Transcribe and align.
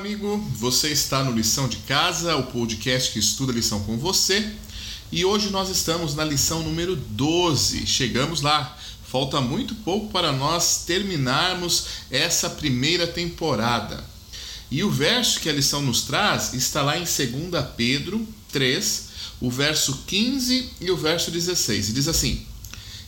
Amigo. 0.00 0.38
Você 0.56 0.88
está 0.88 1.22
no 1.22 1.30
Lição 1.30 1.68
de 1.68 1.76
Casa, 1.76 2.34
o 2.34 2.44
podcast 2.44 3.12
que 3.12 3.18
estuda 3.18 3.52
lição 3.52 3.80
com 3.80 3.98
você. 3.98 4.50
E 5.12 5.26
hoje 5.26 5.50
nós 5.50 5.68
estamos 5.68 6.14
na 6.14 6.24
lição 6.24 6.62
número 6.62 6.96
12. 6.96 7.86
Chegamos 7.86 8.40
lá. 8.40 8.78
Falta 9.06 9.42
muito 9.42 9.74
pouco 9.74 10.10
para 10.10 10.32
nós 10.32 10.84
terminarmos 10.86 11.84
essa 12.10 12.48
primeira 12.48 13.06
temporada. 13.06 14.02
E 14.70 14.82
o 14.82 14.90
verso 14.90 15.38
que 15.38 15.50
a 15.50 15.52
lição 15.52 15.82
nos 15.82 16.00
traz 16.04 16.54
está 16.54 16.80
lá 16.80 16.96
em 16.96 17.04
2 17.04 17.66
Pedro 17.76 18.26
3, 18.50 19.08
o 19.38 19.50
verso 19.50 20.04
15 20.06 20.70
e 20.80 20.90
o 20.90 20.96
verso 20.96 21.30
16. 21.30 21.90
E 21.90 21.92
diz 21.92 22.08
assim: 22.08 22.46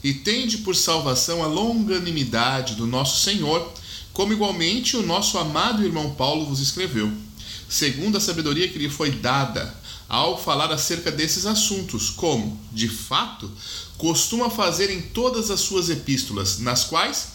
E 0.05 0.13
tende 0.13 0.59
por 0.59 0.77
salvação 0.77 1.43
a 1.43 1.47
longanimidade 1.47 2.75
do 2.75 2.87
nosso 2.87 3.25
Senhor, 3.25 3.73
como 4.13 4.33
igualmente 4.33 4.97
o 4.97 5.03
nosso 5.03 5.39
amado 5.39 5.85
irmão 5.85 6.15
Paulo 6.15 6.47
vos 6.47 6.61
escreveu, 6.61 7.11
segundo 7.69 8.19
a 8.19 8.21
sabedoria 8.21 8.69
que 8.69 8.79
lhe 8.79 8.91
foi 8.91 9.11
dada 9.11 9.75
ao 10.09 10.39
falar 10.39 10.71
acerca 10.71 11.11
desses 11.11 11.47
assuntos, 11.47 12.11
como, 12.11 12.61
de 12.71 12.87
fato, 12.87 13.51
costuma 13.97 14.51
fazer 14.51 14.91
em 14.91 15.01
todas 15.01 15.51
as 15.51 15.61
suas 15.61 15.89
epístolas, 15.89 16.59
nas 16.59 16.85
quais 16.85 17.29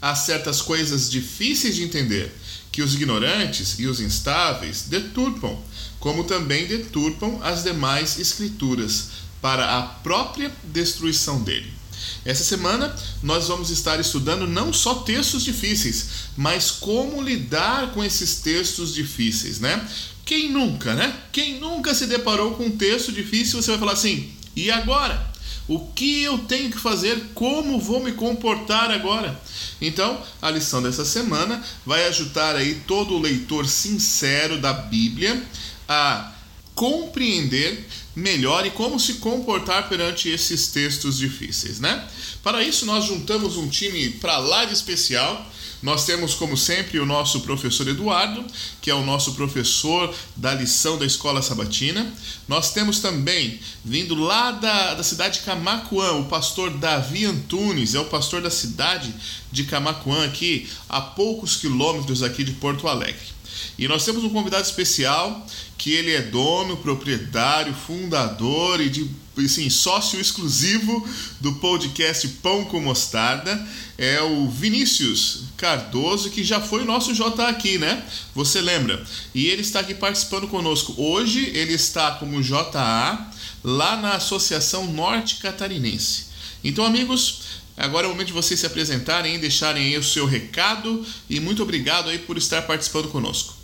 há 0.00 0.14
certas 0.14 0.62
coisas 0.62 1.10
difíceis 1.10 1.76
de 1.76 1.82
entender, 1.82 2.34
que 2.72 2.80
os 2.80 2.94
ignorantes 2.94 3.78
e 3.78 3.86
os 3.86 4.00
instáveis 4.00 4.86
deturpam, 4.88 5.58
como 6.00 6.24
também 6.24 6.66
deturpam 6.66 7.38
as 7.42 7.62
demais 7.62 8.18
escrituras, 8.18 9.08
para 9.42 9.78
a 9.78 9.82
própria 9.82 10.50
destruição 10.64 11.42
dele. 11.42 11.81
Essa 12.24 12.44
semana 12.44 12.94
nós 13.22 13.48
vamos 13.48 13.70
estar 13.70 13.98
estudando 13.98 14.46
não 14.46 14.72
só 14.72 14.94
textos 14.96 15.44
difíceis, 15.44 16.06
mas 16.36 16.70
como 16.70 17.22
lidar 17.22 17.92
com 17.92 18.02
esses 18.02 18.36
textos 18.36 18.94
difíceis, 18.94 19.58
né? 19.60 19.88
Quem 20.24 20.50
nunca, 20.50 20.94
né? 20.94 21.14
Quem 21.32 21.58
nunca 21.58 21.94
se 21.94 22.06
deparou 22.06 22.52
com 22.52 22.66
um 22.66 22.76
texto 22.76 23.12
difícil, 23.12 23.60
você 23.60 23.70
vai 23.72 23.80
falar 23.80 23.92
assim: 23.92 24.32
"E 24.54 24.70
agora? 24.70 25.30
O 25.68 25.78
que 25.78 26.22
eu 26.22 26.38
tenho 26.38 26.70
que 26.70 26.78
fazer? 26.78 27.30
Como 27.34 27.80
vou 27.80 28.02
me 28.02 28.12
comportar 28.12 28.90
agora?" 28.90 29.40
Então, 29.80 30.22
a 30.40 30.50
lição 30.50 30.82
dessa 30.82 31.04
semana 31.04 31.62
vai 31.84 32.06
ajudar 32.06 32.54
aí 32.54 32.82
todo 32.86 33.18
leitor 33.18 33.66
sincero 33.66 34.60
da 34.60 34.72
Bíblia 34.72 35.42
a 35.88 36.32
compreender 36.74 37.86
melhor 38.14 38.66
e 38.66 38.70
como 38.70 39.00
se 39.00 39.14
comportar 39.14 39.88
perante 39.88 40.28
esses 40.28 40.68
textos 40.68 41.18
difíceis, 41.18 41.80
né? 41.80 42.06
Para 42.42 42.62
isso 42.62 42.84
nós 42.84 43.04
juntamos 43.04 43.56
um 43.56 43.68
time 43.68 44.10
para 44.10 44.38
lá 44.38 44.64
de 44.64 44.74
especial. 44.74 45.50
Nós 45.82 46.06
temos, 46.06 46.34
como 46.34 46.56
sempre, 46.56 47.00
o 47.00 47.06
nosso 47.06 47.40
professor 47.40 47.88
Eduardo, 47.88 48.44
que 48.80 48.88
é 48.88 48.94
o 48.94 49.04
nosso 49.04 49.34
professor 49.34 50.14
da 50.36 50.54
lição 50.54 50.96
da 50.96 51.04
Escola 51.04 51.42
Sabatina. 51.42 52.12
Nós 52.46 52.72
temos 52.72 53.00
também, 53.00 53.58
vindo 53.84 54.14
lá 54.14 54.52
da, 54.52 54.94
da 54.94 55.02
cidade 55.02 55.40
de 55.40 55.44
Camacuã, 55.44 56.12
o 56.12 56.26
pastor 56.26 56.70
Davi 56.70 57.24
Antunes, 57.24 57.96
é 57.96 58.00
o 58.00 58.04
pastor 58.04 58.40
da 58.40 58.50
cidade 58.50 59.12
de 59.50 59.64
Camacuã, 59.64 60.24
aqui 60.24 60.68
a 60.88 61.00
poucos 61.00 61.56
quilômetros 61.56 62.22
aqui 62.22 62.44
de 62.44 62.52
Porto 62.52 62.86
Alegre. 62.86 63.32
E 63.76 63.88
nós 63.88 64.04
temos 64.04 64.22
um 64.22 64.30
convidado 64.30 64.64
especial 64.64 65.44
que 65.76 65.92
ele 65.92 66.12
é 66.12 66.22
dono, 66.22 66.76
proprietário, 66.76 67.74
fundador 67.74 68.80
e 68.80 68.88
de 68.88 69.10
assim, 69.38 69.70
sócio 69.70 70.20
exclusivo 70.20 71.06
do 71.40 71.54
podcast 71.54 72.26
Pão 72.42 72.64
com 72.64 72.80
Mostarda. 72.80 73.66
É 73.96 74.20
o 74.20 74.48
Vinícius 74.48 75.44
Cardoso, 75.56 76.30
que 76.30 76.42
já 76.42 76.60
foi 76.60 76.82
o 76.82 76.86
nosso 76.86 77.14
J 77.14 77.46
aqui, 77.46 77.78
né? 77.78 78.04
Você 78.34 78.60
lembra? 78.60 79.04
E 79.34 79.46
ele 79.46 79.62
está 79.62 79.80
aqui 79.80 79.94
participando 79.94 80.48
conosco. 80.48 80.94
Hoje 80.96 81.50
ele 81.54 81.72
está 81.72 82.12
como 82.12 82.42
JA 82.42 83.30
lá 83.62 83.96
na 83.96 84.14
Associação 84.14 84.92
Norte 84.92 85.36
Catarinense. 85.36 86.26
Então, 86.64 86.84
amigos, 86.84 87.62
Agora 87.74 88.06
é 88.06 88.08
o 88.08 88.12
momento 88.12 88.28
de 88.28 88.32
vocês 88.34 88.60
se 88.60 88.66
apresentarem, 88.66 89.38
deixarem 89.38 89.86
aí 89.86 89.98
o 89.98 90.04
seu 90.04 90.26
recado 90.26 91.04
e 91.28 91.40
muito 91.40 91.62
obrigado 91.62 92.10
aí 92.10 92.18
por 92.18 92.36
estar 92.36 92.62
participando 92.62 93.08
conosco. 93.08 93.61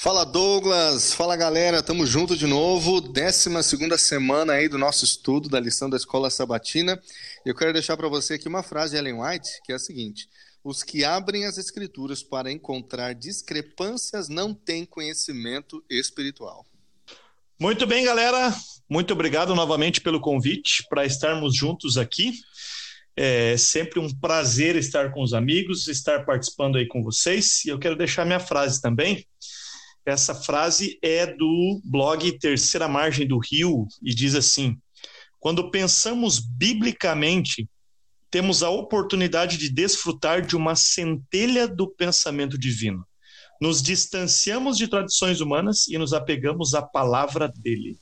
Fala 0.00 0.24
Douglas, 0.24 1.12
fala 1.12 1.36
galera, 1.36 1.82
tamo 1.82 2.06
junto 2.06 2.36
de 2.36 2.46
novo, 2.46 3.00
12 3.00 3.60
segunda 3.64 3.98
semana 3.98 4.52
aí 4.52 4.68
do 4.68 4.78
nosso 4.78 5.04
estudo 5.04 5.48
da 5.48 5.58
lição 5.58 5.90
da 5.90 5.96
Escola 5.96 6.30
Sabatina. 6.30 7.02
Eu 7.44 7.52
quero 7.52 7.72
deixar 7.72 7.96
para 7.96 8.06
você 8.06 8.34
aqui 8.34 8.46
uma 8.46 8.62
frase 8.62 8.92
de 8.92 8.98
Ellen 8.98 9.20
White, 9.20 9.60
que 9.64 9.72
é 9.72 9.74
a 9.74 9.78
seguinte: 9.78 10.28
os 10.62 10.84
que 10.84 11.04
abrem 11.04 11.46
as 11.46 11.58
escrituras 11.58 12.22
para 12.22 12.48
encontrar 12.48 13.12
discrepâncias 13.12 14.28
não 14.28 14.54
têm 14.54 14.84
conhecimento 14.84 15.84
espiritual. 15.90 16.64
Muito 17.58 17.84
bem, 17.84 18.04
galera. 18.04 18.54
Muito 18.88 19.12
obrigado 19.12 19.52
novamente 19.52 20.00
pelo 20.00 20.20
convite 20.20 20.84
para 20.88 21.04
estarmos 21.04 21.56
juntos 21.56 21.98
aqui. 21.98 22.34
É 23.16 23.56
sempre 23.56 23.98
um 23.98 24.08
prazer 24.20 24.76
estar 24.76 25.10
com 25.10 25.24
os 25.24 25.34
amigos, 25.34 25.88
estar 25.88 26.24
participando 26.24 26.78
aí 26.78 26.86
com 26.86 27.02
vocês. 27.02 27.64
E 27.64 27.68
eu 27.70 27.80
quero 27.80 27.96
deixar 27.96 28.24
minha 28.24 28.38
frase 28.38 28.80
também. 28.80 29.26
Essa 30.08 30.34
frase 30.34 30.98
é 31.02 31.26
do 31.26 31.82
blog 31.84 32.38
Terceira 32.38 32.88
Margem 32.88 33.28
do 33.28 33.38
Rio 33.38 33.86
e 34.02 34.14
diz 34.14 34.34
assim: 34.34 34.74
Quando 35.38 35.70
pensamos 35.70 36.40
biblicamente, 36.40 37.68
temos 38.30 38.62
a 38.62 38.70
oportunidade 38.70 39.58
de 39.58 39.68
desfrutar 39.68 40.40
de 40.40 40.56
uma 40.56 40.74
centelha 40.74 41.68
do 41.68 41.86
pensamento 41.86 42.56
divino. 42.56 43.06
Nos 43.60 43.82
distanciamos 43.82 44.78
de 44.78 44.88
tradições 44.88 45.42
humanas 45.42 45.86
e 45.88 45.98
nos 45.98 46.14
apegamos 46.14 46.72
à 46.72 46.80
palavra 46.80 47.46
dele. 47.46 47.98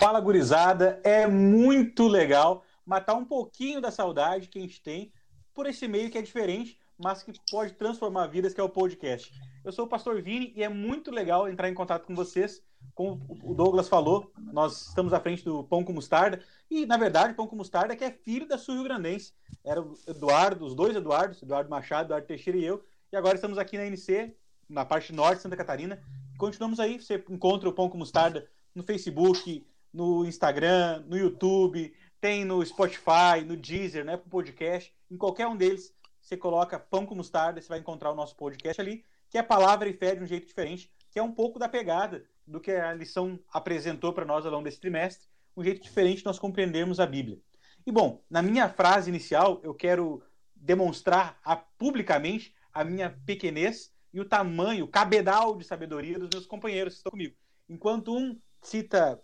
Fala, 0.00 0.20
gurizada, 0.20 1.00
é 1.04 1.28
muito 1.28 2.08
legal 2.08 2.64
matar 2.84 3.14
um 3.14 3.24
pouquinho 3.24 3.80
da 3.80 3.92
saudade 3.92 4.48
que 4.48 4.58
a 4.58 4.62
gente 4.62 4.82
tem 4.82 5.12
por 5.54 5.68
esse 5.68 5.86
meio 5.86 6.10
que 6.10 6.18
é 6.18 6.22
diferente, 6.22 6.76
mas 6.98 7.22
que 7.22 7.32
pode 7.48 7.74
transformar 7.74 8.26
vidas, 8.26 8.52
que 8.52 8.60
é 8.60 8.64
o 8.64 8.68
podcast. 8.68 9.32
Eu 9.64 9.70
sou 9.70 9.84
o 9.84 9.88
Pastor 9.88 10.20
Vini 10.20 10.52
e 10.56 10.62
é 10.64 10.68
muito 10.68 11.12
legal 11.12 11.48
entrar 11.48 11.68
em 11.68 11.74
contato 11.74 12.04
com 12.04 12.16
vocês. 12.16 12.60
Como 12.96 13.24
o 13.44 13.54
Douglas 13.54 13.88
falou, 13.88 14.32
nós 14.52 14.88
estamos 14.88 15.12
à 15.12 15.20
frente 15.20 15.44
do 15.44 15.62
Pão 15.62 15.84
com 15.84 15.92
Mostarda. 15.92 16.42
E, 16.68 16.84
na 16.84 16.96
verdade, 16.96 17.34
Pão 17.34 17.46
com 17.46 17.54
Mostarda 17.54 17.94
que 17.94 18.02
é 18.02 18.10
filho 18.10 18.48
da 18.48 18.58
Sul 18.58 18.74
Rio 18.74 18.84
Grandense. 18.84 19.32
Era 19.64 19.80
o 19.80 19.94
Eduardo, 20.08 20.64
os 20.64 20.74
dois 20.74 20.96
Eduardos, 20.96 21.40
Eduardo 21.40 21.70
Machado, 21.70 22.06
Eduardo 22.08 22.26
Teixeira 22.26 22.58
e 22.58 22.64
eu. 22.64 22.84
E 23.12 23.16
agora 23.16 23.36
estamos 23.36 23.56
aqui 23.56 23.78
na 23.78 23.86
NC, 23.86 24.34
na 24.68 24.84
parte 24.84 25.12
norte 25.12 25.36
de 25.36 25.42
Santa 25.42 25.56
Catarina. 25.56 26.02
Continuamos 26.36 26.80
aí. 26.80 27.00
Você 27.00 27.22
encontra 27.30 27.68
o 27.68 27.72
Pão 27.72 27.88
com 27.88 27.96
Mostarda 27.96 28.48
no 28.74 28.82
Facebook, 28.82 29.64
no 29.94 30.24
Instagram, 30.24 31.04
no 31.06 31.16
YouTube, 31.16 31.94
tem 32.20 32.44
no 32.44 32.66
Spotify, 32.66 33.44
no 33.46 33.56
Deezer, 33.56 34.04
né, 34.04 34.16
para 34.16 34.28
podcast. 34.28 34.92
Em 35.08 35.16
qualquer 35.16 35.46
um 35.46 35.56
deles, 35.56 35.94
você 36.20 36.36
coloca 36.36 36.80
Pão 36.80 37.06
com 37.06 37.14
Mostarda, 37.14 37.62
você 37.62 37.68
vai 37.68 37.78
encontrar 37.78 38.10
o 38.10 38.16
nosso 38.16 38.34
podcast 38.34 38.80
ali 38.80 39.04
que 39.32 39.38
é 39.38 39.42
palavra 39.42 39.88
e 39.88 39.94
fé 39.94 40.14
de 40.14 40.22
um 40.22 40.26
jeito 40.26 40.46
diferente, 40.46 40.92
que 41.10 41.18
é 41.18 41.22
um 41.22 41.32
pouco 41.32 41.58
da 41.58 41.66
pegada 41.66 42.22
do 42.46 42.60
que 42.60 42.70
a 42.70 42.92
lição 42.92 43.40
apresentou 43.50 44.12
para 44.12 44.26
nós 44.26 44.44
ao 44.44 44.52
longo 44.52 44.64
desse 44.64 44.78
trimestre, 44.78 45.26
um 45.56 45.64
jeito 45.64 45.82
diferente 45.82 46.18
de 46.18 46.26
nós 46.26 46.38
compreendermos 46.38 47.00
a 47.00 47.06
Bíblia. 47.06 47.40
E 47.86 47.90
bom, 47.90 48.22
na 48.28 48.42
minha 48.42 48.68
frase 48.68 49.08
inicial, 49.08 49.58
eu 49.64 49.72
quero 49.72 50.22
demonstrar 50.54 51.40
a, 51.42 51.56
publicamente 51.56 52.54
a 52.74 52.84
minha 52.84 53.08
pequenez 53.24 53.90
e 54.12 54.20
o 54.20 54.24
tamanho, 54.26 54.84
o 54.84 54.88
cabedal 54.88 55.56
de 55.56 55.64
sabedoria 55.64 56.18
dos 56.18 56.28
meus 56.30 56.46
companheiros 56.46 56.92
que 56.92 56.98
estão 56.98 57.12
comigo. 57.12 57.34
Enquanto 57.70 58.14
um 58.14 58.38
cita 58.60 59.18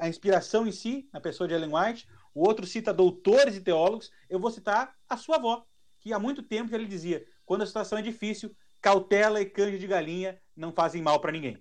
a 0.00 0.08
inspiração 0.08 0.66
em 0.66 0.72
si, 0.72 1.08
na 1.12 1.20
pessoa 1.20 1.46
de 1.46 1.54
Ellen 1.54 1.70
White, 1.72 2.08
o 2.34 2.44
outro 2.44 2.66
cita 2.66 2.92
doutores 2.92 3.54
e 3.54 3.60
teólogos, 3.60 4.10
eu 4.28 4.40
vou 4.40 4.50
citar 4.50 4.96
a 5.08 5.16
sua 5.16 5.36
avó, 5.36 5.64
que 6.00 6.12
há 6.12 6.18
muito 6.18 6.42
tempo 6.42 6.72
já 6.72 6.76
lhe 6.76 6.86
dizia: 6.88 7.24
quando 7.46 7.62
a 7.62 7.66
situação 7.66 7.96
é 7.96 8.02
difícil, 8.02 8.52
cautela 8.84 9.40
e 9.40 9.46
canja 9.46 9.78
de 9.78 9.86
galinha 9.86 10.38
não 10.54 10.70
fazem 10.70 11.00
mal 11.00 11.18
para 11.18 11.32
ninguém. 11.32 11.56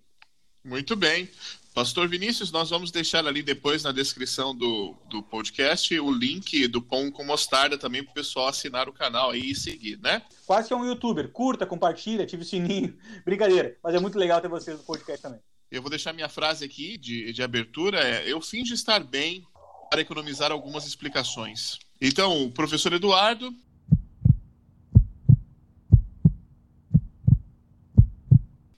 Muito 0.62 0.94
bem. 0.94 1.30
Pastor 1.74 2.06
Vinícius, 2.10 2.52
nós 2.52 2.70
vamos 2.70 2.92
deixar 2.92 3.26
ali 3.26 3.42
depois 3.42 3.82
na 3.82 3.94
descrição 3.94 4.54
do, 4.54 4.94
do 5.10 5.24
podcast 5.24 5.98
o 5.98 6.12
link 6.12 6.68
do 6.68 6.82
Pão 6.82 7.10
com 7.10 7.24
Mostarda 7.24 7.78
também 7.78 8.04
para 8.04 8.12
o 8.12 8.14
pessoal 8.14 8.50
assinar 8.50 8.90
o 8.90 8.94
canal 8.94 9.32
aí 9.32 9.52
e 9.52 9.56
seguir, 9.56 9.98
né? 10.02 10.22
Quase 10.46 10.68
que 10.68 10.74
é 10.74 10.78
um 10.78 10.86
youtuber. 10.86 11.32
Curta, 11.32 11.66
compartilha, 11.66 12.26
ative 12.26 12.44
o 12.44 12.46
sininho. 12.46 12.94
Brincadeira, 13.24 13.78
mas 13.82 13.96
é 13.96 14.00
muito 14.00 14.20
legal 14.20 14.42
ter 14.42 14.50
vocês 14.50 14.78
no 14.78 14.84
podcast 14.84 15.22
também. 15.22 15.40
Eu 15.72 15.82
vou 15.82 15.90
deixar 15.90 16.12
minha 16.12 16.30
frase 16.30 16.66
aqui 16.66 16.98
de, 16.98 17.32
de 17.32 17.42
abertura: 17.42 18.02
é, 18.02 18.30
eu 18.30 18.42
finjo 18.42 18.74
estar 18.74 19.02
bem 19.02 19.48
para 19.90 20.02
economizar 20.02 20.52
algumas 20.52 20.86
explicações. 20.86 21.80
Então, 22.02 22.44
o 22.44 22.52
professor 22.52 22.92
Eduardo 22.92 23.56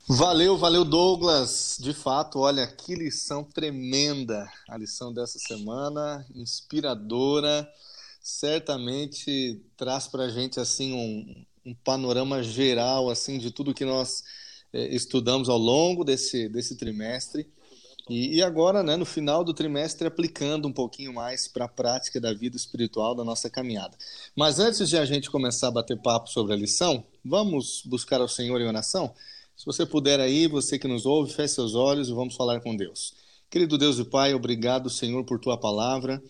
Valeu, 0.07 0.55
valeu, 0.55 0.85
Douglas. 0.85 1.77
De 1.81 1.91
fato, 1.91 2.37
olha, 2.37 2.67
que 2.67 2.93
lição 2.93 3.43
tremenda 3.43 4.47
a 4.69 4.77
lição 4.77 5.11
dessa 5.11 5.39
semana, 5.39 6.23
inspiradora. 6.35 7.67
Certamente 8.21 9.59
traz 9.75 10.05
para 10.07 10.25
a 10.25 10.29
gente 10.29 10.59
assim 10.59 10.93
um, 10.93 11.71
um, 11.71 11.73
panorama 11.73 12.43
geral 12.43 13.09
assim 13.09 13.39
de 13.39 13.49
tudo 13.49 13.73
que 13.73 13.83
nós 13.83 14.23
é, 14.71 14.93
estudamos 14.93 15.49
ao 15.49 15.57
longo 15.57 16.03
desse, 16.03 16.47
desse 16.49 16.75
trimestre. 16.75 17.47
E, 18.07 18.35
e 18.35 18.43
agora, 18.43 18.83
né, 18.83 18.95
no 18.95 19.07
final 19.07 19.43
do 19.43 19.55
trimestre, 19.55 20.05
aplicando 20.05 20.67
um 20.67 20.71
pouquinho 20.71 21.11
mais 21.15 21.47
para 21.47 21.65
a 21.65 21.69
prática 21.69 22.21
da 22.21 22.31
vida 22.31 22.55
espiritual 22.55 23.15
da 23.15 23.23
nossa 23.23 23.49
caminhada. 23.49 23.97
Mas 24.35 24.59
antes 24.59 24.87
de 24.87 24.99
a 24.99 25.05
gente 25.05 25.31
começar 25.31 25.69
a 25.69 25.71
bater 25.71 25.99
papo 25.99 26.29
sobre 26.29 26.53
a 26.53 26.55
lição, 26.55 27.03
vamos 27.23 27.81
buscar 27.83 28.21
ao 28.21 28.27
Senhor 28.27 28.61
em 28.61 28.67
oração? 28.67 29.11
Se 29.55 29.65
você 29.65 29.85
puder 29.85 30.19
aí, 30.19 30.47
você 30.47 30.77
que 30.77 30.87
nos 30.87 31.05
ouve, 31.05 31.33
feche 31.33 31.55
seus 31.55 31.75
olhos 31.75 32.09
e 32.09 32.13
vamos 32.13 32.35
falar 32.35 32.59
com 32.59 32.75
Deus. 32.75 33.13
Querido 33.49 33.77
Deus 33.77 33.97
e 33.97 34.03
Pai, 34.03 34.33
obrigado, 34.33 34.89
Senhor, 34.89 35.23
por 35.23 35.39
tua 35.39 35.57
palavra, 35.57 36.21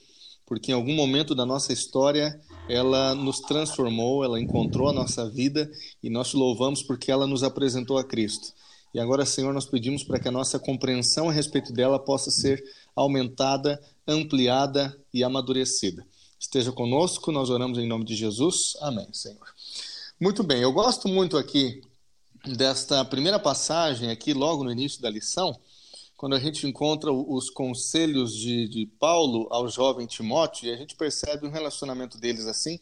porque 0.45 0.71
em 0.71 0.75
algum 0.75 0.93
momento 0.93 1.33
da 1.33 1.43
nossa 1.43 1.73
história 1.73 2.39
ela 2.69 3.15
nos 3.15 3.39
transformou, 3.39 4.23
ela 4.23 4.39
encontrou 4.39 4.89
a 4.89 4.93
nossa 4.93 5.27
vida 5.27 5.69
e 6.03 6.09
nós 6.09 6.29
te 6.29 6.37
louvamos 6.37 6.83
porque 6.83 7.11
ela 7.11 7.25
nos 7.25 7.41
apresentou 7.41 7.97
a 7.97 8.03
Cristo. 8.03 8.53
E 8.93 8.99
agora, 8.99 9.25
Senhor, 9.25 9.51
nós 9.53 9.65
pedimos 9.65 10.03
para 10.03 10.19
que 10.19 10.27
a 10.27 10.31
nossa 10.31 10.59
compreensão 10.59 11.27
a 11.27 11.33
respeito 11.33 11.73
dela 11.73 11.97
possa 11.97 12.29
ser 12.29 12.63
aumentada, 12.95 13.81
ampliada 14.07 14.95
e 15.11 15.23
amadurecida. 15.23 16.05
Esteja 16.39 16.71
conosco, 16.71 17.31
nós 17.31 17.49
oramos 17.49 17.79
em 17.79 17.87
nome 17.87 18.05
de 18.05 18.15
Jesus. 18.15 18.77
Amém, 18.81 19.07
Senhor. 19.11 19.47
Muito 20.21 20.43
bem, 20.43 20.61
eu 20.61 20.71
gosto 20.71 21.07
muito 21.07 21.37
aqui 21.37 21.81
desta 22.47 23.03
primeira 23.03 23.39
passagem, 23.39 24.11
aqui 24.11 24.33
logo 24.33 24.63
no 24.63 24.71
início 24.71 25.01
da 25.01 25.09
lição, 25.09 25.57
quando 26.15 26.35
a 26.35 26.39
gente 26.39 26.65
encontra 26.65 27.11
os 27.11 27.49
conselhos 27.49 28.35
de, 28.35 28.67
de 28.67 28.85
Paulo 28.99 29.47
ao 29.51 29.67
jovem 29.67 30.07
Timóteo, 30.07 30.67
e 30.67 30.71
a 30.71 30.77
gente 30.77 30.95
percebe 30.95 31.45
um 31.45 31.51
relacionamento 31.51 32.17
deles 32.17 32.45
assim, 32.45 32.79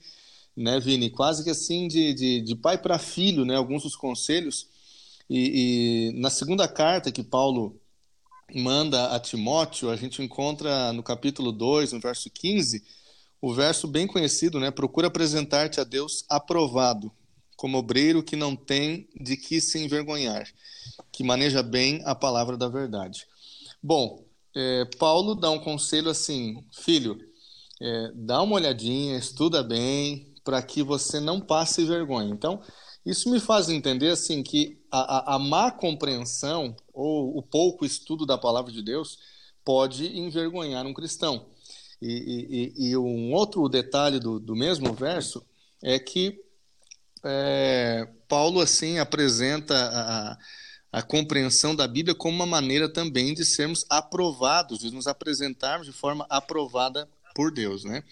né, 0.56 0.80
Vini? 0.80 1.10
Quase 1.10 1.44
que 1.44 1.50
assim, 1.50 1.88
de, 1.88 2.14
de, 2.14 2.42
de 2.42 2.56
pai 2.56 2.78
para 2.78 3.00
filho, 3.00 3.44
né? 3.44 3.56
Alguns 3.56 3.84
dos 3.84 3.96
conselhos. 3.96 4.68
E, 5.30 6.12
e, 6.12 6.20
na 6.20 6.30
segunda 6.30 6.68
carta 6.68 7.12
que 7.12 7.24
Paulo 7.24 7.80
manda 8.54 9.16
a 9.16 9.20
Timóteo, 9.20 9.90
a 9.90 9.96
gente 9.96 10.22
encontra 10.22 10.94
no 10.94 11.02
capítulo 11.02 11.52
2, 11.52 11.94
no 11.94 12.00
verso 12.00 12.30
15, 12.30 12.84
o 13.42 13.54
verso 13.54 13.88
bem 13.88 14.06
conhecido, 14.06 14.60
né? 14.60 14.70
Procura 14.70 15.08
apresentar-te 15.08 15.80
a 15.80 15.84
Deus 15.84 16.24
aprovado, 16.30 17.12
como 17.56 17.78
obreiro 17.78 18.24
que 18.24 18.36
não 18.36 18.56
tem 18.56 19.08
de 19.20 19.38
que 19.38 19.62
se 19.62 19.80
envergonhar, 19.80 20.48
que 21.12 21.24
maneja 21.24 21.64
bem 21.64 22.02
a 22.06 22.16
palavra 22.16 22.58
da 22.58 22.68
verdade. 22.68 23.26
Bom, 23.82 24.24
é, 24.56 24.86
Paulo 24.98 25.36
dá 25.36 25.50
um 25.50 25.60
conselho 25.60 26.10
assim, 26.10 26.64
filho, 26.72 27.18
é, 27.82 28.12
dá 28.16 28.42
uma 28.42 28.56
olhadinha, 28.56 29.18
estuda 29.18 29.64
bem, 29.64 30.34
para 30.44 30.62
que 30.62 30.84
você 30.84 31.20
não 31.20 31.40
passe 31.40 31.86
vergonha. 31.86 32.30
Então, 32.30 32.62
isso 33.06 33.30
me 33.30 33.40
faz 33.40 33.70
entender 33.70 34.10
assim 34.10 34.44
que 34.44 34.80
a, 34.92 35.34
a, 35.34 35.36
a 35.36 35.40
má 35.40 35.72
compreensão 35.72 36.76
ou 36.94 37.38
o 37.38 37.42
pouco 37.42 37.86
estudo 37.86 38.26
da 38.26 38.38
palavra 38.38 38.72
de 38.72 38.82
Deus 38.82 39.18
pode 39.64 40.18
envergonhar 40.18 40.86
um 40.86 40.94
cristão. 40.94 41.48
E, 42.02 42.74
e, 42.78 42.90
e 42.90 42.98
um 42.98 43.34
outro 43.34 43.68
detalhe 43.70 44.20
do, 44.20 44.40
do 44.40 44.56
mesmo 44.56 44.94
verso 44.94 45.46
é 45.82 45.98
que 45.98 46.40
é, 47.24 48.08
Paulo 48.28 48.60
assim 48.60 49.00
apresenta 49.00 49.76
a, 49.76 50.38
a 51.00 51.02
compreensão 51.02 51.76
da 51.76 51.88
Bíblia 51.88 52.14
como 52.14 52.36
uma 52.36 52.46
maneira 52.46 52.88
também 52.88 53.34
de 53.34 53.46
sermos 53.46 53.86
aprovados, 53.90 54.80
de 54.80 54.92
nos 54.92 55.08
apresentarmos 55.08 55.88
de 55.88 55.94
forma 55.94 56.26
aprovada 56.30 57.10
por 57.34 57.52
Deus, 57.52 57.84
né? 57.84 58.04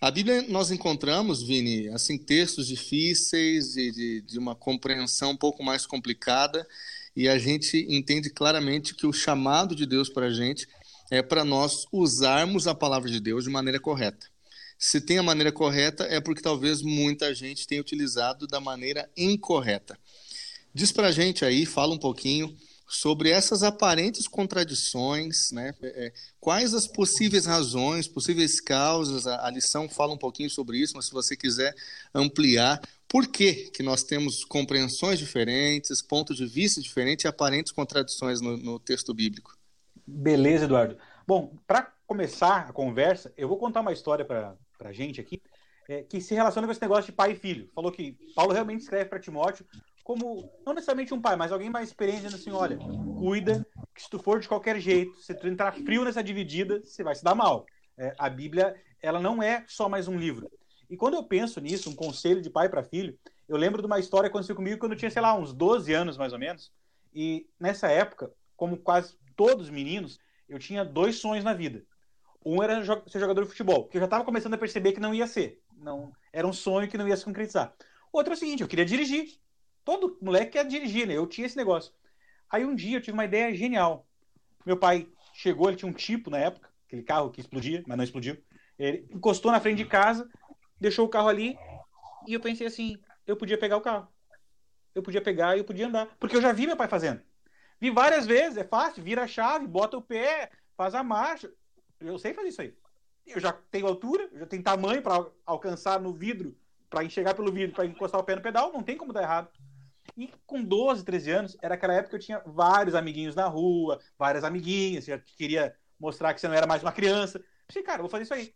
A 0.00 0.10
Bíblia 0.10 0.42
nós 0.48 0.70
encontramos, 0.70 1.42
Vini, 1.42 1.88
assim 1.88 2.18
textos 2.18 2.66
difíceis 2.66 3.72
de, 3.72 3.90
de, 3.90 4.20
de 4.22 4.38
uma 4.38 4.54
compreensão 4.54 5.30
um 5.30 5.36
pouco 5.36 5.62
mais 5.62 5.86
complicada 5.86 6.66
e 7.16 7.28
a 7.28 7.38
gente 7.38 7.86
entende 7.88 8.28
claramente 8.28 8.94
que 8.94 9.06
o 9.06 9.12
chamado 9.12 9.74
de 9.74 9.86
Deus 9.86 10.08
para 10.08 10.26
a 10.26 10.32
gente 10.32 10.68
é 11.10 11.22
para 11.22 11.44
nós 11.44 11.86
usarmos 11.92 12.66
a 12.66 12.74
palavra 12.74 13.10
de 13.10 13.20
Deus 13.20 13.44
de 13.44 13.50
maneira 13.50 13.80
correta. 13.80 14.33
Se 14.78 15.00
tem 15.00 15.18
a 15.18 15.22
maneira 15.22 15.52
correta, 15.52 16.04
é 16.04 16.20
porque 16.20 16.42
talvez 16.42 16.82
muita 16.82 17.34
gente 17.34 17.66
tenha 17.66 17.80
utilizado 17.80 18.46
da 18.46 18.60
maneira 18.60 19.08
incorreta. 19.16 19.98
Diz 20.72 20.90
para 20.90 21.08
a 21.08 21.12
gente 21.12 21.44
aí, 21.44 21.64
fala 21.64 21.94
um 21.94 21.98
pouquinho 21.98 22.54
sobre 22.86 23.30
essas 23.30 23.62
aparentes 23.62 24.28
contradições, 24.28 25.50
né? 25.52 25.74
É, 25.82 26.06
é, 26.06 26.12
quais 26.38 26.74
as 26.74 26.86
possíveis 26.86 27.46
razões, 27.46 28.06
possíveis 28.06 28.60
causas, 28.60 29.26
a, 29.26 29.50
lição 29.50 29.88
fala 29.88 30.12
um 30.12 30.18
pouquinho 30.18 30.50
sobre 30.50 30.78
isso, 30.78 30.94
mas 30.96 31.06
se 31.06 31.12
você 31.12 31.36
quiser 31.36 31.74
ampliar, 32.14 32.80
por 33.08 33.26
que, 33.28 33.70
que 33.70 33.82
nós 33.82 34.02
temos 34.02 34.44
compreensões 34.44 35.18
diferentes, 35.18 36.02
pontos 36.02 36.36
de 36.36 36.46
vista 36.46 36.80
diferentes 36.80 37.24
e 37.24 37.28
aparentes 37.28 37.72
contradições 37.72 38.40
no, 38.40 38.56
no 38.56 38.78
texto 38.78 39.14
bíblico? 39.14 39.56
Beleza, 40.06 40.64
Eduardo. 40.64 40.98
Bom, 41.26 41.56
para 41.66 41.92
começar 42.06 42.68
a 42.68 42.72
conversa, 42.72 43.32
eu 43.36 43.48
vou 43.48 43.56
contar 43.56 43.80
uma 43.80 43.92
história 43.92 44.24
para 44.24 44.54
a 44.88 44.92
gente 44.92 45.20
aqui, 45.20 45.42
é, 45.88 46.02
que 46.02 46.20
se 46.20 46.34
relaciona 46.34 46.66
com 46.66 46.72
esse 46.72 46.80
negócio 46.80 47.06
de 47.06 47.12
pai 47.12 47.32
e 47.32 47.36
filho. 47.36 47.68
Falou 47.74 47.92
que 47.92 48.16
Paulo 48.34 48.52
realmente 48.52 48.80
escreve 48.80 49.06
para 49.06 49.18
Timóteo 49.18 49.66
como, 50.02 50.50
não 50.66 50.74
necessariamente 50.74 51.14
um 51.14 51.20
pai, 51.20 51.34
mas 51.34 51.50
alguém 51.50 51.70
mais 51.70 51.88
experiente, 51.88 52.22
dizendo 52.22 52.36
assim: 52.36 52.50
olha, 52.50 52.76
cuida, 53.18 53.66
que 53.94 54.02
se 54.02 54.10
tu 54.10 54.18
for 54.18 54.38
de 54.38 54.46
qualquer 54.46 54.78
jeito, 54.78 55.18
se 55.20 55.34
tu 55.34 55.48
entrar 55.48 55.72
frio 55.72 56.04
nessa 56.04 56.22
dividida, 56.22 56.80
você 56.84 57.02
vai 57.02 57.14
se 57.14 57.24
dar 57.24 57.34
mal. 57.34 57.66
É, 57.96 58.12
a 58.18 58.28
Bíblia, 58.28 58.76
ela 59.00 59.20
não 59.20 59.42
é 59.42 59.64
só 59.66 59.88
mais 59.88 60.06
um 60.06 60.18
livro. 60.18 60.50
E 60.90 60.96
quando 60.96 61.14
eu 61.14 61.24
penso 61.24 61.60
nisso, 61.60 61.88
um 61.88 61.94
conselho 61.94 62.42
de 62.42 62.50
pai 62.50 62.68
para 62.68 62.82
filho, 62.82 63.18
eu 63.48 63.56
lembro 63.56 63.80
de 63.80 63.86
uma 63.86 63.98
história 63.98 64.28
que 64.28 64.32
aconteceu 64.32 64.54
comigo 64.54 64.78
quando 64.78 64.92
eu 64.92 64.98
tinha, 64.98 65.10
sei 65.10 65.22
lá, 65.22 65.34
uns 65.34 65.52
12 65.52 65.92
anos 65.92 66.18
mais 66.18 66.32
ou 66.32 66.38
menos. 66.38 66.70
E 67.14 67.46
nessa 67.58 67.88
época, 67.88 68.30
como 68.56 68.76
quase 68.76 69.16
todos 69.34 69.64
os 69.64 69.70
meninos, 69.70 70.18
eu 70.48 70.58
tinha 70.58 70.84
dois 70.84 71.16
sonhos 71.16 71.44
na 71.44 71.54
vida. 71.54 71.82
Um 72.44 72.62
era 72.62 72.84
ser 72.84 73.18
jogador 73.18 73.42
de 73.42 73.48
futebol, 73.48 73.88
que 73.88 73.96
eu 73.96 74.00
já 74.00 74.04
estava 74.04 74.24
começando 74.24 74.54
a 74.54 74.58
perceber 74.58 74.92
que 74.92 75.00
não 75.00 75.14
ia 75.14 75.26
ser. 75.26 75.62
Não, 75.76 76.12
era 76.32 76.46
um 76.46 76.52
sonho 76.52 76.88
que 76.88 76.98
não 76.98 77.08
ia 77.08 77.16
se 77.16 77.24
concretizar. 77.24 77.74
Outro 78.12 78.32
é 78.32 78.36
o 78.36 78.38
seguinte, 78.38 78.62
eu 78.62 78.68
queria 78.68 78.84
dirigir. 78.84 79.38
Todo 79.84 80.18
moleque 80.20 80.52
quer 80.52 80.66
dirigir, 80.66 81.06
né? 81.06 81.14
Eu 81.14 81.26
tinha 81.26 81.46
esse 81.46 81.56
negócio. 81.56 81.92
Aí 82.50 82.64
um 82.64 82.74
dia 82.74 82.98
eu 82.98 83.00
tive 83.00 83.12
uma 83.12 83.24
ideia 83.24 83.54
genial. 83.54 84.06
Meu 84.64 84.76
pai 84.76 85.08
chegou, 85.32 85.68
ele 85.68 85.76
tinha 85.76 85.90
um 85.90 85.94
tipo 85.94 86.30
na 86.30 86.38
época, 86.38 86.70
aquele 86.86 87.02
carro 87.02 87.30
que 87.30 87.40
explodia, 87.40 87.82
mas 87.86 87.96
não 87.96 88.04
explodiu. 88.04 88.36
Ele 88.78 89.06
encostou 89.10 89.50
na 89.50 89.60
frente 89.60 89.78
de 89.78 89.84
casa, 89.86 90.28
deixou 90.80 91.06
o 91.06 91.08
carro 91.08 91.28
ali, 91.28 91.58
e 92.26 92.34
eu 92.34 92.40
pensei 92.40 92.66
assim, 92.66 92.98
eu 93.26 93.36
podia 93.36 93.58
pegar 93.58 93.76
o 93.76 93.80
carro. 93.80 94.08
Eu 94.94 95.02
podia 95.02 95.20
pegar 95.20 95.56
e 95.56 95.60
eu 95.60 95.64
podia 95.64 95.86
andar. 95.86 96.06
Porque 96.18 96.36
eu 96.36 96.42
já 96.42 96.52
vi 96.52 96.66
meu 96.66 96.76
pai 96.76 96.88
fazendo. 96.88 97.20
Vi 97.80 97.90
várias 97.90 98.26
vezes, 98.26 98.56
é 98.56 98.64
fácil, 98.64 99.02
vira 99.02 99.24
a 99.24 99.26
chave, 99.26 99.66
bota 99.66 99.96
o 99.96 100.02
pé, 100.02 100.50
faz 100.76 100.94
a 100.94 101.02
marcha. 101.02 101.52
Eu 102.06 102.18
sei 102.18 102.34
fazer 102.34 102.48
isso 102.48 102.62
aí. 102.62 102.74
Eu 103.26 103.40
já 103.40 103.52
tenho 103.52 103.86
altura, 103.86 104.28
eu 104.32 104.40
já 104.40 104.46
tenho 104.46 104.62
tamanho 104.62 105.02
para 105.02 105.26
alcançar 105.46 106.00
no 106.00 106.12
vidro, 106.12 106.56
para 106.90 107.04
enxergar 107.04 107.34
pelo 107.34 107.50
vidro, 107.50 107.74
para 107.74 107.86
encostar 107.86 108.20
o 108.20 108.24
pé 108.24 108.36
no 108.36 108.42
pedal, 108.42 108.72
não 108.72 108.82
tem 108.82 108.96
como 108.96 109.12
dar 109.12 109.22
errado. 109.22 109.48
E 110.16 110.30
com 110.46 110.62
12, 110.62 111.04
13 111.04 111.30
anos, 111.30 111.56
era 111.62 111.74
aquela 111.74 111.94
época 111.94 112.10
que 112.10 112.16
eu 112.16 112.20
tinha 112.20 112.42
vários 112.44 112.94
amiguinhos 112.94 113.34
na 113.34 113.46
rua, 113.46 113.98
várias 114.18 114.44
amiguinhas, 114.44 115.06
já 115.06 115.18
queria 115.18 115.74
mostrar 115.98 116.34
que 116.34 116.40
você 116.40 116.46
não 116.46 116.54
era 116.54 116.66
mais 116.66 116.82
uma 116.82 116.92
criança. 116.92 117.42
Eu 117.74 117.82
cara, 117.82 117.98
eu 117.98 118.02
vou 118.02 118.10
fazer 118.10 118.24
isso 118.24 118.34
aí. 118.34 118.54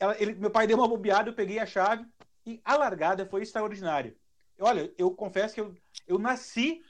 Ela, 0.00 0.20
ele, 0.20 0.34
meu 0.34 0.50
pai 0.50 0.66
deu 0.66 0.78
uma 0.78 0.88
bobeada, 0.88 1.28
eu 1.28 1.34
peguei 1.34 1.58
a 1.58 1.66
chave 1.66 2.04
e 2.46 2.60
a 2.64 2.76
largada 2.76 3.26
foi 3.26 3.42
extraordinária. 3.42 4.16
Olha, 4.58 4.92
eu 4.96 5.10
confesso 5.10 5.54
que 5.54 5.60
eu, 5.60 5.74
eu 6.06 6.18
nasci 6.18 6.82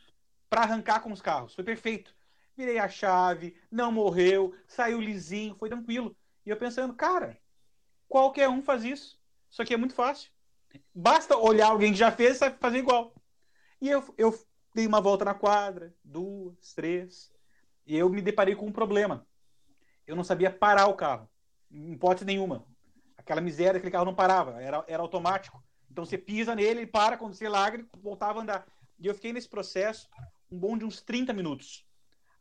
para 0.49 0.62
arrancar 0.62 1.01
com 1.01 1.12
os 1.12 1.21
carros, 1.21 1.55
foi 1.55 1.65
perfeito. 1.65 2.15
Virei 2.62 2.78
a 2.78 2.88
chave, 2.88 3.57
não 3.69 3.90
morreu, 3.90 4.54
saiu 4.69 5.00
lisinho, 5.00 5.57
foi 5.57 5.69
tranquilo. 5.69 6.16
E 6.47 6.50
eu 6.50 6.57
pensando, 6.57 6.95
cara, 6.95 7.37
qualquer 8.09 8.49
um 8.49 8.62
faz 8.62 8.85
isso. 8.85 9.21
Isso 9.50 9.61
aqui 9.61 9.75
é 9.75 9.76
muito 9.76 9.97
fácil. 9.97 10.31
Basta 10.95 11.37
olhar 11.37 11.66
alguém 11.66 11.90
que 11.90 11.99
já 11.99 12.12
fez 12.12 12.40
e 12.40 12.50
fazer 12.52 12.78
igual. 12.78 13.12
E 13.81 13.88
eu, 13.88 14.14
eu 14.16 14.47
dei 14.73 14.87
uma 14.87 15.00
volta 15.00 15.25
na 15.25 15.35
quadra, 15.35 15.92
duas, 16.04 16.73
três, 16.73 17.33
e 17.85 17.97
eu 17.97 18.09
me 18.09 18.23
deparei 18.23 18.54
com 18.54 18.66
um 18.66 18.73
problema. 18.73 19.26
Eu 20.07 20.14
não 20.14 20.23
sabia 20.23 20.49
parar 20.49 20.87
o 20.87 20.95
carro, 20.95 21.28
em 21.69 21.95
hipótese 21.95 22.25
nenhuma. 22.25 22.64
Aquela 23.16 23.40
miséria, 23.40 23.78
aquele 23.78 23.90
carro 23.90 24.04
não 24.04 24.14
parava, 24.14 24.62
era, 24.62 24.85
era 24.87 25.02
automático. 25.02 25.61
Então 25.90 26.04
você 26.04 26.16
pisa 26.16 26.54
nele, 26.54 26.83
ele 26.83 26.87
para, 26.87 27.16
quando 27.16 27.35
você 27.35 27.49
larga, 27.49 27.78
ele 27.78 27.88
voltava 28.00 28.38
a 28.38 28.42
andar. 28.42 28.66
E 29.00 29.09
eu 29.09 29.16
fiquei 29.16 29.33
nesse 29.33 29.49
processo 29.49 30.09
um 30.49 30.57
bom 30.57 30.78
de 30.78 30.85
uns 30.85 31.02
30 31.02 31.33
minutos. 31.33 31.85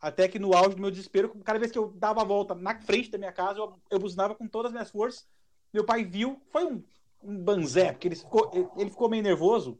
Até 0.01 0.27
que 0.27 0.39
no 0.39 0.55
auge 0.55 0.75
do 0.75 0.81
meu 0.81 0.89
desespero, 0.89 1.29
cada 1.43 1.59
vez 1.59 1.71
que 1.71 1.77
eu 1.77 1.93
dava 1.95 2.21
a 2.21 2.25
volta 2.25 2.55
na 2.55 2.79
frente 2.81 3.11
da 3.11 3.17
minha 3.17 3.31
casa, 3.31 3.59
eu, 3.59 3.79
eu 3.89 3.99
buzinava 3.99 4.33
com 4.33 4.47
todas 4.47 4.69
as 4.69 4.73
minhas 4.73 4.89
forças. 4.89 5.27
Meu 5.71 5.85
pai 5.85 6.03
viu, 6.03 6.41
foi 6.49 6.65
um, 6.65 6.83
um 7.23 7.37
banzé, 7.37 7.91
porque 7.91 8.07
ele 8.07 8.15
ficou, 8.15 8.73
ele 8.77 8.89
ficou 8.89 9.09
meio 9.09 9.23
nervoso 9.23 9.79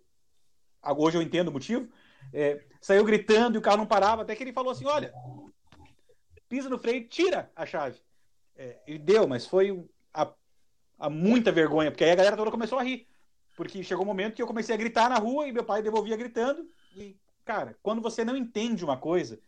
hoje 0.98 1.18
eu 1.18 1.22
entendo 1.22 1.50
o 1.50 1.51
motivo, 1.51 1.88
é, 2.34 2.63
saiu 2.80 3.06
gritando 3.06 3.56
e 3.56 3.60
o 3.60 3.62
carro 3.62 3.78
não 3.78 3.86
parava, 3.86 4.24
até 4.24 4.36
que 4.36 4.44
ele 4.44 4.54
falou 4.54 4.72
assim: 4.72 4.86
olha, 4.86 5.13
pisa 6.50 6.70
no 6.70 6.80
freio, 6.80 7.08
tira 7.08 7.51
a 7.56 7.66
chave. 7.66 8.00
É, 8.56 8.80
e 8.88 8.98
deu, 8.98 9.28
mas 9.28 9.46
foi 9.46 9.86
a, 10.13 10.32
a, 11.00 11.10
muita 11.10 11.51
vergonha, 11.51 11.92
porque 11.92 12.04
aí 12.04 12.12
a 12.12 12.16
galera 12.16 12.38
toda 12.38 12.51
começou 12.51 12.80
a 12.80 12.84
rir. 12.84 13.08
Porque 13.56 13.84
chegou 13.84 14.04
um 14.04 14.08
momento 14.08 14.36
que 14.36 14.42
eu 14.42 14.48
comecei 14.48 14.74
a 14.74 14.78
gritar 14.78 15.10
na 15.10 15.18
rua 15.18 15.48
e 15.48 15.51
meu 15.51 15.63
pai 15.63 15.82
devolvia 15.82 16.18
gritando, 16.18 16.68
e 16.96 17.16
cara, 17.46 17.78
quando 17.84 18.01
você 18.01 18.24
não 18.24 18.36
entende 18.36 18.84
uma 18.84 18.98
coisa 18.98 19.40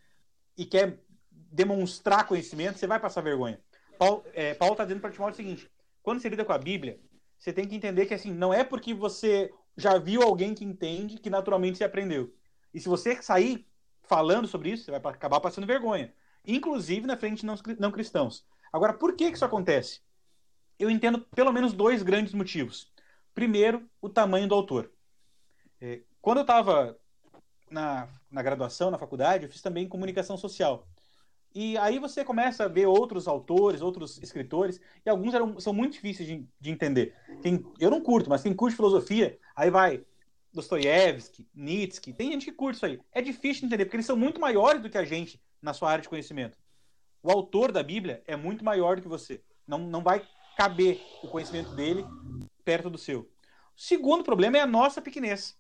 e 0.57 0.65
quer 0.65 1.00
demonstrar 1.31 2.27
conhecimento, 2.27 2.79
você 2.79 2.88
vai 2.88 3.00
passar 3.00 3.22
vergonha. 3.22 3.60
Paulo, 3.98 4.24
é, 4.33 4.53
Paulo 4.53 4.75
tá 4.75 4.83
dizendo 4.83 5.01
para 5.01 5.12
Timóteo 5.12 5.33
o 5.33 5.38
seguinte: 5.38 5.72
quando 6.01 6.19
você 6.19 6.29
lida 6.29 6.45
com 6.45 6.53
a 6.53 6.57
Bíblia, 6.57 7.00
você 7.38 7.53
tem 7.53 7.67
que 7.67 7.75
entender 7.75 8.05
que 8.05 8.13
assim, 8.13 8.33
não 8.33 8.53
é 8.53 8.63
porque 8.63 8.93
você 8.93 9.53
já 9.77 9.98
viu 9.98 10.22
alguém 10.22 10.53
que 10.53 10.63
entende 10.63 11.17
que 11.17 11.29
naturalmente 11.29 11.77
você 11.77 11.83
aprendeu. 11.83 12.33
E 12.74 12.79
se 12.79 12.89
você 12.89 13.22
sair 13.22 13.67
falando 14.03 14.48
sobre 14.48 14.72
isso, 14.72 14.86
você 14.86 14.91
vai 14.91 15.00
acabar 15.13 15.39
passando 15.39 15.67
vergonha. 15.67 16.13
Inclusive 16.45 17.07
na 17.07 17.17
frente 17.17 17.39
de 17.39 17.45
não, 17.45 17.55
não 17.79 17.91
cristãos. 17.91 18.45
Agora, 18.72 18.93
por 18.93 19.15
que, 19.15 19.29
que 19.29 19.36
isso 19.36 19.45
acontece? 19.45 20.01
Eu 20.79 20.89
entendo 20.89 21.22
pelo 21.36 21.53
menos 21.53 21.74
dois 21.74 22.01
grandes 22.01 22.33
motivos. 22.33 22.91
Primeiro, 23.33 23.88
o 24.01 24.10
tamanho 24.10 24.48
do 24.48 24.55
autor. 24.55 24.91
É, 25.79 26.01
quando 26.22 26.39
eu 26.39 26.43
estava 26.43 26.98
na, 27.69 28.07
na 28.33 28.41
graduação, 28.41 28.89
na 28.89 28.97
faculdade, 28.97 29.45
eu 29.45 29.49
fiz 29.49 29.61
também 29.61 29.87
comunicação 29.87 30.35
social. 30.35 30.87
E 31.55 31.77
aí 31.77 31.99
você 31.99 32.25
começa 32.25 32.63
a 32.63 32.67
ver 32.67 32.87
outros 32.87 33.27
autores, 33.27 33.79
outros 33.79 34.17
escritores, 34.23 34.81
e 35.05 35.09
alguns 35.09 35.35
eram, 35.35 35.59
são 35.59 35.71
muito 35.71 35.93
difíceis 35.93 36.27
de, 36.27 36.47
de 36.59 36.71
entender. 36.71 37.15
Quem, 37.43 37.63
eu 37.79 37.91
não 37.91 38.01
curto, 38.01 38.29
mas 38.29 38.41
quem 38.41 38.55
curte 38.55 38.75
filosofia, 38.75 39.37
aí 39.55 39.69
vai 39.69 40.03
Dostoiévski, 40.51 41.47
Nietzsche, 41.53 42.11
tem 42.11 42.31
gente 42.31 42.45
que 42.45 42.51
curte 42.51 42.77
isso 42.77 42.85
aí. 42.87 42.99
É 43.11 43.21
difícil 43.21 43.61
de 43.61 43.65
entender, 43.67 43.85
porque 43.85 43.97
eles 43.97 44.05
são 44.05 44.17
muito 44.17 44.41
maiores 44.41 44.81
do 44.81 44.89
que 44.89 44.97
a 44.97 45.05
gente 45.05 45.39
na 45.61 45.73
sua 45.73 45.91
área 45.91 46.01
de 46.01 46.09
conhecimento. 46.09 46.57
O 47.21 47.29
autor 47.31 47.71
da 47.71 47.83
Bíblia 47.83 48.23
é 48.25 48.35
muito 48.35 48.65
maior 48.65 48.95
do 48.95 49.03
que 49.03 49.07
você. 49.07 49.41
Não, 49.67 49.77
não 49.77 50.01
vai 50.01 50.27
caber 50.57 50.99
o 51.23 51.27
conhecimento 51.27 51.73
dele 51.75 52.03
perto 52.65 52.89
do 52.89 52.97
seu. 52.97 53.21
O 53.75 53.81
segundo 53.81 54.23
problema 54.23 54.57
é 54.57 54.61
a 54.61 54.67
nossa 54.67 55.01
pequenez. 55.01 55.55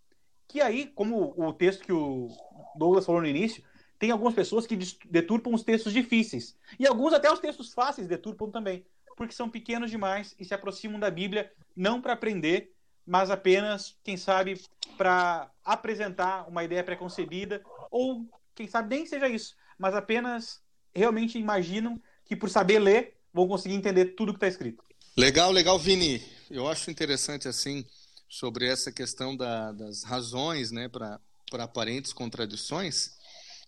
Que 0.47 0.61
aí, 0.61 0.87
como 0.87 1.33
o 1.37 1.53
texto 1.53 1.83
que 1.83 1.93
o 1.93 2.29
Douglas 2.75 3.05
falou 3.05 3.21
no 3.21 3.27
início, 3.27 3.63
tem 3.99 4.11
algumas 4.11 4.33
pessoas 4.33 4.67
que 4.67 4.75
deturpam 5.09 5.53
os 5.53 5.63
textos 5.63 5.93
difíceis. 5.93 6.57
E 6.79 6.85
alguns 6.85 7.13
até 7.13 7.31
os 7.31 7.39
textos 7.39 7.73
fáceis 7.73 8.07
deturpam 8.07 8.49
também, 8.49 8.85
porque 9.15 9.33
são 9.33 9.49
pequenos 9.49 9.89
demais 9.89 10.35
e 10.39 10.45
se 10.45 10.53
aproximam 10.53 10.99
da 10.99 11.09
Bíblia 11.09 11.51
não 11.75 12.01
para 12.01 12.13
aprender, 12.13 12.73
mas 13.05 13.29
apenas, 13.29 13.95
quem 14.03 14.17
sabe, 14.17 14.61
para 14.97 15.49
apresentar 15.63 16.47
uma 16.49 16.63
ideia 16.63 16.83
preconcebida, 16.83 17.61
ou 17.89 18.25
quem 18.55 18.67
sabe 18.67 18.95
nem 18.95 19.05
seja 19.05 19.27
isso, 19.27 19.55
mas 19.77 19.95
apenas 19.95 20.61
realmente 20.93 21.37
imaginam 21.37 22.01
que 22.25 22.35
por 22.35 22.49
saber 22.49 22.79
ler 22.79 23.17
vão 23.33 23.47
conseguir 23.47 23.75
entender 23.75 24.15
tudo 24.15 24.33
que 24.33 24.37
está 24.37 24.47
escrito. 24.47 24.83
Legal, 25.17 25.51
legal, 25.51 25.77
Vini. 25.77 26.21
Eu 26.49 26.67
acho 26.67 26.91
interessante 26.91 27.47
assim 27.47 27.85
sobre 28.29 28.67
essa 28.67 28.91
questão 28.91 29.35
da, 29.35 29.71
das 29.71 30.03
razões, 30.03 30.71
né, 30.71 30.87
para 30.87 31.19
aparentes 31.61 32.13
contradições. 32.13 33.11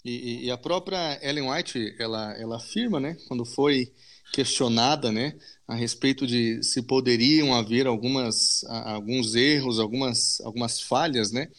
E, 0.03 0.45
e, 0.45 0.51
a 0.51 0.57
própria 0.57 1.19
Ellen 1.21 1.49
White, 1.49 1.95
ela, 1.97 2.31
ela 2.33 2.57
afirma, 2.57 2.99
né, 2.99 3.17
quando 3.27 3.43
foi 3.43 3.91
questionada, 4.31 5.11
né, 5.11 5.35
a 5.67 5.73
respeito 5.73 6.27
de 6.27 6.61
se 6.61 6.83
poderiam 6.83 7.55
haver 7.55 7.87
algumas, 7.87 8.63
alguns 8.65 9.33
erros, 9.33 9.79
algumas, 9.79 10.39
algumas 10.41 10.79
falhas, 10.79 11.31
né, 11.31 11.49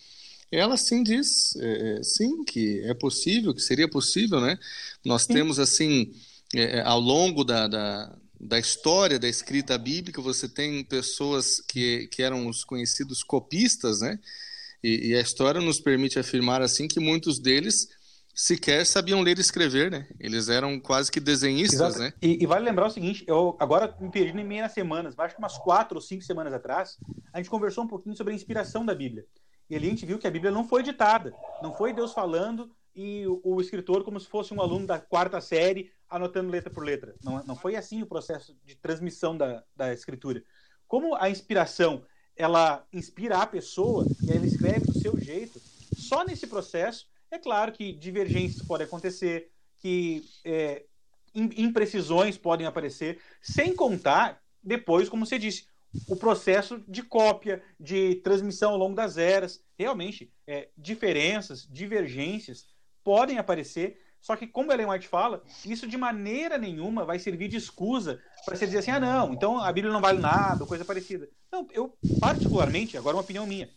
ela 0.53 0.77
sim 0.77 1.03
diz, 1.03 1.57
é, 1.57 1.99
é, 1.99 2.03
sim, 2.05 2.45
que 2.45 2.83
é 2.85 2.95
possível, 2.95 3.53
que 3.53 3.61
seria 3.61 3.89
possível, 3.89 4.41
né, 4.41 4.57
nós 5.05 5.23
sim. 5.23 5.33
temos, 5.35 5.59
assim, 5.59 6.13
é, 6.55 6.79
é, 6.79 6.83
ao 6.83 7.01
longo 7.01 7.43
da, 7.43 7.67
da, 7.67 8.17
da 8.39 8.61
história 8.61 9.19
da 9.19 9.29
escrita 9.29 9.77
bíblica, 9.77 10.23
você 10.23 10.49
tem 10.49 10.85
pessoas 10.85 11.61
que, 11.61 12.07
que 12.13 12.23
eram 12.23 12.47
os 12.47 12.63
conhecidos 12.63 13.25
copistas, 13.25 14.03
né, 14.03 14.21
e, 14.87 15.09
e 15.09 15.17
a 15.17 15.21
história 15.21 15.61
nos 15.61 15.81
permite 15.81 16.19
afirmar, 16.19 16.63
assim, 16.63 16.87
que 16.87 17.01
muitos 17.01 17.41
deles 17.41 17.89
sequer 18.33 18.85
sabiam 18.85 19.23
ler 19.23 19.39
e 19.39 19.41
escrever, 19.41 19.91
né? 19.91 20.07
Eles 20.21 20.49
eram 20.49 20.79
quase 20.79 21.11
que 21.11 21.19
desenhistas, 21.19 21.97
Exato. 21.97 21.99
né? 21.99 22.13
E, 22.23 22.43
e, 22.43 22.47
vale 22.47 22.65
lembrar 22.65 22.87
o 22.87 22.91
seguinte, 22.91 23.25
eu 23.27 23.57
agora 23.59 23.97
me 23.99 24.11
perdi 24.11 24.39
em 24.39 24.45
meia 24.45 24.69
semanas, 24.69 25.19
acho 25.19 25.35
que 25.35 25.41
umas 25.41 25.57
quatro 25.59 25.97
ou 25.97 26.03
cinco 26.03 26.23
semanas 26.23 26.53
atrás, 26.53 26.99
a 27.33 27.39
gente 27.39 27.51
conversou 27.51 27.85
um 27.85 27.89
pouquinho 27.89 28.15
sobre 28.15 28.33
a 28.33 28.37
inspiração 28.37 28.85
da 28.85 28.95
Bíblia. 28.95 29.25
E 29.69 29.75
ali 29.75 29.87
a 29.87 29.91
gente 29.91 30.07
viu 30.07 30.19
que 30.19 30.27
a 30.27 30.31
Bíblia 30.31 30.53
não 30.53 30.69
foi 30.69 30.83
ditada, 30.83 31.35
não 31.63 31.73
foi 31.73 31.93
Deus 31.93 32.13
falando 32.13 32.71
e 32.95 33.27
o, 33.27 33.41
o 33.43 33.61
escritor 33.61 34.05
como 34.05 34.21
se 34.21 34.29
fosse 34.29 34.55
um 34.55 34.61
aluno 34.61 34.87
da 34.87 35.01
quarta 35.01 35.41
série 35.41 35.91
anotando 36.09 36.51
letra 36.51 36.71
por 36.71 36.85
letra. 36.85 37.15
Não, 37.25 37.43
não 37.45 37.57
foi 37.57 37.75
assim 37.75 38.03
o 38.03 38.07
processo 38.07 38.57
de 38.65 38.77
transmissão 38.77 39.37
da, 39.37 39.65
da 39.75 39.93
escritura. 39.93 40.45
Como 40.87 41.17
a 41.17 41.29
inspiração 41.29 42.05
ela 42.37 42.87
inspira 42.93 43.39
a 43.39 43.47
pessoa 43.47 44.13
e 44.27 44.31
ela 44.33 44.45
escreve 44.47 44.87
do 44.87 44.95
seu 44.95 45.19
jeito, 45.19 45.63
só 45.93 46.25
nesse 46.25 46.47
processo 46.47 47.09
é 47.31 47.39
claro 47.39 47.73
que 47.73 47.93
divergências 47.93 48.63
podem 48.63 48.87
acontecer, 48.87 49.51
que 49.79 50.31
é, 50.45 50.87
imprecisões 51.35 52.39
podem 52.39 52.67
aparecer, 52.67 53.21
sem 53.41 53.75
contar, 53.75 54.43
depois, 54.63 55.09
como 55.09 55.27
você 55.27 55.39
disse, 55.39 55.67
o 56.07 56.17
processo 56.17 56.83
de 56.89 57.03
cópia, 57.03 57.63
de 57.79 58.17
transmissão 58.17 58.73
ao 58.73 58.79
longo 58.79 58.95
das 58.95 59.17
eras. 59.19 59.65
Realmente, 59.79 60.33
é, 60.47 60.71
diferenças, 60.77 61.67
divergências 61.69 62.69
podem 63.03 63.39
aparecer, 63.39 64.01
só 64.27 64.35
que, 64.35 64.45
como 64.45 64.73
Ellen 64.73 64.89
White 64.89 65.07
fala, 65.07 65.45
isso 65.65 65.87
de 65.87 65.97
maneira 65.97 66.59
nenhuma 66.59 67.05
vai 67.05 67.17
servir 67.17 67.47
de 67.47 67.59
escusa 67.59 68.21
para 68.45 68.57
você 68.57 68.67
dizer 68.67 68.79
assim: 68.79 68.91
ah, 68.91 68.99
não, 68.99 69.33
então 69.33 69.61
a 69.61 69.73
Bíblia 69.73 69.93
não 69.93 70.01
vale 70.01 70.19
nada, 70.19 70.67
coisa 70.67 70.85
parecida. 70.85 71.31
Não, 71.51 71.65
eu, 71.71 71.97
particularmente, 72.19 72.99
agora 72.99 73.15
uma 73.17 73.23
opinião 73.23 73.47
minha, 73.47 73.71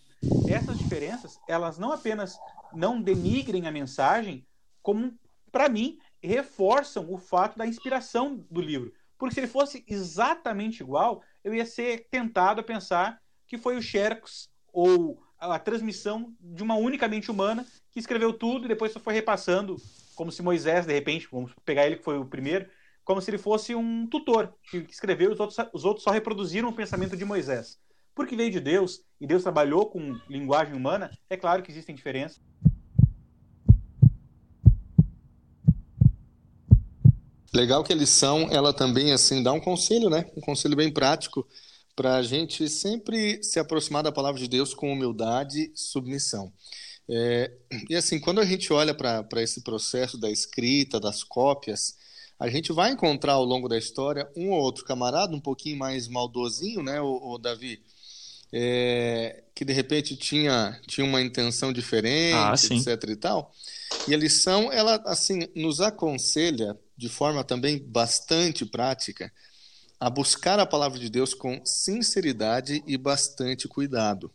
essas 0.48 0.80
diferenças, 0.80 1.40
elas 1.48 1.78
não 1.78 1.92
apenas 1.92 2.36
não 2.74 3.00
denigrem 3.00 3.68
a 3.68 3.72
mensagem, 3.72 4.44
como, 4.82 5.14
para 5.52 5.70
mim, 5.70 6.00
reforçam 6.20 7.14
o 7.14 7.20
fato 7.20 7.56
da 7.56 7.68
inspiração 7.68 8.44
do 8.50 8.60
livro. 8.60 8.92
Porque 9.20 9.36
se 9.36 9.42
ele 9.42 9.48
fosse 9.48 9.86
exatamente 9.88 10.82
igual, 10.82 11.22
eu 11.44 11.54
ia 11.54 11.66
ser 11.66 12.08
tentado 12.10 12.60
a 12.60 12.64
pensar 12.64 13.22
que 13.46 13.56
foi 13.56 13.78
o 13.78 13.84
Xerxes 13.84 14.50
ou 14.74 15.22
a 15.40 15.58
transmissão 15.58 16.34
de 16.42 16.62
uma 16.62 16.76
única 16.76 17.08
mente 17.08 17.32
humana 17.32 17.66
que 17.92 18.00
escreveu 18.00 18.34
tudo 18.34 18.66
e 18.66 18.68
depois 18.68 18.92
só 18.92 19.00
foi 19.00 19.14
repassando, 19.14 19.78
como 20.16 20.32
se 20.32 20.42
Moisés, 20.42 20.86
de 20.86 20.94
repente, 20.94 21.28
vamos 21.32 21.52
pegar 21.64 21.86
ele 21.86 21.96
que 21.96 22.04
foi 22.04 22.18
o 22.18 22.26
primeiro, 22.26 22.68
como 23.06 23.22
se 23.22 23.32
ele 23.32 23.38
fosse 23.38 23.74
um 23.74 24.06
tutor 24.06 24.54
que 24.70 24.86
escreveu, 24.90 25.32
os 25.32 25.40
outros, 25.40 25.58
os 25.74 25.86
outros 25.86 26.04
só 26.04 26.12
reproduziram 26.12 26.70
o 26.70 26.74
pensamento 26.74 27.16
de 27.16 27.26
Moisés. 27.26 27.80
Porque 28.14 28.36
veio 28.36 28.52
de 28.52 28.60
Deus 28.60 29.02
e 29.20 29.26
Deus 29.26 29.44
trabalhou 29.44 29.86
com 29.86 30.20
linguagem 30.30 30.76
humana, 30.76 31.10
é 31.30 31.38
claro 31.38 31.64
que 31.64 31.72
existem 31.72 31.96
diferenças. 31.96 32.42
Legal 37.54 37.84
que 37.84 37.92
a 37.92 37.96
lição, 37.96 38.48
ela 38.52 38.72
também, 38.72 39.12
assim, 39.12 39.42
dá 39.42 39.52
um 39.52 39.60
conselho, 39.60 40.10
né? 40.10 40.30
Um 40.38 40.42
conselho 40.42 40.76
bem 40.76 40.92
prático 40.92 41.48
para 42.00 42.16
a 42.16 42.24
gente 42.24 42.70
sempre 42.70 43.44
se 43.44 43.60
aproximar 43.60 44.02
da 44.02 44.10
palavra 44.10 44.40
de 44.40 44.48
Deus 44.48 44.74
com 44.74 44.90
humildade 44.90 45.70
e 45.76 45.78
submissão. 45.78 46.50
É, 47.10 47.52
e 47.90 47.94
assim, 47.94 48.18
quando 48.22 48.40
a 48.40 48.46
gente 48.46 48.72
olha 48.72 48.94
para 48.94 49.44
esse 49.44 49.60
processo 49.60 50.18
da 50.18 50.32
escrita, 50.32 50.98
das 50.98 51.26
cópias, 51.26 51.98
a 52.40 52.48
gente 52.48 52.72
vai 52.72 52.92
encontrar 52.92 53.34
ao 53.34 53.44
longo 53.44 53.68
da 53.68 53.78
história 53.78 54.32
um 54.34 54.52
ou 54.52 54.62
outro 54.62 54.86
camarada 54.86 55.36
um 55.36 55.42
pouquinho 55.42 55.78
mais 55.78 56.08
maldosinho, 56.08 56.82
né, 56.82 57.02
o, 57.02 57.38
Davi, 57.38 57.84
é, 58.54 59.44
que 59.54 59.66
de 59.66 59.74
repente 59.74 60.16
tinha, 60.16 60.80
tinha 60.88 61.06
uma 61.06 61.22
intenção 61.22 61.74
diferente, 61.74 62.34
ah, 62.34 62.54
etc 62.54 63.10
e 63.10 63.16
tal. 63.18 63.52
E 64.08 64.14
a 64.14 64.18
lição, 64.18 64.72
ela 64.72 65.04
assim, 65.06 65.50
nos 65.54 65.82
aconselha 65.82 66.80
de 66.96 67.10
forma 67.10 67.44
também 67.44 67.78
bastante 67.78 68.66
prática 68.66 69.30
a 70.00 70.10
buscar 70.10 70.60
a 70.60 70.66
palavra 70.66 70.98
de 70.98 71.10
Deus 71.10 71.34
com 71.34 71.62
sinceridade 71.66 72.84
e 72.88 72.98
bastante 72.98 73.68
cuidado. 73.68 74.32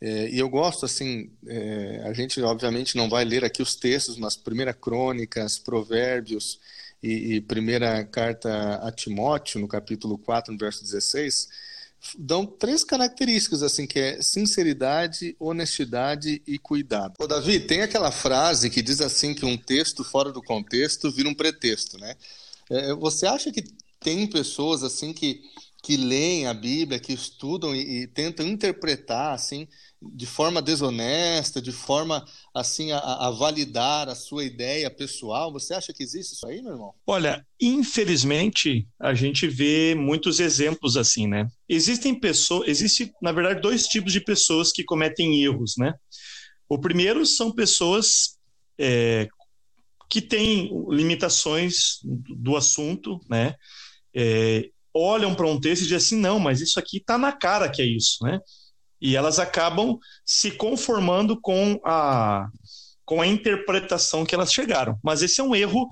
É, 0.00 0.30
e 0.30 0.38
eu 0.38 0.48
gosto, 0.48 0.86
assim, 0.86 1.30
é, 1.46 2.02
a 2.06 2.12
gente 2.14 2.40
obviamente 2.40 2.96
não 2.96 3.08
vai 3.08 3.22
ler 3.24 3.44
aqui 3.44 3.60
os 3.60 3.76
textos, 3.76 4.16
mas 4.16 4.34
Primeira 4.34 4.72
Crônicas, 4.72 5.58
Provérbios 5.58 6.58
e, 7.02 7.34
e 7.34 7.40
Primeira 7.42 8.02
Carta 8.04 8.76
a 8.76 8.90
Timóteo, 8.90 9.60
no 9.60 9.68
capítulo 9.68 10.16
4, 10.16 10.52
no 10.52 10.58
verso 10.58 10.82
16, 10.82 11.48
dão 12.18 12.46
três 12.46 12.82
características, 12.82 13.62
assim, 13.62 13.86
que 13.86 13.98
é 13.98 14.22
sinceridade, 14.22 15.36
honestidade 15.38 16.40
e 16.46 16.58
cuidado. 16.58 17.14
Ô, 17.18 17.26
Davi, 17.26 17.60
tem 17.60 17.82
aquela 17.82 18.10
frase 18.10 18.70
que 18.70 18.80
diz 18.80 19.02
assim 19.02 19.34
que 19.34 19.44
um 19.44 19.58
texto 19.58 20.02
fora 20.02 20.32
do 20.32 20.42
contexto 20.42 21.10
vira 21.10 21.28
um 21.28 21.34
pretexto, 21.34 21.98
né? 21.98 22.14
É, 22.70 22.94
você 22.94 23.26
acha 23.26 23.52
que 23.52 23.64
tem 24.00 24.26
pessoas, 24.26 24.82
assim, 24.82 25.12
que, 25.12 25.42
que 25.82 25.96
leem 25.96 26.46
a 26.46 26.54
Bíblia, 26.54 26.98
que 26.98 27.12
estudam 27.12 27.74
e, 27.76 28.02
e 28.02 28.06
tentam 28.06 28.46
interpretar, 28.46 29.34
assim, 29.34 29.68
de 30.02 30.24
forma 30.24 30.62
desonesta, 30.62 31.60
de 31.60 31.72
forma 31.72 32.24
assim 32.54 32.90
a, 32.90 32.98
a, 32.98 33.30
validar 33.30 34.08
a 34.08 34.14
sua 34.14 34.44
ideia 34.44 34.90
pessoal. 34.90 35.52
Você 35.52 35.74
acha 35.74 35.92
que 35.92 36.02
existe 36.02 36.34
isso 36.34 36.46
aí, 36.46 36.62
meu 36.62 36.72
irmão? 36.72 36.94
Olha, 37.06 37.46
infelizmente 37.60 38.88
a 38.98 39.12
gente 39.12 39.46
vê 39.46 39.94
muitos 39.94 40.40
exemplos 40.40 40.96
assim, 40.96 41.26
né? 41.26 41.46
Existem 41.68 42.18
pessoas, 42.18 42.66
existe 42.66 43.12
na 43.20 43.30
verdade 43.30 43.60
dois 43.60 43.86
tipos 43.86 44.12
de 44.12 44.20
pessoas 44.22 44.72
que 44.72 44.84
cometem 44.84 45.42
erros, 45.42 45.74
né? 45.76 45.92
O 46.66 46.78
primeiro 46.78 47.26
são 47.26 47.52
pessoas 47.52 48.38
é, 48.78 49.28
que 50.08 50.22
têm 50.22 50.70
limitações 50.88 51.98
do 52.02 52.56
assunto, 52.56 53.20
né? 53.28 53.54
É, 54.14 54.68
olham 54.94 55.34
para 55.34 55.46
um 55.46 55.60
texto 55.60 55.82
e 55.82 55.84
dizem 55.84 55.96
assim, 55.96 56.16
não, 56.16 56.38
mas 56.38 56.60
isso 56.60 56.78
aqui 56.78 56.98
está 56.98 57.16
na 57.16 57.32
cara 57.32 57.68
que 57.68 57.80
é 57.80 57.86
isso, 57.86 58.24
né? 58.24 58.40
E 59.00 59.16
elas 59.16 59.38
acabam 59.38 59.98
se 60.24 60.50
conformando 60.50 61.40
com 61.40 61.80
a, 61.84 62.48
com 63.04 63.22
a 63.22 63.26
interpretação 63.26 64.26
que 64.26 64.34
elas 64.34 64.52
chegaram. 64.52 64.98
Mas 65.02 65.22
esse 65.22 65.40
é 65.40 65.44
um 65.44 65.54
erro 65.54 65.88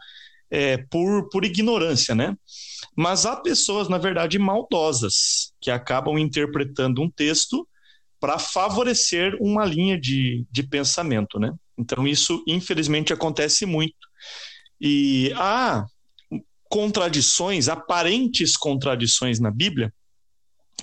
é, 0.50 0.78
por, 0.90 1.28
por 1.30 1.44
ignorância, 1.44 2.14
né? 2.14 2.36
Mas 2.96 3.24
há 3.24 3.36
pessoas, 3.36 3.88
na 3.88 3.98
verdade, 3.98 4.38
maldosas, 4.38 5.52
que 5.60 5.70
acabam 5.70 6.18
interpretando 6.18 7.00
um 7.00 7.10
texto 7.10 7.66
para 8.20 8.38
favorecer 8.38 9.36
uma 9.40 9.64
linha 9.64 9.98
de, 9.98 10.44
de 10.50 10.62
pensamento, 10.62 11.38
né? 11.38 11.52
Então, 11.78 12.06
isso, 12.06 12.42
infelizmente, 12.46 13.12
acontece 13.12 13.64
muito. 13.64 13.94
E 14.80 15.32
há 15.36 15.86
contradições, 16.68 17.68
aparentes 17.68 18.56
contradições 18.56 19.40
na 19.40 19.50
Bíblia, 19.50 19.92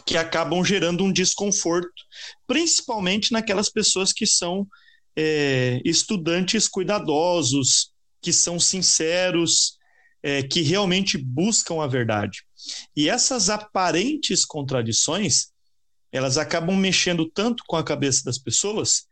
que 0.05 0.17
acabam 0.17 0.63
gerando 0.63 1.03
um 1.03 1.11
desconforto, 1.11 2.03
principalmente 2.47 3.31
naquelas 3.31 3.69
pessoas 3.69 4.11
que 4.11 4.25
são 4.25 4.67
é, 5.15 5.79
estudantes 5.85 6.67
cuidadosos, 6.67 7.91
que 8.21 8.33
são 8.33 8.59
sinceros, 8.59 9.77
é, 10.21 10.41
que 10.43 10.61
realmente 10.61 11.17
buscam 11.17 11.81
a 11.81 11.87
verdade. 11.87 12.43
E 12.95 13.09
essas 13.09 13.49
aparentes 13.49 14.43
contradições, 14.43 15.47
elas 16.11 16.37
acabam 16.37 16.75
mexendo 16.75 17.29
tanto 17.29 17.63
com 17.67 17.75
a 17.75 17.83
cabeça 17.83 18.23
das 18.25 18.37
pessoas 18.37 19.05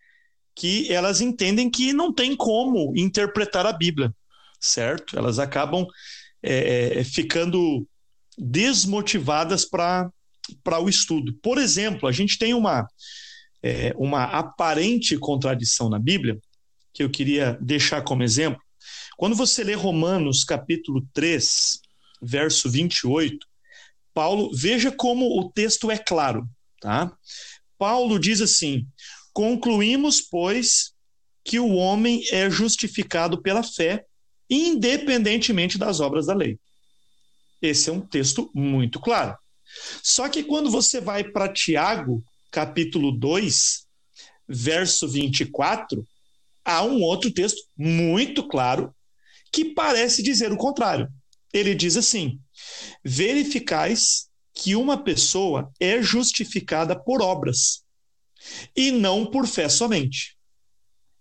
que 0.55 0.91
elas 0.91 1.21
entendem 1.21 1.69
que 1.69 1.93
não 1.93 2.13
tem 2.13 2.35
como 2.35 2.93
interpretar 2.95 3.65
a 3.65 3.73
Bíblia, 3.73 4.13
certo? 4.59 5.17
Elas 5.17 5.39
acabam 5.39 5.85
é, 6.43 6.99
é 6.99 7.03
ficando 7.03 7.87
desmotivadas 8.37 9.65
para 9.65 10.11
o 10.81 10.89
estudo. 10.89 11.33
Por 11.41 11.57
exemplo, 11.57 12.07
a 12.07 12.11
gente 12.11 12.37
tem 12.37 12.53
uma, 12.53 12.87
é, 13.61 13.93
uma 13.97 14.25
aparente 14.25 15.17
contradição 15.17 15.89
na 15.89 15.99
Bíblia, 15.99 16.37
que 16.93 17.03
eu 17.03 17.09
queria 17.09 17.57
deixar 17.61 18.01
como 18.03 18.23
exemplo. 18.23 18.61
Quando 19.17 19.35
você 19.35 19.63
lê 19.63 19.73
Romanos 19.73 20.43
capítulo 20.43 21.07
3, 21.13 21.79
verso 22.21 22.69
28, 22.69 23.37
Paulo, 24.13 24.51
veja 24.53 24.91
como 24.91 25.39
o 25.39 25.51
texto 25.51 25.89
é 25.89 25.97
claro, 25.97 26.47
tá? 26.79 27.11
Paulo 27.77 28.19
diz 28.19 28.41
assim: 28.41 28.85
Concluímos, 29.33 30.21
pois, 30.21 30.93
que 31.43 31.59
o 31.59 31.73
homem 31.73 32.23
é 32.31 32.49
justificado 32.49 33.41
pela 33.41 33.63
fé, 33.63 34.05
independentemente 34.53 35.77
das 35.77 35.99
obras 35.99 36.27
da 36.27 36.33
lei. 36.33 36.59
Esse 37.61 37.89
é 37.89 37.93
um 37.93 38.01
texto 38.01 38.51
muito 38.53 38.99
claro. 38.99 39.35
Só 40.03 40.29
que 40.29 40.43
quando 40.43 40.69
você 40.69 41.01
vai 41.01 41.23
para 41.23 41.51
Tiago, 41.51 42.23
capítulo 42.51 43.11
2, 43.11 43.87
verso 44.47 45.07
24, 45.07 46.05
há 46.63 46.83
um 46.83 47.01
outro 47.01 47.31
texto 47.31 47.61
muito 47.75 48.47
claro 48.47 48.93
que 49.51 49.73
parece 49.73 50.21
dizer 50.21 50.51
o 50.51 50.57
contrário. 50.57 51.07
Ele 51.53 51.73
diz 51.73 51.95
assim: 51.95 52.39
verificais 53.03 54.27
que 54.53 54.75
uma 54.75 55.03
pessoa 55.03 55.71
é 55.79 56.01
justificada 56.01 56.99
por 56.99 57.21
obras 57.21 57.83
e 58.75 58.91
não 58.91 59.25
por 59.25 59.47
fé 59.47 59.67
somente. 59.67 60.37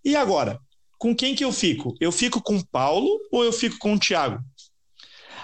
E 0.05 0.17
agora, 0.17 0.61
com 1.03 1.17
quem 1.17 1.35
que 1.35 1.45
eu 1.45 1.51
fico? 1.51 1.97
Eu 2.01 2.13
fico 2.13 2.41
com 2.41 2.63
Paulo 2.63 3.19
ou 3.33 3.43
eu 3.43 3.53
fico 3.53 3.77
com 3.77 3.99
Tiago? 3.99 4.41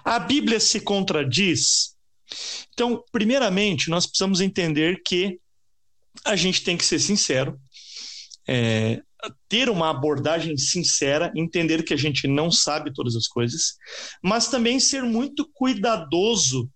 A 0.05 0.17
Bíblia 0.17 0.61
se 0.61 0.81
contradiz. 0.81 1.97
Então, 2.73 3.03
primeiramente, 3.11 3.91
nós 3.91 4.07
precisamos 4.07 4.41
entender 4.41 5.03
que 5.05 5.41
a 6.25 6.37
gente 6.37 6.63
tem 6.63 6.77
que 6.77 6.85
ser 6.85 7.01
sincero, 7.01 7.61
é, 8.47 9.03
ter 9.49 9.69
uma 9.69 9.91
abordagem 9.91 10.57
sincera, 10.57 11.33
entender 11.35 11.83
que 11.83 11.93
a 11.93 11.99
gente 11.99 12.29
não 12.29 12.53
sabe 12.53 12.95
todas 12.95 13.17
as 13.17 13.27
coisas, 13.27 13.75
mas 14.23 14.47
também 14.47 14.79
ser 14.79 15.03
muito 15.03 15.45
cuidadoso 15.53 16.71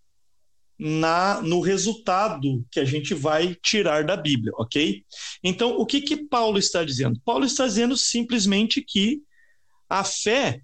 na 0.85 1.41
no 1.41 1.61
resultado 1.61 2.67
que 2.69 2.81
a 2.81 2.85
gente 2.85 3.15
vai 3.15 3.55
tirar 3.63 4.05
da 4.05 4.17
Bíblia, 4.17 4.53
ok? 4.57 5.05
Então, 5.43 5.77
o 5.77 5.87
que 5.87 6.01
que 6.01 6.17
Paulo 6.27 6.59
está 6.59 6.83
dizendo? 6.83 7.21
Paulo 7.25 7.45
está 7.45 7.67
dizendo 7.67 7.97
simplesmente 7.97 8.83
que 8.83 9.23
a 9.89 10.03
fé 10.03 10.61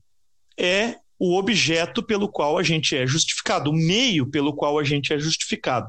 é 0.58 0.96
o 1.20 1.36
objeto 1.36 2.02
pelo 2.02 2.28
qual 2.28 2.58
a 2.58 2.64
gente 2.64 2.96
é 2.96 3.06
justificado, 3.06 3.70
o 3.70 3.72
meio 3.72 4.28
pelo 4.28 4.52
qual 4.52 4.76
a 4.76 4.82
gente 4.82 5.12
é 5.12 5.18
justificado. 5.20 5.88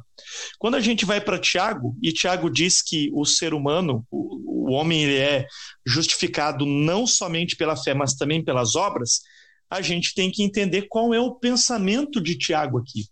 Quando 0.60 0.76
a 0.76 0.80
gente 0.80 1.06
vai 1.06 1.20
para 1.20 1.39
Tiago, 1.39 1.96
e 2.02 2.12
Tiago 2.12 2.52
diz 2.52 2.84
que 2.84 3.10
o 3.13 3.26
ser 3.26 3.54
humano, 3.54 4.06
o, 4.12 4.70
o 4.70 4.72
homem, 4.74 5.04
ele 5.04 5.18
é 5.18 5.48
justificado 5.86 6.68
não 6.68 7.08
somente 7.08 7.56
pela 7.56 7.76
fé, 7.76 7.96
mas 7.96 8.13
também 8.13 8.44
pelas 8.44 8.76
obras, 8.76 9.22
a 9.70 9.82
gente 9.82 10.13
tem 10.13 10.32
que 10.32 10.44
entender 10.44 10.84
qual 10.84 11.13
é 11.15 11.20
o 11.20 11.34
pensamento 11.34 12.22
de 12.22 12.38
Tiago 12.38 12.78
aqui. 12.78 13.06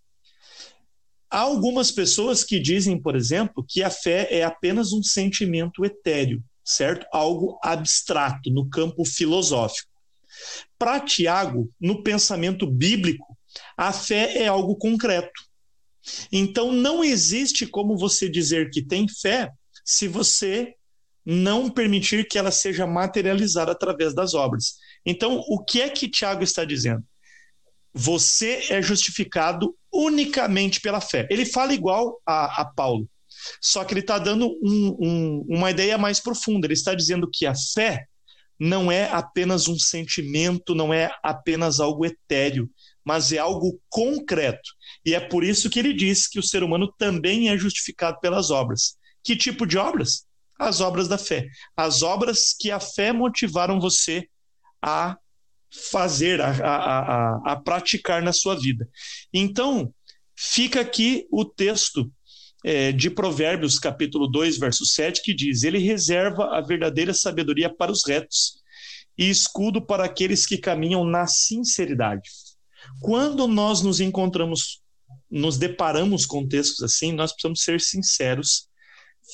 Há 1.30 1.40
algumas 1.40 1.92
pessoas 1.92 2.44
que 2.44 2.60
dizem, 2.60 3.02
por 3.02 3.16
exemplo, 3.16 3.66
que 3.68 3.84
a 3.84 3.90
fé 3.90 4.28
é 4.32 4.44
apenas 4.44 4.94
um 4.94 5.04
sentimento 5.04 5.84
etéreo, 5.84 6.42
certo? 6.64 7.06
Algo 7.12 7.60
abstrato, 7.64 8.50
no 8.50 8.70
campo 8.70 9.04
filosófico. 9.04 9.92
Para 10.78 11.00
Tiago, 11.00 11.70
no 11.80 12.04
pensamento 12.04 12.66
bíblico, 12.66 13.38
a 13.76 13.92
fé 13.92 14.38
é 14.38 14.48
algo 14.48 14.76
concreto. 14.76 15.48
Então 16.32 16.72
não 16.72 17.04
existe 17.04 17.66
como 17.66 17.98
você 17.98 18.30
dizer 18.30 18.70
que 18.70 18.82
tem 18.82 19.08
fé 19.08 19.52
se 19.84 20.08
você 20.08 20.74
não 21.26 21.70
permitir 21.70 22.26
que 22.26 22.38
ela 22.38 22.52
seja 22.52 22.88
materializada 22.88 23.74
através 23.74 24.16
das 24.16 24.34
obras. 24.34 24.76
Então, 25.06 25.44
o 25.50 25.62
que 25.62 25.82
é 25.82 25.90
que 25.90 26.08
Tiago 26.08 26.42
está 26.42 26.64
dizendo? 26.64 27.04
Você 28.00 28.68
é 28.70 28.80
justificado 28.80 29.76
unicamente 29.92 30.80
pela 30.80 31.02
fé. 31.02 31.28
Ele 31.32 31.48
fala 31.48 31.74
igual 31.74 32.22
a, 32.24 32.62
a 32.62 32.66
Paulo, 32.66 33.10
só 33.60 33.84
que 33.84 33.92
ele 33.92 34.02
está 34.02 34.20
dando 34.20 34.48
um, 34.64 34.98
um, 35.00 35.46
uma 35.50 35.72
ideia 35.72 35.98
mais 35.98 36.20
profunda. 36.20 36.68
Ele 36.68 36.76
está 36.76 36.94
dizendo 36.94 37.28
que 37.32 37.48
a 37.48 37.56
fé 37.56 38.06
não 38.60 38.92
é 38.92 39.10
apenas 39.10 39.68
um 39.68 39.80
sentimento, 39.80 40.76
não 40.76 40.94
é 40.94 41.12
apenas 41.24 41.80
algo 41.80 42.06
etéreo, 42.06 42.70
mas 43.04 43.32
é 43.32 43.40
algo 43.40 43.82
concreto. 43.90 44.70
E 45.04 45.16
é 45.16 45.20
por 45.20 45.44
isso 45.44 45.68
que 45.68 45.80
ele 45.80 45.94
diz 45.94 46.28
que 46.28 46.38
o 46.38 46.44
ser 46.44 46.62
humano 46.62 46.94
também 47.00 47.50
é 47.50 47.58
justificado 47.58 48.20
pelas 48.20 48.52
obras. 48.52 48.96
Que 49.24 49.36
tipo 49.36 49.66
de 49.66 49.76
obras? 49.76 50.24
As 50.60 50.82
obras 50.82 51.08
da 51.08 51.18
fé. 51.18 51.48
As 51.76 52.04
obras 52.04 52.54
que 52.60 52.70
a 52.70 52.80
fé 52.80 53.12
motivaram 53.12 53.80
você 53.80 54.28
a 54.82 55.18
fazer, 55.72 56.42
a, 56.42 56.50
a, 56.50 57.00
a, 57.00 57.52
a 57.54 57.56
praticar 57.56 58.22
na 58.22 58.34
sua 58.34 58.56
vida. 58.56 58.88
Então, 59.34 59.94
fica 60.36 60.82
aqui 60.82 61.28
o 61.32 61.44
texto 61.44 62.12
é, 62.64 62.92
de 62.92 63.10
Provérbios, 63.10 63.80
capítulo 63.80 64.28
2, 64.28 64.58
verso 64.58 64.86
7, 64.86 65.22
que 65.22 65.34
diz: 65.34 65.64
Ele 65.64 65.80
reserva 65.80 66.58
a 66.58 66.62
verdadeira 66.62 67.14
sabedoria 67.14 67.74
para 67.74 67.92
os 67.92 68.06
retos 68.06 68.62
e 69.18 69.30
escudo 69.30 69.82
para 69.82 70.06
aqueles 70.06 70.46
que 70.46 70.58
caminham 70.58 71.04
na 71.04 71.28
sinceridade. 71.28 72.30
Quando 73.02 73.48
nós 73.48 73.82
nos 73.82 74.00
encontramos, 74.00 74.82
nos 75.30 75.58
deparamos 75.58 76.26
com 76.26 76.48
textos 76.48 76.84
assim, 76.84 77.12
nós 77.12 77.32
precisamos 77.32 77.62
ser 77.62 77.82
sinceros, 77.82 78.68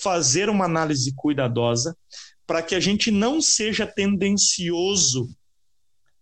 fazer 0.02 0.50
uma 0.50 0.66
análise 0.66 1.14
cuidadosa, 1.16 1.96
para 2.48 2.62
que 2.62 2.76
a 2.76 2.80
gente 2.80 3.12
não 3.12 3.42
seja 3.42 3.86
tendencioso. 3.86 5.30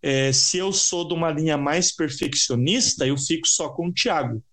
É, 0.02 0.32
se 0.34 0.58
eu 0.58 0.74
sou 0.74 1.08
de 1.08 1.14
uma 1.14 1.32
linha 1.32 1.58
mais 1.58 1.92
perfeccionista, 1.92 3.06
eu 3.06 3.18
fico 3.18 3.48
só 3.48 3.70
com 3.70 3.88
o 3.88 3.94
Tiago. 3.94 4.44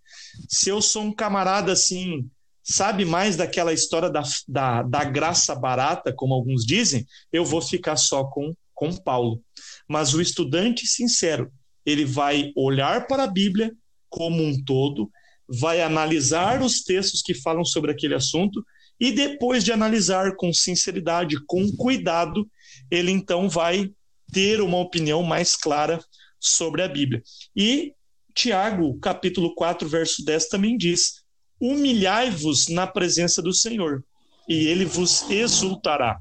Se 0.49 0.69
eu 0.69 0.83
sou 0.83 1.05
um 1.05 1.13
camarada 1.13 1.73
assim, 1.73 2.29
sabe 2.63 3.05
mais 3.05 3.37
daquela 3.37 3.73
história 3.73 4.11
da, 4.11 4.23
da, 4.47 4.83
da 4.83 5.05
graça 5.05 5.55
barata, 5.55 6.13
como 6.13 6.35
alguns 6.35 6.65
dizem, 6.65 7.07
eu 7.33 7.45
vou 7.45 7.63
ficar 7.63 7.97
só 7.97 8.25
com, 8.25 8.55
com 8.75 8.95
Paulo. 8.95 9.43
Mas 9.89 10.13
o 10.13 10.21
estudante 10.21 10.87
sincero, 10.87 11.51
ele 11.85 12.05
vai 12.05 12.53
olhar 12.55 13.07
para 13.07 13.25
a 13.25 13.29
Bíblia 13.29 13.73
como 14.11 14.43
um 14.43 14.63
todo, 14.65 15.11
vai 15.49 15.81
analisar 15.81 16.63
os 16.63 16.83
textos 16.83 17.23
que 17.23 17.35
falam 17.35 17.65
sobre 17.65 17.91
aquele 17.91 18.15
assunto 18.15 18.63
e 19.01 19.13
depois 19.13 19.65
de 19.65 19.73
analisar 19.73 20.35
com 20.37 20.53
sinceridade, 20.53 21.37
com 21.47 21.71
cuidado, 21.77 22.49
ele 22.91 23.11
então 23.11 23.49
vai 23.49 23.91
ter 24.33 24.61
uma 24.61 24.79
opinião 24.79 25.23
mais 25.23 25.57
clara 25.57 26.01
sobre 26.39 26.83
a 26.83 26.89
Bíblia. 26.89 27.23
E 27.57 27.93
Tiago, 28.35 28.99
capítulo 29.01 29.55
4, 29.55 29.89
verso 29.89 30.25
10 30.25 30.49
também 30.49 30.77
diz: 30.77 31.23
humilhai-vos 31.61 32.69
na 32.69 32.87
presença 32.87 33.43
do 33.43 33.53
Senhor, 33.53 34.05
e 34.49 34.67
ele 34.67 34.85
vos 34.85 35.29
exultará. 35.31 36.19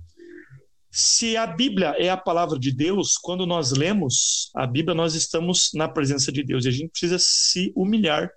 Se 0.90 1.38
a 1.38 1.46
Bíblia 1.46 1.96
é 1.98 2.10
a 2.10 2.18
palavra 2.18 2.58
de 2.58 2.72
Deus, 2.72 3.18
quando 3.18 3.46
nós 3.46 3.72
lemos 3.72 4.50
a 4.56 4.66
Bíblia, 4.66 4.96
nós 4.96 5.14
estamos 5.14 5.70
na 5.76 5.88
presença 5.88 6.32
de 6.32 6.44
Deus 6.44 6.66
e 6.66 6.70
a 6.70 6.72
gente 6.72 6.90
precisa 6.90 7.18
se 7.20 7.72
humilhar, 7.76 8.32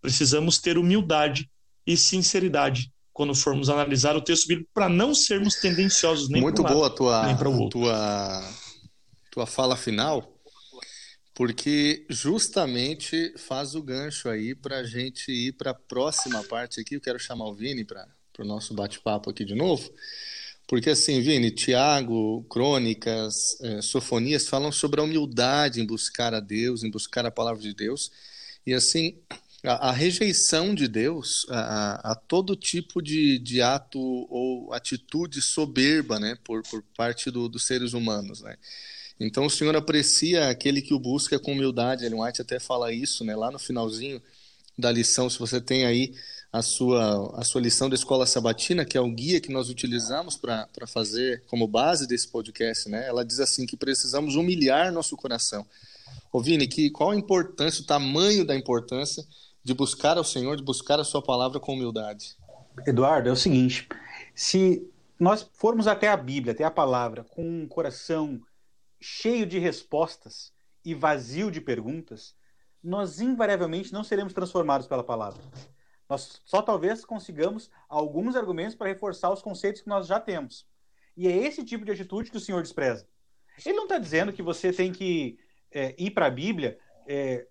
precisamos 0.00 0.58
ter 0.58 0.78
humildade 0.78 1.50
e 1.86 1.96
sinceridade 1.96 2.92
quando 3.12 3.34
formos 3.34 3.68
analisar 3.68 4.16
o 4.16 4.20
texto 4.20 4.46
bíblico 4.46 4.70
para 4.74 4.88
não 4.88 5.14
sermos 5.14 5.54
tendenciosos 5.56 6.28
nem 6.28 6.42
Muito 6.42 6.62
boa 6.62 6.74
lado, 6.74 6.84
a 6.84 6.90
tua, 6.90 7.26
nem 7.26 7.36
outro. 7.62 7.80
tua, 7.80 8.42
tua 9.34 9.46
fala 9.46 9.76
final, 9.76 10.32
porque 11.34 12.06
justamente 12.08 13.34
faz 13.36 13.74
o 13.74 13.82
gancho 13.82 14.28
aí 14.28 14.54
para 14.54 14.78
a 14.78 14.84
gente 14.84 15.32
ir 15.32 15.52
para 15.54 15.72
a 15.72 15.74
próxima 15.74 16.44
parte 16.44 16.80
aqui. 16.80 16.94
Eu 16.94 17.00
quero 17.00 17.18
chamar 17.18 17.46
o 17.46 17.54
Vini 17.54 17.84
para 17.84 18.06
o 18.38 18.44
nosso 18.44 18.72
bate-papo 18.72 19.28
aqui 19.28 19.44
de 19.44 19.56
novo. 19.56 19.92
Porque 20.68 20.90
assim, 20.90 21.20
Vini, 21.20 21.50
Tiago, 21.50 22.44
Crônicas, 22.48 23.60
é, 23.60 23.82
Sofonias 23.82 24.46
falam 24.46 24.70
sobre 24.70 25.00
a 25.00 25.04
humildade 25.04 25.80
em 25.80 25.84
buscar 25.84 26.32
a 26.32 26.38
Deus, 26.38 26.84
em 26.84 26.90
buscar 26.90 27.26
a 27.26 27.30
palavra 27.30 27.60
de 27.60 27.74
Deus. 27.74 28.12
E 28.64 28.72
assim, 28.72 29.18
a, 29.64 29.88
a 29.88 29.92
rejeição 29.92 30.72
de 30.72 30.86
Deus 30.86 31.44
a, 31.50 32.12
a 32.12 32.14
todo 32.14 32.54
tipo 32.54 33.02
de, 33.02 33.40
de, 33.40 33.60
ato 33.60 33.98
ou 34.00 34.72
atitude 34.72 35.42
soberba 35.42 36.20
né, 36.20 36.38
por, 36.44 36.62
por 36.62 36.84
parte 36.96 37.32
do, 37.32 37.48
dos 37.48 37.66
seres 37.66 37.94
humanos. 37.94 38.40
Né? 38.40 38.56
Então 39.18 39.46
o 39.46 39.50
Senhor 39.50 39.74
aprecia 39.76 40.48
aquele 40.48 40.82
que 40.82 40.94
o 40.94 40.98
busca 40.98 41.38
com 41.38 41.52
humildade. 41.52 42.04
Ellen 42.04 42.20
White 42.20 42.42
até 42.42 42.58
fala 42.58 42.92
isso 42.92 43.24
né, 43.24 43.34
lá 43.36 43.50
no 43.50 43.58
finalzinho 43.58 44.20
da 44.76 44.90
lição, 44.90 45.30
se 45.30 45.38
você 45.38 45.60
tem 45.60 45.86
aí 45.86 46.14
a 46.52 46.62
sua, 46.62 47.36
a 47.38 47.44
sua 47.44 47.60
lição 47.60 47.88
da 47.88 47.96
Escola 47.96 48.26
Sabatina, 48.26 48.84
que 48.84 48.96
é 48.96 49.00
o 49.00 49.10
guia 49.10 49.40
que 49.40 49.52
nós 49.52 49.68
utilizamos 49.68 50.36
para 50.36 50.68
fazer 50.86 51.42
como 51.46 51.66
base 51.66 52.06
desse 52.06 52.28
podcast, 52.28 52.88
né? 52.88 53.08
Ela 53.08 53.24
diz 53.24 53.40
assim 53.40 53.66
que 53.66 53.76
precisamos 53.76 54.36
humilhar 54.36 54.92
nosso 54.92 55.16
coração. 55.16 55.66
Ô 56.32 56.40
Vini, 56.40 56.68
que, 56.68 56.90
qual 56.90 57.10
a 57.10 57.16
importância, 57.16 57.82
o 57.82 57.86
tamanho 57.86 58.44
da 58.44 58.54
importância 58.54 59.24
de 59.64 59.74
buscar 59.74 60.16
ao 60.16 60.22
Senhor, 60.22 60.56
de 60.56 60.62
buscar 60.62 61.00
a 61.00 61.04
sua 61.04 61.20
palavra 61.20 61.58
com 61.58 61.72
humildade? 61.72 62.36
Eduardo, 62.86 63.28
é 63.28 63.32
o 63.32 63.36
seguinte, 63.36 63.88
se 64.32 64.88
nós 65.18 65.44
formos 65.54 65.88
até 65.88 66.08
a 66.08 66.16
Bíblia, 66.16 66.52
até 66.52 66.62
a 66.62 66.70
palavra, 66.70 67.24
com 67.24 67.44
um 67.44 67.66
coração 67.66 68.40
cheio 69.04 69.44
de 69.44 69.58
respostas 69.58 70.50
e 70.82 70.94
vazio 70.94 71.50
de 71.50 71.60
perguntas, 71.60 72.34
nós 72.82 73.20
invariavelmente 73.20 73.92
não 73.92 74.02
seremos 74.02 74.32
transformados 74.32 74.86
pela 74.86 75.04
palavra. 75.04 75.42
Nós 76.08 76.40
só 76.44 76.62
talvez 76.62 77.04
consigamos 77.04 77.70
alguns 77.88 78.34
argumentos 78.34 78.74
para 78.74 78.88
reforçar 78.88 79.30
os 79.30 79.42
conceitos 79.42 79.82
que 79.82 79.88
nós 79.88 80.06
já 80.06 80.18
temos. 80.18 80.66
E 81.16 81.28
é 81.28 81.36
esse 81.36 81.62
tipo 81.64 81.84
de 81.84 81.92
atitude 81.92 82.30
que 82.30 82.36
o 82.36 82.40
Senhor 82.40 82.62
despreza. 82.62 83.06
Ele 83.64 83.76
não 83.76 83.84
está 83.84 83.98
dizendo 83.98 84.32
que 84.32 84.42
você 84.42 84.72
tem 84.72 84.90
que 84.90 85.38
é, 85.70 85.94
ir 85.98 86.10
para 86.10 86.26
a 86.26 86.30
Bíblia 86.30 86.78
é, 87.06 87.46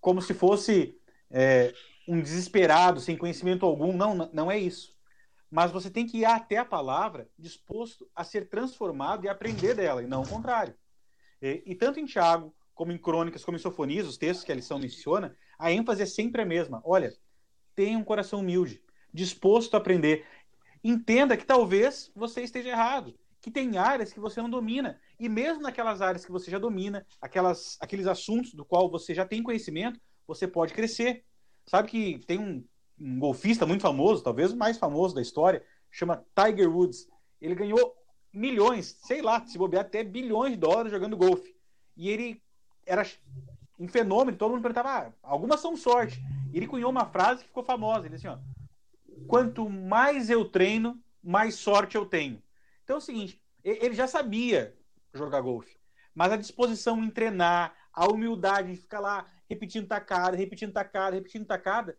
como 0.00 0.20
se 0.20 0.34
fosse 0.34 0.98
é, 1.30 1.72
um 2.06 2.20
desesperado, 2.20 3.00
sem 3.00 3.16
conhecimento 3.16 3.64
algum. 3.64 3.92
Não, 3.96 4.28
não 4.32 4.50
é 4.50 4.58
isso. 4.58 4.92
Mas 5.52 5.70
você 5.70 5.90
tem 5.90 6.06
que 6.06 6.16
ir 6.16 6.24
até 6.24 6.56
a 6.56 6.64
palavra 6.64 7.28
disposto 7.38 8.10
a 8.16 8.24
ser 8.24 8.48
transformado 8.48 9.26
e 9.26 9.28
aprender 9.28 9.74
dela, 9.74 10.02
e 10.02 10.06
não 10.06 10.22
o 10.22 10.26
contrário. 10.26 10.74
E, 11.42 11.62
e 11.66 11.74
tanto 11.74 12.00
em 12.00 12.06
Tiago, 12.06 12.54
como 12.74 12.90
em 12.90 12.96
Crônicas, 12.96 13.44
como 13.44 13.58
em 13.58 13.60
Sofonias, 13.60 14.06
os 14.06 14.16
textos 14.16 14.46
que 14.46 14.50
a 14.50 14.54
lição 14.54 14.78
menciona, 14.78 15.36
a 15.58 15.70
ênfase 15.70 16.00
é 16.00 16.06
sempre 16.06 16.40
a 16.40 16.46
mesma. 16.46 16.80
Olha, 16.86 17.12
tenha 17.74 17.98
um 17.98 18.02
coração 18.02 18.40
humilde, 18.40 18.82
disposto 19.12 19.74
a 19.74 19.76
aprender. 19.76 20.26
Entenda 20.82 21.36
que 21.36 21.44
talvez 21.44 22.10
você 22.16 22.40
esteja 22.40 22.70
errado, 22.70 23.14
que 23.38 23.50
tem 23.50 23.76
áreas 23.76 24.10
que 24.10 24.20
você 24.20 24.40
não 24.40 24.48
domina. 24.48 24.98
E 25.20 25.28
mesmo 25.28 25.62
naquelas 25.62 26.00
áreas 26.00 26.24
que 26.24 26.32
você 26.32 26.50
já 26.50 26.58
domina, 26.58 27.06
aquelas, 27.20 27.76
aqueles 27.78 28.06
assuntos 28.06 28.54
do 28.54 28.64
qual 28.64 28.90
você 28.90 29.14
já 29.14 29.26
tem 29.26 29.42
conhecimento, 29.42 30.00
você 30.26 30.48
pode 30.48 30.72
crescer. 30.72 31.26
Sabe 31.66 31.88
que 31.88 32.18
tem 32.26 32.38
um, 32.38 32.64
um 33.02 33.18
golfista 33.18 33.66
muito 33.66 33.82
famoso, 33.82 34.22
talvez 34.22 34.52
o 34.52 34.56
mais 34.56 34.78
famoso 34.78 35.14
da 35.14 35.20
história, 35.20 35.64
chama 35.90 36.24
Tiger 36.36 36.70
Woods. 36.70 37.08
Ele 37.40 37.54
ganhou 37.54 37.96
milhões, 38.32 38.96
sei 39.02 39.20
lá, 39.20 39.44
se 39.44 39.58
bobear 39.58 39.84
até 39.84 40.04
bilhões 40.04 40.52
de 40.52 40.58
dólares 40.58 40.92
jogando 40.92 41.16
golfe. 41.16 41.54
E 41.96 42.08
ele 42.08 42.40
era 42.86 43.04
um 43.78 43.88
fenômeno, 43.88 44.38
todo 44.38 44.52
mundo 44.52 44.62
perguntava, 44.62 44.88
ah, 44.88 45.12
algumas 45.22 45.60
são 45.60 45.76
sorte. 45.76 46.22
E 46.52 46.56
ele 46.56 46.68
cunhou 46.68 46.90
uma 46.90 47.04
frase 47.04 47.42
que 47.42 47.48
ficou 47.48 47.64
famosa, 47.64 48.06
ele 48.06 48.14
disse 48.14 48.28
assim, 48.28 48.38
ó, 48.38 49.26
quanto 49.26 49.68
mais 49.68 50.30
eu 50.30 50.44
treino, 50.44 51.02
mais 51.22 51.56
sorte 51.56 51.96
eu 51.96 52.06
tenho. 52.06 52.40
Então 52.84 52.96
é 52.96 52.98
o 52.98 53.02
seguinte, 53.02 53.42
ele 53.64 53.94
já 53.94 54.06
sabia 54.06 54.76
jogar 55.12 55.40
golfe, 55.40 55.76
mas 56.14 56.32
a 56.32 56.36
disposição 56.36 57.02
em 57.02 57.10
treinar, 57.10 57.74
a 57.92 58.06
humildade 58.06 58.72
em 58.72 58.76
ficar 58.76 59.00
lá 59.00 59.26
repetindo 59.48 59.86
tacada, 59.86 60.36
repetindo 60.36 60.72
tacada, 60.72 61.14
repetindo 61.14 61.44
tacada, 61.44 61.96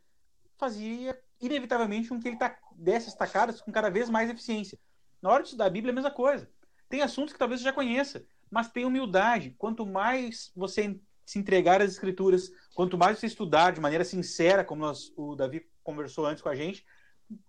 fazia 0.63 1.19
inevitavelmente 1.41 2.07
com 2.07 2.19
que 2.21 2.29
ele 2.29 2.37
desse 2.75 3.09
as 3.09 3.15
tacadas 3.15 3.59
com 3.59 3.69
cada 3.69 3.89
vez 3.89 4.09
mais 4.09 4.29
eficiência. 4.29 4.79
Na 5.21 5.29
hora 5.29 5.43
de 5.43 5.49
estudar 5.49 5.65
a 5.65 5.69
Bíblia 5.69 5.91
é 5.91 5.93
a 5.93 5.95
mesma 5.95 6.11
coisa. 6.11 6.49
Tem 6.87 7.01
assuntos 7.01 7.33
que 7.33 7.39
talvez 7.39 7.59
você 7.59 7.65
já 7.65 7.73
conheça, 7.73 8.25
mas 8.49 8.71
tem 8.71 8.85
humildade. 8.85 9.53
Quanto 9.57 9.85
mais 9.85 10.53
você 10.55 10.97
se 11.25 11.37
entregar 11.37 11.81
às 11.81 11.91
escrituras, 11.91 12.49
quanto 12.73 12.97
mais 12.97 13.19
você 13.19 13.27
estudar 13.27 13.71
de 13.73 13.81
maneira 13.81 14.05
sincera, 14.05 14.63
como 14.63 14.81
nós, 14.81 15.11
o 15.17 15.35
Davi 15.35 15.65
conversou 15.83 16.25
antes 16.25 16.41
com 16.41 16.49
a 16.49 16.55
gente, 16.55 16.85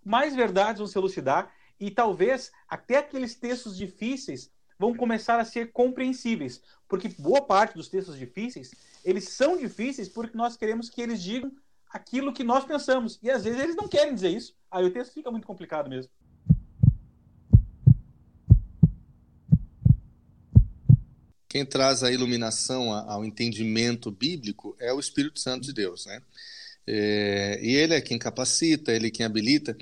mais 0.05 0.35
verdades 0.35 0.79
vão 0.79 0.89
se 0.89 0.99
elucidar 0.99 1.53
e 1.79 1.93
talvez 1.93 2.51
até 2.69 2.99
aqueles 2.99 3.37
textos 3.37 3.77
difíceis 3.77 4.51
vão 4.77 4.93
começar 4.93 5.39
a 5.39 5.45
ser 5.45 5.71
compreensíveis, 5.71 6.61
porque 6.89 7.09
boa 7.09 7.43
parte 7.43 7.75
dos 7.75 7.89
textos 7.89 8.19
difíceis, 8.19 8.73
eles 9.05 9.29
são 9.29 9.57
difíceis 9.57 10.09
porque 10.09 10.37
nós 10.37 10.57
queremos 10.57 10.91
que 10.91 11.01
eles 11.01 11.23
digam 11.23 11.53
aquilo 11.95 12.33
que 12.33 12.45
nós 12.45 12.65
pensamos, 12.65 13.19
e 13.23 13.31
às 13.31 13.45
vezes 13.45 13.61
eles 13.61 13.77
não 13.77 13.89
querem 13.89 14.15
dizer 14.15 14.31
isso. 14.31 14.55
Aí 14.71 14.85
o 14.85 14.93
texto 14.93 15.15
fica 15.15 15.31
muito 15.31 15.47
complicado 15.47 15.89
mesmo. 15.89 16.11
quem 21.55 21.65
traz 21.65 22.03
a 22.03 22.11
iluminação 22.11 22.91
ao 22.93 23.25
entendimento 23.25 24.11
bíblico 24.11 24.77
é 24.81 24.93
o 24.93 24.99
Espírito 24.99 25.39
Santo 25.39 25.65
de 25.65 25.73
Deus, 25.73 26.05
né? 26.05 26.21
É, 26.85 27.61
e 27.63 27.77
ele 27.77 27.95
é 27.95 28.01
quem 28.01 28.19
capacita, 28.19 28.91
ele 28.91 29.07
é 29.07 29.11
quem 29.11 29.25
habilita. 29.25 29.77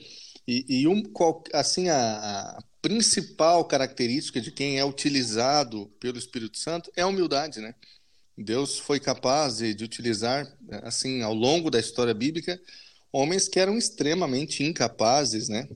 E, 0.47 0.67
e 0.69 0.87
um, 0.87 1.03
assim, 1.55 1.89
a, 1.89 1.97
a, 1.97 2.63
principal 2.83 3.65
característica 3.65 4.39
de 4.39 4.53
quem 4.53 4.79
é 4.79 4.85
utilizado 4.85 5.87
pelo 5.99 6.19
Espírito 6.19 6.59
Santo 6.59 6.93
é 6.95 7.01
a 7.01 7.07
humildade, 7.07 7.59
né? 7.59 7.75
Deus 8.37 8.79
foi 8.79 8.99
capaz 8.99 9.59
de, 9.59 9.75
de 9.75 9.85
utilizar, 9.85 10.47
assim, 10.83 11.23
ao 11.23 11.35
longo 11.35 11.71
da 11.71 11.79
história 11.79 12.15
bíblica, 12.15 12.61
homens 13.13 13.49
que 13.49 13.61
eram 13.61 13.77
extremamente 13.77 14.63
incapazes, 14.63 15.49
né? 15.49 15.69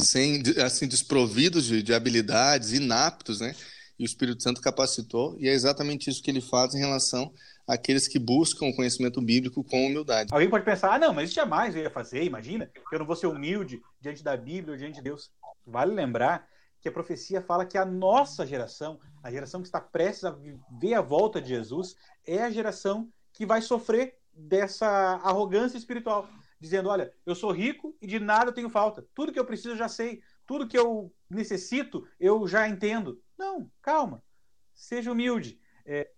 Sem, 0.00 0.42
assim, 0.62 0.86
desprovidos 0.86 1.66
de, 1.66 1.82
de 1.82 1.94
habilidades, 1.94 2.72
inaptos, 2.72 3.40
né? 3.40 3.54
e 3.98 4.04
o 4.04 4.06
Espírito 4.06 4.42
Santo 4.42 4.60
capacitou, 4.60 5.36
e 5.40 5.48
é 5.48 5.52
exatamente 5.52 6.08
isso 6.08 6.22
que 6.22 6.30
ele 6.30 6.40
faz 6.40 6.74
em 6.74 6.78
relação 6.78 7.32
àqueles 7.66 8.06
que 8.06 8.18
buscam 8.18 8.66
o 8.66 8.76
conhecimento 8.76 9.20
bíblico 9.20 9.64
com 9.64 9.86
humildade. 9.86 10.32
Alguém 10.32 10.48
pode 10.48 10.64
pensar, 10.64 10.94
ah, 10.94 10.98
não, 10.98 11.12
mas 11.12 11.32
jamais 11.32 11.74
eu 11.74 11.82
ia 11.82 11.90
fazer, 11.90 12.22
imagina, 12.22 12.70
eu 12.92 12.98
não 13.00 13.06
vou 13.06 13.16
ser 13.16 13.26
humilde 13.26 13.82
diante 14.00 14.22
da 14.22 14.36
Bíblia 14.36 14.78
diante 14.78 14.96
de 14.96 15.02
Deus. 15.02 15.30
Vale 15.66 15.92
lembrar 15.92 16.46
que 16.88 16.90
a 16.90 16.92
profecia 16.92 17.42
fala 17.42 17.66
que 17.66 17.76
a 17.76 17.84
nossa 17.84 18.46
geração, 18.46 18.98
a 19.22 19.30
geração 19.30 19.60
que 19.60 19.68
está 19.68 19.80
prestes 19.80 20.24
a 20.24 20.36
ver 20.80 20.94
a 20.94 21.02
volta 21.02 21.40
de 21.40 21.48
Jesus, 21.48 21.94
é 22.26 22.42
a 22.42 22.50
geração 22.50 23.12
que 23.32 23.44
vai 23.44 23.60
sofrer 23.60 24.18
dessa 24.32 24.86
arrogância 25.22 25.76
espiritual, 25.76 26.28
dizendo, 26.58 26.88
olha, 26.88 27.12
eu 27.26 27.34
sou 27.34 27.52
rico 27.52 27.94
e 28.00 28.06
de 28.06 28.18
nada 28.18 28.50
eu 28.50 28.54
tenho 28.54 28.70
falta, 28.70 29.06
tudo 29.14 29.32
que 29.32 29.38
eu 29.38 29.44
preciso 29.44 29.70
eu 29.70 29.76
já 29.76 29.88
sei, 29.88 30.22
tudo 30.46 30.66
que 30.66 30.78
eu 30.78 31.12
necessito 31.28 32.06
eu 32.18 32.46
já 32.48 32.66
entendo. 32.68 33.20
Não, 33.36 33.70
calma. 33.82 34.22
Seja 34.74 35.12
humilde. 35.12 35.60
É, 35.84 36.10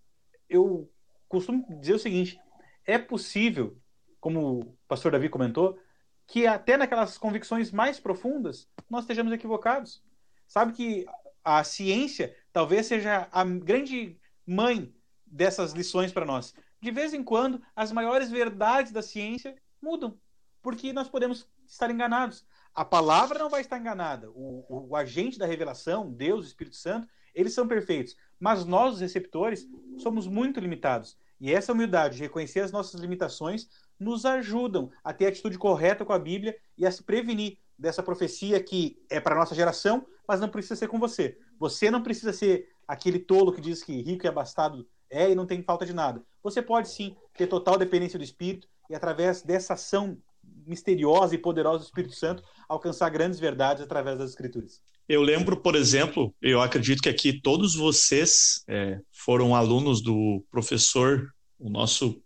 eu 0.48 0.90
costumo 1.28 1.66
dizer 1.80 1.94
o 1.94 1.98
seguinte: 1.98 2.38
é 2.84 2.98
possível, 2.98 3.76
como 4.20 4.60
o 4.60 4.78
pastor 4.86 5.12
Davi 5.12 5.28
comentou, 5.28 5.78
que 6.26 6.46
até 6.46 6.76
naquelas 6.76 7.18
convicções 7.18 7.72
mais 7.72 7.98
profundas 7.98 8.68
nós 8.88 9.02
estejamos 9.02 9.32
equivocados. 9.32 10.02
Sabe 10.50 10.72
que 10.72 11.06
a 11.44 11.62
ciência 11.62 12.36
talvez 12.52 12.86
seja 12.86 13.28
a 13.30 13.44
grande 13.44 14.18
mãe 14.44 14.92
dessas 15.24 15.72
lições 15.72 16.12
para 16.12 16.26
nós. 16.26 16.52
De 16.82 16.90
vez 16.90 17.14
em 17.14 17.22
quando, 17.22 17.62
as 17.76 17.92
maiores 17.92 18.32
verdades 18.32 18.90
da 18.90 19.00
ciência 19.00 19.54
mudam, 19.80 20.18
porque 20.60 20.92
nós 20.92 21.08
podemos 21.08 21.48
estar 21.64 21.88
enganados. 21.88 22.44
A 22.74 22.84
palavra 22.84 23.38
não 23.38 23.48
vai 23.48 23.60
estar 23.60 23.78
enganada. 23.78 24.28
O, 24.32 24.66
o, 24.68 24.88
o, 24.88 24.96
agente 24.96 25.38
da 25.38 25.46
revelação, 25.46 26.10
Deus, 26.10 26.48
Espírito 26.48 26.74
Santo, 26.74 27.06
eles 27.32 27.54
são 27.54 27.68
perfeitos. 27.68 28.16
Mas 28.40 28.64
nós, 28.64 28.94
os 28.94 29.00
receptores, 29.00 29.68
somos 29.98 30.26
muito 30.26 30.58
limitados. 30.58 31.16
E 31.40 31.52
essa 31.52 31.72
humildade 31.72 32.16
de 32.16 32.22
reconhecer 32.22 32.58
as 32.58 32.72
nossas 32.72 33.00
limitações 33.00 33.68
nos 34.00 34.26
ajudam 34.26 34.90
a 35.04 35.12
ter 35.12 35.26
a 35.26 35.28
atitude 35.28 35.56
correta 35.56 36.04
com 36.04 36.12
a 36.12 36.18
Bíblia 36.18 36.56
e 36.76 36.84
a 36.84 36.90
se 36.90 37.04
prevenir 37.04 37.58
dessa 37.80 38.02
profecia 38.02 38.62
que 38.62 38.98
é 39.08 39.18
para 39.18 39.34
nossa 39.34 39.54
geração, 39.54 40.06
mas 40.28 40.38
não 40.38 40.48
precisa 40.48 40.76
ser 40.76 40.88
com 40.88 40.98
você. 40.98 41.38
Você 41.58 41.90
não 41.90 42.02
precisa 42.02 42.32
ser 42.32 42.68
aquele 42.86 43.18
tolo 43.18 43.52
que 43.52 43.60
diz 43.60 43.82
que 43.82 44.02
rico 44.02 44.26
e 44.26 44.28
abastado 44.28 44.86
é 45.08 45.30
e 45.30 45.34
não 45.34 45.46
tem 45.46 45.62
falta 45.62 45.86
de 45.86 45.92
nada. 45.92 46.22
Você 46.42 46.60
pode 46.60 46.88
sim 46.88 47.16
ter 47.34 47.46
total 47.46 47.78
dependência 47.78 48.18
do 48.18 48.24
Espírito 48.24 48.68
e 48.88 48.94
através 48.94 49.42
dessa 49.42 49.74
ação 49.74 50.18
misteriosa 50.66 51.34
e 51.34 51.38
poderosa 51.38 51.78
do 51.78 51.86
Espírito 51.86 52.14
Santo 52.14 52.42
alcançar 52.68 53.08
grandes 53.08 53.40
verdades 53.40 53.82
através 53.82 54.18
das 54.18 54.30
Escrituras. 54.30 54.80
Eu 55.08 55.22
lembro, 55.22 55.56
por 55.56 55.74
exemplo, 55.74 56.32
eu 56.40 56.60
acredito 56.60 57.02
que 57.02 57.08
aqui 57.08 57.40
todos 57.40 57.74
vocês 57.74 58.62
é, 58.68 59.00
foram 59.10 59.56
alunos 59.56 60.00
do 60.00 60.44
professor, 60.50 61.32
o 61.58 61.68
nosso 61.68 62.22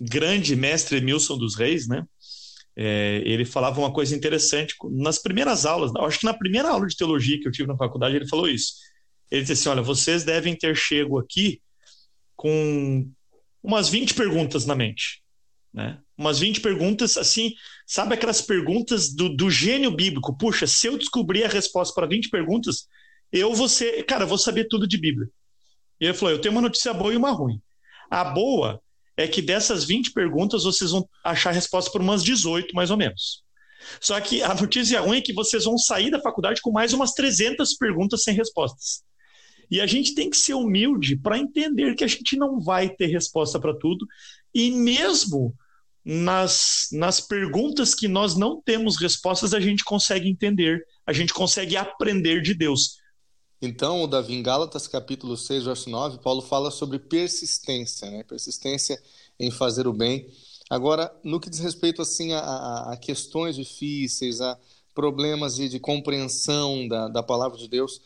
grande 0.00 0.54
mestre 0.54 0.98
Emilson 0.98 1.38
dos 1.38 1.56
Reis, 1.56 1.88
né? 1.88 2.04
É, 2.80 3.20
ele 3.24 3.44
falava 3.44 3.80
uma 3.80 3.92
coisa 3.92 4.14
interessante 4.14 4.76
nas 4.92 5.18
primeiras 5.18 5.66
aulas, 5.66 5.90
acho 5.96 6.20
que 6.20 6.26
na 6.26 6.32
primeira 6.32 6.70
aula 6.70 6.86
de 6.86 6.96
teologia 6.96 7.40
que 7.40 7.48
eu 7.48 7.50
tive 7.50 7.66
na 7.66 7.76
faculdade, 7.76 8.14
ele 8.14 8.28
falou 8.28 8.48
isso. 8.48 8.74
Ele 9.28 9.40
disse 9.40 9.54
assim: 9.54 9.68
Olha, 9.68 9.82
vocês 9.82 10.22
devem 10.22 10.54
ter 10.54 10.76
chego 10.76 11.18
aqui 11.18 11.60
com 12.36 13.10
umas 13.60 13.88
20 13.88 14.14
perguntas 14.14 14.64
na 14.64 14.76
mente. 14.76 15.20
Né? 15.74 15.98
Umas 16.16 16.38
20 16.38 16.60
perguntas, 16.60 17.16
assim, 17.16 17.52
sabe 17.84 18.14
aquelas 18.14 18.40
perguntas 18.40 19.12
do, 19.12 19.28
do 19.28 19.50
gênio 19.50 19.90
bíblico? 19.90 20.38
Puxa, 20.38 20.64
se 20.64 20.86
eu 20.86 20.96
descobrir 20.96 21.42
a 21.42 21.48
resposta 21.48 21.92
para 21.92 22.06
20 22.06 22.30
perguntas, 22.30 22.86
eu 23.32 23.52
vou 23.54 23.68
ser, 23.68 24.04
cara, 24.04 24.24
vou 24.24 24.38
saber 24.38 24.68
tudo 24.68 24.86
de 24.86 24.96
Bíblia. 24.96 25.28
E 26.00 26.04
ele 26.04 26.14
falou: 26.14 26.32
eu 26.32 26.40
tenho 26.40 26.52
uma 26.52 26.62
notícia 26.62 26.94
boa 26.94 27.12
e 27.12 27.16
uma 27.16 27.32
ruim. 27.32 27.60
A 28.08 28.22
boa 28.22 28.80
é 29.18 29.26
que 29.26 29.42
dessas 29.42 29.84
20 29.84 30.12
perguntas 30.12 30.62
vocês 30.62 30.92
vão 30.92 31.06
achar 31.24 31.50
resposta 31.50 31.90
por 31.90 32.00
umas 32.00 32.22
18, 32.22 32.72
mais 32.72 32.88
ou 32.90 32.96
menos. 32.96 33.42
Só 34.00 34.18
que 34.20 34.42
a 34.44 34.54
notícia 34.54 35.00
ruim 35.00 35.18
é 35.18 35.20
que 35.20 35.32
vocês 35.32 35.64
vão 35.64 35.76
sair 35.76 36.08
da 36.08 36.20
faculdade 36.20 36.60
com 36.62 36.70
mais 36.70 36.92
umas 36.92 37.12
300 37.14 37.74
perguntas 37.74 38.22
sem 38.22 38.32
respostas. 38.32 39.02
E 39.68 39.80
a 39.80 39.86
gente 39.86 40.14
tem 40.14 40.30
que 40.30 40.36
ser 40.36 40.54
humilde 40.54 41.16
para 41.16 41.36
entender 41.36 41.96
que 41.96 42.04
a 42.04 42.06
gente 42.06 42.36
não 42.36 42.60
vai 42.60 42.88
ter 42.88 43.06
resposta 43.06 43.58
para 43.58 43.76
tudo. 43.76 44.06
E 44.54 44.70
mesmo 44.70 45.52
nas, 46.04 46.86
nas 46.92 47.20
perguntas 47.20 47.96
que 47.96 48.06
nós 48.06 48.36
não 48.36 48.62
temos 48.62 48.96
respostas, 48.96 49.52
a 49.52 49.58
gente 49.58 49.82
consegue 49.82 50.28
entender, 50.28 50.80
a 51.04 51.12
gente 51.12 51.34
consegue 51.34 51.76
aprender 51.76 52.40
de 52.40 52.54
Deus. 52.54 52.97
Então, 53.60 54.06
Davi, 54.08 54.34
em 54.34 54.42
Gálatas 54.42 54.86
capítulo 54.86 55.36
6, 55.36 55.64
verso 55.64 55.90
9, 55.90 56.18
Paulo 56.18 56.40
fala 56.42 56.70
sobre 56.70 56.98
persistência, 56.98 58.08
né? 58.10 58.22
persistência 58.22 59.00
em 59.38 59.50
fazer 59.50 59.86
o 59.88 59.92
bem. 59.92 60.28
Agora, 60.70 61.12
no 61.24 61.40
que 61.40 61.50
diz 61.50 61.58
respeito 61.58 62.02
assim 62.02 62.32
a, 62.34 62.92
a 62.92 62.96
questões 62.96 63.56
difíceis, 63.56 64.40
a 64.40 64.58
problemas 64.94 65.56
de, 65.56 65.68
de 65.68 65.80
compreensão 65.80 66.86
da, 66.86 67.08
da 67.08 67.22
palavra 67.22 67.56
de 67.56 67.68
Deus, 67.68 68.00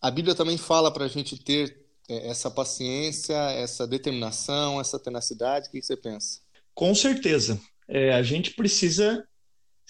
a 0.00 0.10
Bíblia 0.10 0.34
também 0.34 0.56
fala 0.56 0.90
para 0.90 1.04
a 1.04 1.08
gente 1.08 1.36
ter 1.36 1.84
é, 2.08 2.28
essa 2.28 2.50
paciência, 2.50 3.34
essa 3.34 3.86
determinação, 3.86 4.80
essa 4.80 4.98
tenacidade. 4.98 5.68
O 5.68 5.70
que 5.70 5.82
você 5.82 5.96
pensa? 5.96 6.40
Com 6.74 6.94
certeza. 6.94 7.60
É, 7.86 8.12
a 8.14 8.22
gente 8.22 8.52
precisa. 8.52 9.26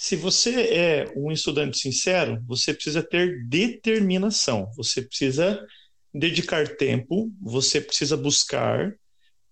Se 0.00 0.14
você 0.14 0.52
é 0.72 1.12
um 1.16 1.32
estudante 1.32 1.76
sincero, 1.76 2.40
você 2.46 2.72
precisa 2.72 3.02
ter 3.02 3.44
determinação. 3.48 4.70
Você 4.76 5.02
precisa 5.02 5.61
dedicar 6.14 6.76
tempo, 6.76 7.32
você 7.42 7.80
precisa 7.80 8.16
buscar, 8.16 8.94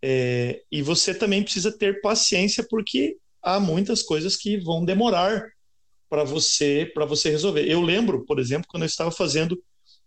é, 0.01 0.63
e 0.71 0.83
você 0.83 1.13
também 1.13 1.43
precisa 1.43 1.77
ter 1.77 2.01
paciência, 2.01 2.65
porque 2.71 3.17
há 3.43 3.59
muitas 3.59 4.05
coisas 4.05 4.37
que 4.37 4.57
vão 4.57 4.85
demorar 4.85 5.45
para 6.09 6.23
você 6.23 6.89
para 6.95 7.05
você 7.05 7.29
resolver. 7.29 7.69
Eu 7.69 7.83
lembro, 7.83 8.25
por 8.25 8.39
exemplo, 8.39 8.69
quando 8.69 8.85
eu 8.85 8.89
estava 8.89 9.11
fazendo 9.11 9.61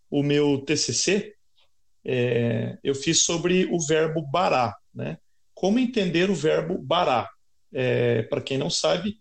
o 0.09 0.23
meu 0.23 0.59
TCC, 0.61 1.33
é, 2.05 2.77
eu 2.81 2.95
fiz 2.95 3.25
sobre 3.25 3.65
o 3.65 3.77
verbo 3.85 4.21
bará, 4.31 4.73
né? 4.95 5.17
Como 5.53 5.79
entender 5.79 6.29
o 6.29 6.35
verbo 6.35 6.77
bará? 6.77 7.29
É, 7.73 8.23
Para 8.23 8.41
quem 8.41 8.57
não 8.57 8.69
sabe, 8.69 9.17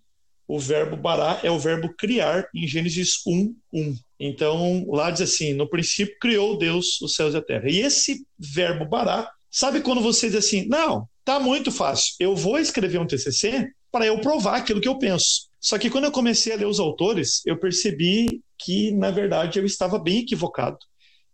o 0.48 0.58
verbo 0.58 0.96
bará 0.96 1.38
é 1.42 1.50
o 1.50 1.58
verbo 1.58 1.94
criar 1.94 2.48
em 2.54 2.66
Gênesis 2.66 3.18
1, 3.26 3.54
1. 3.70 3.96
Então, 4.18 4.86
lá 4.88 5.10
diz 5.10 5.20
assim: 5.20 5.52
no 5.52 5.68
princípio 5.68 6.16
criou 6.18 6.56
Deus 6.56 7.00
os 7.02 7.14
céus 7.14 7.34
e 7.34 7.36
a 7.36 7.42
terra. 7.42 7.68
E 7.68 7.80
esse 7.80 8.26
verbo 8.38 8.86
bará, 8.86 9.30
sabe 9.50 9.82
quando 9.82 10.00
você 10.00 10.28
diz 10.28 10.36
assim: 10.36 10.66
não, 10.66 11.06
tá 11.22 11.38
muito 11.38 11.70
fácil, 11.70 12.14
eu 12.18 12.34
vou 12.34 12.58
escrever 12.58 12.98
um 12.98 13.06
TCC 13.06 13.70
para 13.92 14.06
eu 14.06 14.18
provar 14.22 14.56
aquilo 14.56 14.80
que 14.80 14.88
eu 14.88 14.98
penso. 14.98 15.48
Só 15.60 15.76
que 15.76 15.90
quando 15.90 16.04
eu 16.04 16.12
comecei 16.12 16.54
a 16.54 16.56
ler 16.56 16.66
os 16.66 16.80
autores, 16.80 17.42
eu 17.44 17.58
percebi 17.58 18.40
que, 18.58 18.90
na 18.92 19.10
verdade, 19.10 19.58
eu 19.58 19.66
estava 19.66 19.98
bem 19.98 20.20
equivocado, 20.20 20.78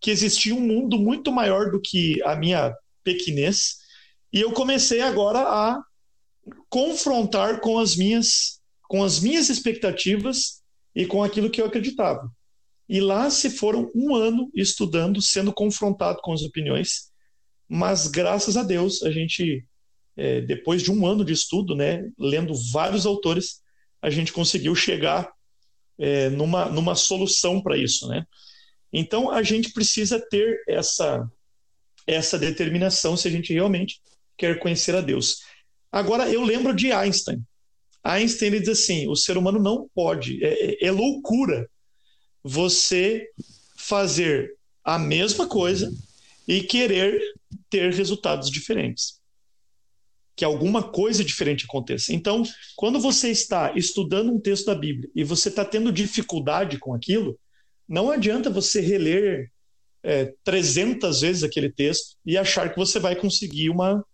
que 0.00 0.10
existia 0.10 0.54
um 0.54 0.60
mundo 0.60 0.98
muito 0.98 1.30
maior 1.30 1.70
do 1.70 1.80
que 1.80 2.20
a 2.24 2.34
minha 2.34 2.74
pequenez, 3.04 3.76
e 4.32 4.40
eu 4.40 4.50
comecei 4.52 5.00
agora 5.00 5.40
a 5.40 5.80
confrontar 6.68 7.60
com 7.60 7.78
as 7.78 7.96
minhas 7.96 8.60
com 8.88 9.02
as 9.02 9.20
minhas 9.20 9.48
expectativas 9.48 10.62
e 10.94 11.06
com 11.06 11.22
aquilo 11.22 11.50
que 11.50 11.60
eu 11.60 11.66
acreditava. 11.66 12.30
E 12.88 13.00
lá 13.00 13.30
se 13.30 13.50
foram 13.50 13.90
um 13.94 14.14
ano 14.14 14.50
estudando, 14.54 15.20
sendo 15.22 15.52
confrontado 15.52 16.18
com 16.22 16.32
as 16.32 16.42
opiniões, 16.42 17.10
mas 17.68 18.06
graças 18.06 18.56
a 18.56 18.62
Deus 18.62 19.02
a 19.02 19.10
gente, 19.10 19.66
é, 20.16 20.40
depois 20.42 20.82
de 20.82 20.92
um 20.92 21.06
ano 21.06 21.24
de 21.24 21.32
estudo, 21.32 21.74
né, 21.74 22.08
lendo 22.18 22.54
vários 22.72 23.06
autores, 23.06 23.62
a 24.02 24.10
gente 24.10 24.32
conseguiu 24.32 24.74
chegar 24.74 25.32
é, 25.98 26.28
numa, 26.28 26.66
numa 26.66 26.94
solução 26.94 27.62
para 27.62 27.76
isso, 27.76 28.06
né? 28.08 28.26
Então 28.92 29.30
a 29.30 29.42
gente 29.42 29.72
precisa 29.72 30.20
ter 30.20 30.62
essa 30.68 31.28
essa 32.06 32.38
determinação 32.38 33.16
se 33.16 33.26
a 33.26 33.30
gente 33.30 33.52
realmente 33.52 34.00
quer 34.36 34.58
conhecer 34.58 34.94
a 34.94 35.00
Deus. 35.00 35.38
Agora 35.90 36.28
eu 36.30 36.42
lembro 36.42 36.74
de 36.74 36.92
Einstein. 36.92 37.42
Einstein 38.04 38.48
ele 38.48 38.60
diz 38.60 38.68
assim: 38.68 39.08
o 39.08 39.16
ser 39.16 39.36
humano 39.36 39.58
não 39.58 39.88
pode, 39.94 40.44
é, 40.44 40.84
é, 40.84 40.86
é 40.86 40.90
loucura 40.90 41.68
você 42.42 43.26
fazer 43.76 44.54
a 44.84 44.98
mesma 44.98 45.48
coisa 45.48 45.90
e 46.46 46.62
querer 46.62 47.20
ter 47.70 47.92
resultados 47.92 48.50
diferentes 48.50 49.24
que 50.36 50.44
alguma 50.44 50.82
coisa 50.82 51.24
diferente 51.24 51.64
aconteça. 51.64 52.12
Então, 52.12 52.42
quando 52.76 52.98
você 52.98 53.30
está 53.30 53.72
estudando 53.76 54.32
um 54.32 54.40
texto 54.40 54.66
da 54.66 54.74
Bíblia 54.74 55.08
e 55.14 55.22
você 55.22 55.48
está 55.48 55.64
tendo 55.64 55.92
dificuldade 55.92 56.78
com 56.78 56.92
aquilo, 56.92 57.38
não 57.88 58.10
adianta 58.10 58.50
você 58.50 58.80
reler 58.80 59.50
é, 60.02 60.34
300 60.42 61.20
vezes 61.20 61.42
aquele 61.44 61.70
texto 61.70 62.16
e 62.26 62.36
achar 62.36 62.70
que 62.70 62.76
você 62.76 62.98
vai 62.98 63.14
conseguir 63.14 63.70
uma, 63.70 64.04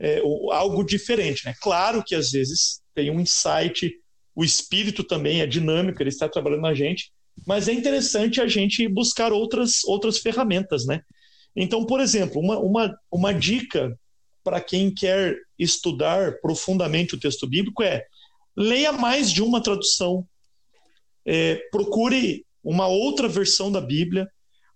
é, 0.00 0.20
algo 0.52 0.82
diferente. 0.82 1.44
Né? 1.44 1.54
Claro 1.60 2.02
que 2.02 2.14
às 2.14 2.30
vezes 2.30 2.80
tem 2.98 3.12
um 3.12 3.20
insight, 3.20 3.94
o 4.34 4.44
espírito 4.44 5.04
também 5.04 5.40
é 5.40 5.46
dinâmico, 5.46 6.02
ele 6.02 6.08
está 6.08 6.28
trabalhando 6.28 6.62
na 6.62 6.74
gente, 6.74 7.12
mas 7.46 7.68
é 7.68 7.72
interessante 7.72 8.40
a 8.40 8.48
gente 8.48 8.88
buscar 8.88 9.32
outras, 9.32 9.84
outras 9.84 10.18
ferramentas. 10.18 10.84
Né? 10.84 11.00
Então, 11.54 11.86
por 11.86 12.00
exemplo, 12.00 12.40
uma, 12.40 12.58
uma, 12.58 12.98
uma 13.08 13.32
dica 13.32 13.96
para 14.42 14.60
quem 14.60 14.92
quer 14.92 15.36
estudar 15.56 16.40
profundamente 16.40 17.14
o 17.14 17.20
texto 17.20 17.46
bíblico 17.46 17.84
é 17.84 18.04
leia 18.56 18.90
mais 18.90 19.30
de 19.30 19.42
uma 19.42 19.62
tradução, 19.62 20.26
é, 21.24 21.56
procure 21.70 22.44
uma 22.64 22.88
outra 22.88 23.28
versão 23.28 23.70
da 23.70 23.80
Bíblia, 23.80 24.28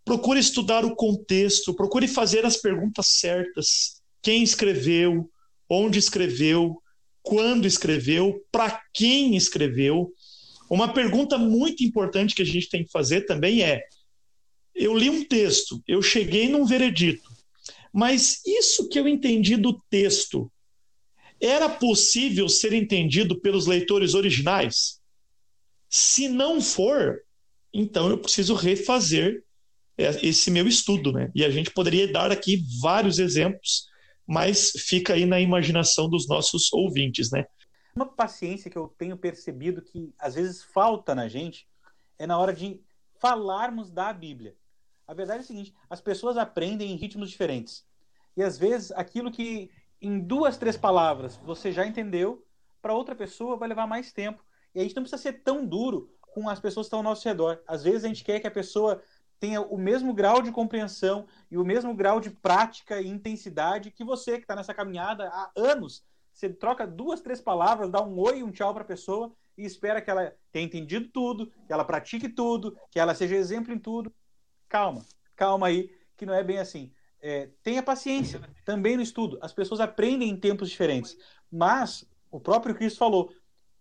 procure 0.04 0.38
estudar 0.38 0.84
o 0.84 0.94
contexto, 0.94 1.74
procure 1.74 2.06
fazer 2.06 2.46
as 2.46 2.56
perguntas 2.56 3.06
certas. 3.08 4.00
Quem 4.22 4.44
escreveu, 4.44 5.28
onde 5.68 5.98
escreveu, 5.98 6.81
quando 7.22 7.66
escreveu, 7.66 8.44
para 8.50 8.82
quem 8.92 9.36
escreveu. 9.36 10.12
Uma 10.68 10.92
pergunta 10.92 11.38
muito 11.38 11.84
importante 11.84 12.34
que 12.34 12.42
a 12.42 12.46
gente 12.46 12.68
tem 12.68 12.84
que 12.84 12.90
fazer 12.90 13.22
também 13.22 13.62
é: 13.62 13.82
eu 14.74 14.96
li 14.96 15.08
um 15.08 15.24
texto, 15.24 15.82
eu 15.86 16.02
cheguei 16.02 16.48
num 16.48 16.64
veredito, 16.64 17.30
mas 17.92 18.40
isso 18.46 18.88
que 18.88 18.98
eu 18.98 19.06
entendi 19.06 19.56
do 19.56 19.80
texto 19.88 20.50
era 21.40 21.68
possível 21.68 22.48
ser 22.48 22.72
entendido 22.72 23.40
pelos 23.40 23.66
leitores 23.66 24.14
originais? 24.14 25.00
Se 25.88 26.28
não 26.28 26.60
for, 26.60 27.20
então 27.74 28.08
eu 28.08 28.16
preciso 28.16 28.54
refazer 28.54 29.42
é, 29.98 30.26
esse 30.26 30.50
meu 30.50 30.66
estudo, 30.66 31.12
né? 31.12 31.30
E 31.34 31.44
a 31.44 31.50
gente 31.50 31.70
poderia 31.70 32.10
dar 32.10 32.30
aqui 32.30 32.64
vários 32.80 33.18
exemplos, 33.18 33.86
mas 34.32 34.70
fica 34.70 35.12
aí 35.12 35.26
na 35.26 35.38
imaginação 35.38 36.08
dos 36.08 36.26
nossos 36.26 36.72
ouvintes, 36.72 37.30
né? 37.30 37.44
Uma 37.94 38.06
paciência 38.06 38.70
que 38.70 38.78
eu 38.78 38.88
tenho 38.96 39.14
percebido 39.14 39.82
que 39.82 40.10
às 40.18 40.36
vezes 40.36 40.62
falta 40.62 41.14
na 41.14 41.28
gente 41.28 41.68
é 42.18 42.26
na 42.26 42.38
hora 42.38 42.54
de 42.54 42.80
falarmos 43.20 43.90
da 43.90 44.10
Bíblia. 44.10 44.56
A 45.06 45.12
verdade 45.12 45.40
é 45.40 45.42
a 45.42 45.46
seguinte: 45.46 45.74
as 45.90 46.00
pessoas 46.00 46.38
aprendem 46.38 46.90
em 46.90 46.96
ritmos 46.96 47.28
diferentes. 47.28 47.84
E 48.34 48.42
às 48.42 48.56
vezes 48.56 48.90
aquilo 48.92 49.30
que 49.30 49.70
em 50.00 50.18
duas, 50.18 50.56
três 50.56 50.78
palavras 50.78 51.36
você 51.44 51.70
já 51.70 51.86
entendeu, 51.86 52.42
para 52.80 52.94
outra 52.94 53.14
pessoa 53.14 53.58
vai 53.58 53.68
levar 53.68 53.86
mais 53.86 54.14
tempo. 54.14 54.42
E 54.74 54.80
a 54.80 54.82
gente 54.82 54.96
não 54.96 55.02
precisa 55.02 55.20
ser 55.20 55.42
tão 55.42 55.66
duro 55.66 56.10
com 56.32 56.48
as 56.48 56.58
pessoas 56.58 56.86
que 56.86 56.88
estão 56.88 57.00
ao 57.00 57.04
nosso 57.04 57.28
redor. 57.28 57.60
Às 57.68 57.82
vezes 57.82 58.04
a 58.04 58.08
gente 58.08 58.24
quer 58.24 58.40
que 58.40 58.46
a 58.46 58.50
pessoa 58.50 59.02
tenha 59.42 59.60
o 59.60 59.76
mesmo 59.76 60.14
grau 60.14 60.40
de 60.40 60.52
compreensão 60.52 61.26
e 61.50 61.58
o 61.58 61.64
mesmo 61.64 61.92
grau 61.92 62.20
de 62.20 62.30
prática 62.30 63.00
e 63.00 63.08
intensidade 63.08 63.90
que 63.90 64.04
você 64.04 64.36
que 64.36 64.44
está 64.44 64.54
nessa 64.54 64.72
caminhada 64.72 65.28
há 65.30 65.50
anos. 65.56 66.04
Você 66.32 66.48
troca 66.48 66.86
duas, 66.86 67.20
três 67.20 67.40
palavras, 67.40 67.90
dá 67.90 68.00
um 68.00 68.16
oi 68.20 68.38
e 68.38 68.42
um 68.44 68.52
tchau 68.52 68.72
para 68.72 68.84
a 68.84 68.86
pessoa 68.86 69.34
e 69.58 69.64
espera 69.64 70.00
que 70.00 70.08
ela 70.08 70.32
tenha 70.52 70.64
entendido 70.64 71.08
tudo, 71.08 71.48
que 71.66 71.72
ela 71.72 71.84
pratique 71.84 72.28
tudo, 72.28 72.78
que 72.88 73.00
ela 73.00 73.16
seja 73.16 73.34
exemplo 73.34 73.74
em 73.74 73.80
tudo. 73.80 74.14
Calma, 74.68 75.04
calma 75.34 75.66
aí, 75.66 75.90
que 76.16 76.24
não 76.24 76.34
é 76.34 76.44
bem 76.44 76.58
assim. 76.58 76.92
É, 77.20 77.50
tenha 77.64 77.82
paciência 77.82 78.40
também 78.64 78.94
no 78.96 79.02
estudo. 79.02 79.40
As 79.42 79.52
pessoas 79.52 79.80
aprendem 79.80 80.28
em 80.28 80.36
tempos 80.36 80.70
diferentes. 80.70 81.16
Mas 81.50 82.08
o 82.30 82.38
próprio 82.38 82.76
Cristo 82.76 83.00
falou: 83.00 83.34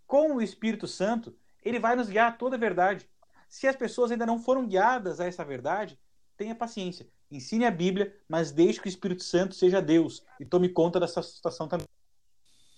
com 0.08 0.38
o 0.38 0.41
Espírito 0.41 0.88
Santo, 0.88 1.38
ele 1.63 1.78
vai 1.78 1.95
nos 1.95 2.10
guiar 2.10 2.30
a 2.30 2.36
toda 2.36 2.56
a 2.56 2.60
verdade. 2.60 3.08
Se 3.52 3.68
as 3.68 3.76
pessoas 3.76 4.12
ainda 4.12 4.26
não 4.26 4.42
foram 4.42 4.66
guiadas 4.66 5.20
a 5.20 5.26
essa 5.26 5.44
verdade, 5.44 6.00
tenha 6.38 6.56
paciência. 6.56 7.06
Ensine 7.30 7.66
a 7.66 7.72
Bíblia, 7.72 8.16
mas 8.28 8.50
deixe 8.50 8.80
que 8.80 8.88
o 8.88 8.90
Espírito 8.90 9.26
Santo 9.26 9.56
seja 9.56 9.82
Deus 9.82 10.24
e 10.40 10.46
tome 10.46 10.70
conta 10.70 11.02
dessa 11.02 11.22
situação 11.22 11.68
também. 11.68 11.86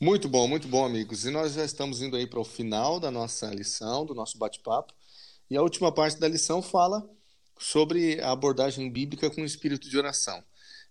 Muito 0.02 0.28
bom, 0.28 0.48
muito 0.48 0.68
bom, 0.68 0.84
amigos. 0.84 1.26
E 1.26 1.30
nós 1.30 1.54
já 1.54 1.64
estamos 1.64 2.02
indo 2.02 2.18
aí 2.18 2.26
para 2.26 2.40
o 2.40 2.44
final 2.44 3.00
da 3.00 3.12
nossa 3.12 3.54
lição, 3.54 4.04
do 4.04 4.16
nosso 4.16 4.36
bate-papo. 4.40 4.94
E 5.48 5.56
a 5.56 5.62
última 5.62 5.92
parte 5.92 6.20
da 6.20 6.28
lição 6.28 6.60
fala 6.60 7.08
sobre 7.60 8.20
a 8.20 8.32
abordagem 8.32 8.92
bíblica 8.92 9.30
com 9.30 9.42
o 9.42 9.46
espírito 9.46 9.88
de 9.88 9.98
oração. 9.98 10.44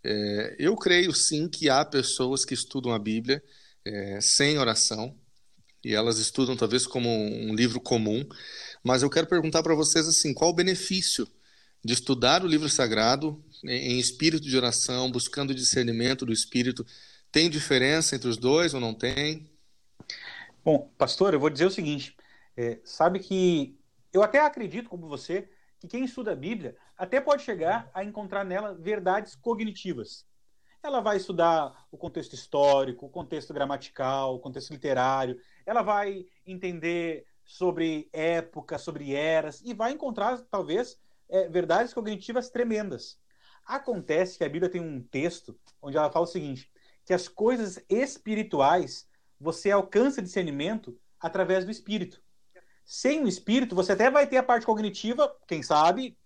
É, 0.05 0.57
eu 0.61 0.77
creio 0.77 1.13
sim 1.13 1.49
que 1.49 1.69
há 1.69 1.85
pessoas 1.85 2.45
que 2.45 2.55
estudam 2.55 2.93
a 2.93 3.01
Bíblia 3.01 3.43
é, 3.85 4.21
sem 4.21 4.59
oração, 4.59 5.19
e 5.85 5.93
elas 5.93 6.19
estudam 6.19 6.57
talvez 6.57 6.87
como 6.87 7.09
um 7.09 7.55
livro 7.55 7.81
comum, 7.81 8.25
mas 8.83 9.03
eu 9.03 9.11
quero 9.11 9.27
perguntar 9.27 9.63
para 9.63 9.75
vocês 9.75 10.09
assim, 10.09 10.35
qual 10.35 10.51
o 10.51 10.55
benefício 10.55 11.27
de 11.85 11.93
estudar 11.93 12.43
o 12.43 12.47
livro 12.47 12.69
sagrado 12.69 13.43
em 13.65 13.99
espírito 13.99 14.45
de 14.45 14.57
oração, 14.57 15.11
buscando 15.11 15.55
discernimento 15.55 16.27
do 16.27 16.33
espírito? 16.33 16.85
Tem 17.31 17.49
diferença 17.49 18.15
entre 18.17 18.29
os 18.29 18.37
dois 18.37 18.75
ou 18.75 18.81
não 18.81 18.93
tem? 18.93 19.51
Bom, 20.65 20.91
pastor, 20.99 21.33
eu 21.33 21.41
vou 21.41 21.51
dizer 21.51 21.67
o 21.67 21.71
seguinte: 21.71 22.17
é, 22.57 22.79
sabe 22.85 23.19
que 23.19 23.79
eu 24.13 24.23
até 24.23 24.41
acredito, 24.41 24.89
como 24.89 25.09
você, 25.09 25.49
que 25.81 25.89
quem 25.89 26.05
estuda 26.05 26.33
a 26.33 26.37
Bíblia 26.37 26.77
até 26.97 27.21
pode 27.21 27.43
chegar 27.43 27.91
a 27.93 28.05
encontrar 28.05 28.45
nela 28.45 28.75
verdades 28.75 29.35
cognitivas. 29.35 30.25
Ela 30.83 31.01
vai 31.01 31.17
estudar 31.17 31.87
o 31.91 31.97
contexto 31.97 32.35
histórico, 32.35 33.07
o 33.07 33.09
contexto 33.09 33.55
gramatical, 33.55 34.35
o 34.35 34.39
contexto 34.39 34.73
literário, 34.73 35.41
ela 35.65 35.83
vai 35.83 36.27
entender 36.47 37.25
sobre 37.45 38.09
época, 38.13 38.79
sobre 38.79 39.15
eras, 39.15 39.61
e 39.65 39.75
vai 39.75 39.93
encontrar, 39.93 40.39
talvez, 40.51 40.99
é, 41.29 41.49
verdades 41.49 41.95
cognitivas 41.95 42.51
tremendas. 42.51 43.19
Acontece 43.65 44.39
que 44.39 44.45
a 44.45 44.49
Bíblia 44.49 44.71
tem 44.71 44.81
um 44.81 45.03
texto 45.03 45.59
onde 45.81 45.97
ela 45.97 46.11
fala 46.11 46.25
o 46.25 46.29
seguinte: 46.29 46.71
que 47.05 47.15
as 47.15 47.29
coisas 47.29 47.83
espirituais 47.89 49.09
você 49.41 49.71
alcança 49.71 50.23
discernimento 50.23 50.97
através 51.21 51.65
do 51.65 51.71
espírito. 51.71 52.23
Sem 52.85 53.23
o 53.23 53.29
espírito, 53.29 53.75
você 53.75 53.93
até 53.93 54.11
vai 54.11 54.27
ter 54.27 54.37
a 54.37 54.43
parte 54.43 54.67
cognitiva, 54.67 55.35
quem 55.47 55.63
sabe, 55.63 56.17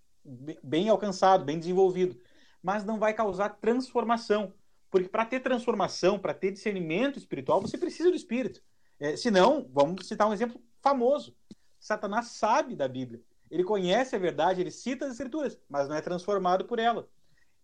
bem 0.63 0.89
alcançado, 0.89 1.45
bem 1.45 1.59
desenvolvido, 1.59 2.21
mas 2.63 2.85
não 2.85 2.99
vai 2.99 3.15
causar 3.15 3.51
transformação. 3.51 4.53
Porque 4.91 5.09
para 5.09 5.25
ter 5.25 5.41
transformação, 5.41 6.19
para 6.19 6.35
ter 6.35 6.53
discernimento 6.53 7.19
espiritual, 7.19 7.61
você 7.61 7.77
precisa 7.77 8.11
do 8.11 8.17
espírito. 8.17 8.63
É, 8.99 9.17
senão, 9.17 9.69
vamos 9.73 10.07
citar 10.07 10.29
um 10.29 10.33
exemplo 10.33 10.61
famoso. 10.89 11.37
Satanás 11.79 12.29
sabe 12.29 12.75
da 12.75 12.89
Bíblia. 12.89 13.21
Ele 13.51 13.65
conhece 13.65 14.17
a 14.17 14.19
verdade, 14.19 14.61
ele 14.61 14.71
cita 14.71 15.07
as 15.07 15.13
escrituras, 15.13 15.59
mas 15.69 15.89
não 15.89 15.97
é 15.97 16.01
transformado 16.01 16.65
por 16.65 16.79
ela. 16.79 17.09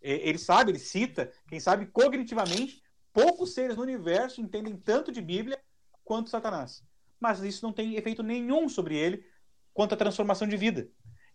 Ele 0.01 0.39
sabe, 0.39 0.71
ele 0.71 0.79
cita, 0.79 1.33
quem 1.49 1.61
sabe 1.61 1.87
cognitivamente, 1.87 2.83
poucos 3.13 3.55
seres 3.55 3.77
no 3.77 3.83
universo 3.83 4.41
entendem 4.41 4.77
tanto 4.77 5.13
de 5.13 5.21
Bíblia 5.21 5.61
quanto 6.05 6.31
Satanás 6.31 6.85
mas 7.23 7.41
isso 7.41 7.65
não 7.65 7.73
tem 7.73 7.95
efeito 7.95 8.21
nenhum 8.21 8.69
sobre 8.69 8.97
ele 8.97 9.25
quanto 9.73 9.95
à 9.95 9.97
transformação 9.97 10.49
de 10.49 10.57
vida. 10.57 10.89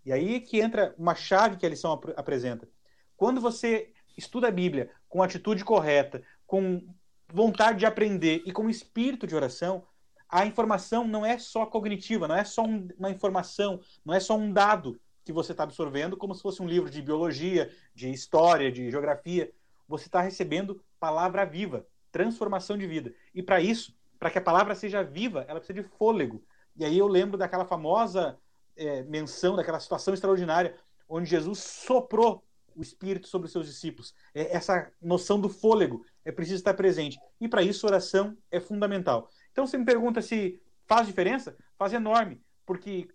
E 0.05 0.11
aí 0.11 0.41
que 0.41 0.59
entra 0.59 0.93
uma 0.97 1.15
chave 1.15 1.55
que 1.55 1.65
a 1.65 1.69
lição 1.69 1.93
ap 1.93 2.13
apresenta. 2.17 2.67
Quando 3.15 3.39
você 3.39 3.93
estuda 4.17 4.49
a 4.49 4.51
Bíblia 4.51 4.91
com 5.07 5.23
atitude 5.23 5.63
correta, 5.63 6.21
com 6.45 6.85
vontade 7.33 7.79
de 7.79 7.85
aprender 7.85 8.43
e 8.45 8.51
com 8.51 8.69
espírito 8.69 9.25
de 9.25 9.33
oração, 9.33 9.87
a 10.29 10.45
informação 10.45 11.07
não 11.07 11.25
é 11.25 11.37
só 11.37 11.65
cognitiva, 11.65 12.27
não 12.27 12.35
é 12.35 12.43
só 12.43 12.63
um, 12.63 12.87
uma 12.97 13.09
informação, 13.09 13.79
não 14.03 14.13
é 14.13 14.19
só 14.19 14.35
um 14.35 14.51
dado 14.51 14.99
que 15.23 15.33
você 15.33 15.51
está 15.51 15.63
absorvendo, 15.63 16.15
como 16.15 16.33
se 16.33 16.41
fosse 16.41 16.61
um 16.61 16.67
livro 16.67 16.89
de 16.89 17.01
biologia, 17.01 17.69
de 17.93 18.09
história, 18.09 18.71
de 18.71 18.89
geografia. 18.89 19.51
Você 19.87 20.07
está 20.07 20.21
recebendo 20.21 20.81
palavra 20.99 21.45
viva, 21.45 21.85
transformação 22.11 22.77
de 22.77 22.87
vida. 22.87 23.13
E 23.33 23.43
para 23.43 23.59
isso, 23.61 23.95
para 24.19 24.29
que 24.29 24.37
a 24.37 24.41
palavra 24.41 24.73
seja 24.75 25.03
viva, 25.03 25.45
ela 25.47 25.59
precisa 25.59 25.81
de 25.81 25.87
fôlego. 25.97 26.43
E 26.75 26.85
aí 26.85 26.97
eu 26.97 27.07
lembro 27.07 27.37
daquela 27.37 27.65
famosa 27.65 28.37
é, 28.75 29.03
menção, 29.03 29.55
daquela 29.55 29.79
situação 29.79 30.13
extraordinária, 30.13 30.75
onde 31.09 31.29
Jesus 31.29 31.59
soprou 31.59 32.43
o 32.75 32.81
Espírito 32.81 33.27
sobre 33.27 33.47
os 33.47 33.51
seus 33.51 33.67
discípulos. 33.67 34.13
É, 34.33 34.55
essa 34.55 34.91
noção 35.01 35.41
do 35.41 35.49
fôlego 35.49 36.05
é 36.23 36.31
preciso 36.31 36.57
estar 36.57 36.73
presente. 36.75 37.19
E 37.41 37.47
para 37.47 37.63
isso, 37.63 37.87
oração 37.87 38.37
é 38.51 38.59
fundamental. 38.59 39.29
Então, 39.57 39.65
você 39.65 39.75
me 39.75 39.85
pergunta 39.85 40.21
se 40.21 40.61
faz 40.85 41.07
diferença? 41.07 41.57
Faz 41.79 41.91
enorme, 41.91 42.39
porque 42.63 43.07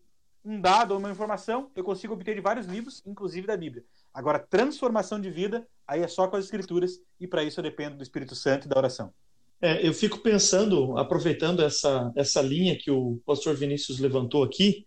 um 0.44 0.60
dado 0.60 0.90
ou 0.90 0.98
uma 0.98 1.12
informação 1.12 1.70
eu 1.76 1.84
consigo 1.84 2.14
obter 2.14 2.34
de 2.34 2.40
vários 2.40 2.66
livros, 2.66 3.00
inclusive 3.06 3.46
da 3.46 3.56
Bíblia. 3.56 3.84
Agora, 4.12 4.40
transformação 4.40 5.20
de 5.20 5.30
vida, 5.30 5.64
aí 5.86 6.02
é 6.02 6.08
só 6.08 6.26
com 6.26 6.34
as 6.34 6.46
Escrituras, 6.46 6.98
e 7.20 7.28
para 7.28 7.44
isso 7.44 7.60
eu 7.60 7.62
dependo 7.62 7.96
do 7.96 8.02
Espírito 8.02 8.34
Santo 8.34 8.66
e 8.66 8.68
da 8.68 8.76
oração. 8.76 9.14
É, 9.60 9.86
eu 9.86 9.94
fico 9.94 10.18
pensando, 10.18 10.98
aproveitando 10.98 11.62
essa, 11.62 12.10
essa 12.16 12.42
linha 12.42 12.76
que 12.76 12.90
o 12.90 13.22
pastor 13.24 13.54
Vinícius 13.54 14.00
levantou 14.00 14.42
aqui, 14.42 14.84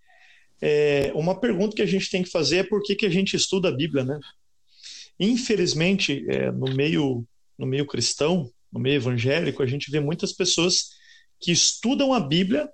é, 0.62 1.14
uma 1.16 1.40
pergunta 1.40 1.74
que 1.74 1.82
a 1.82 1.88
gente 1.88 2.12
tem 2.12 2.22
que 2.22 2.30
fazer 2.30 2.58
é 2.58 2.64
por 2.64 2.84
que, 2.84 2.96
que 2.96 3.06
a 3.06 3.10
gente 3.10 3.34
estuda 3.34 3.70
a 3.70 3.74
Bíblia, 3.74 4.04
né? 4.04 4.20
Infelizmente, 5.18 6.26
é, 6.28 6.52
no 6.52 6.76
meio 6.76 7.26
no 7.58 7.66
meio 7.66 7.88
cristão, 7.88 8.52
no 8.70 8.78
meio 8.78 8.98
evangélico, 8.98 9.64
a 9.64 9.66
gente 9.66 9.90
vê 9.90 10.02
muitas 10.02 10.34
pessoas 10.34 10.96
que 11.46 11.52
estudam 11.52 12.12
a 12.12 12.20
Bíblia 12.20 12.68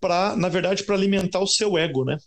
para, 0.00 0.34
na 0.34 0.48
verdade, 0.48 0.82
para 0.82 0.96
alimentar 0.96 1.38
o 1.38 1.46
seu 1.46 1.78
ego, 1.78 2.04
né? 2.04 2.18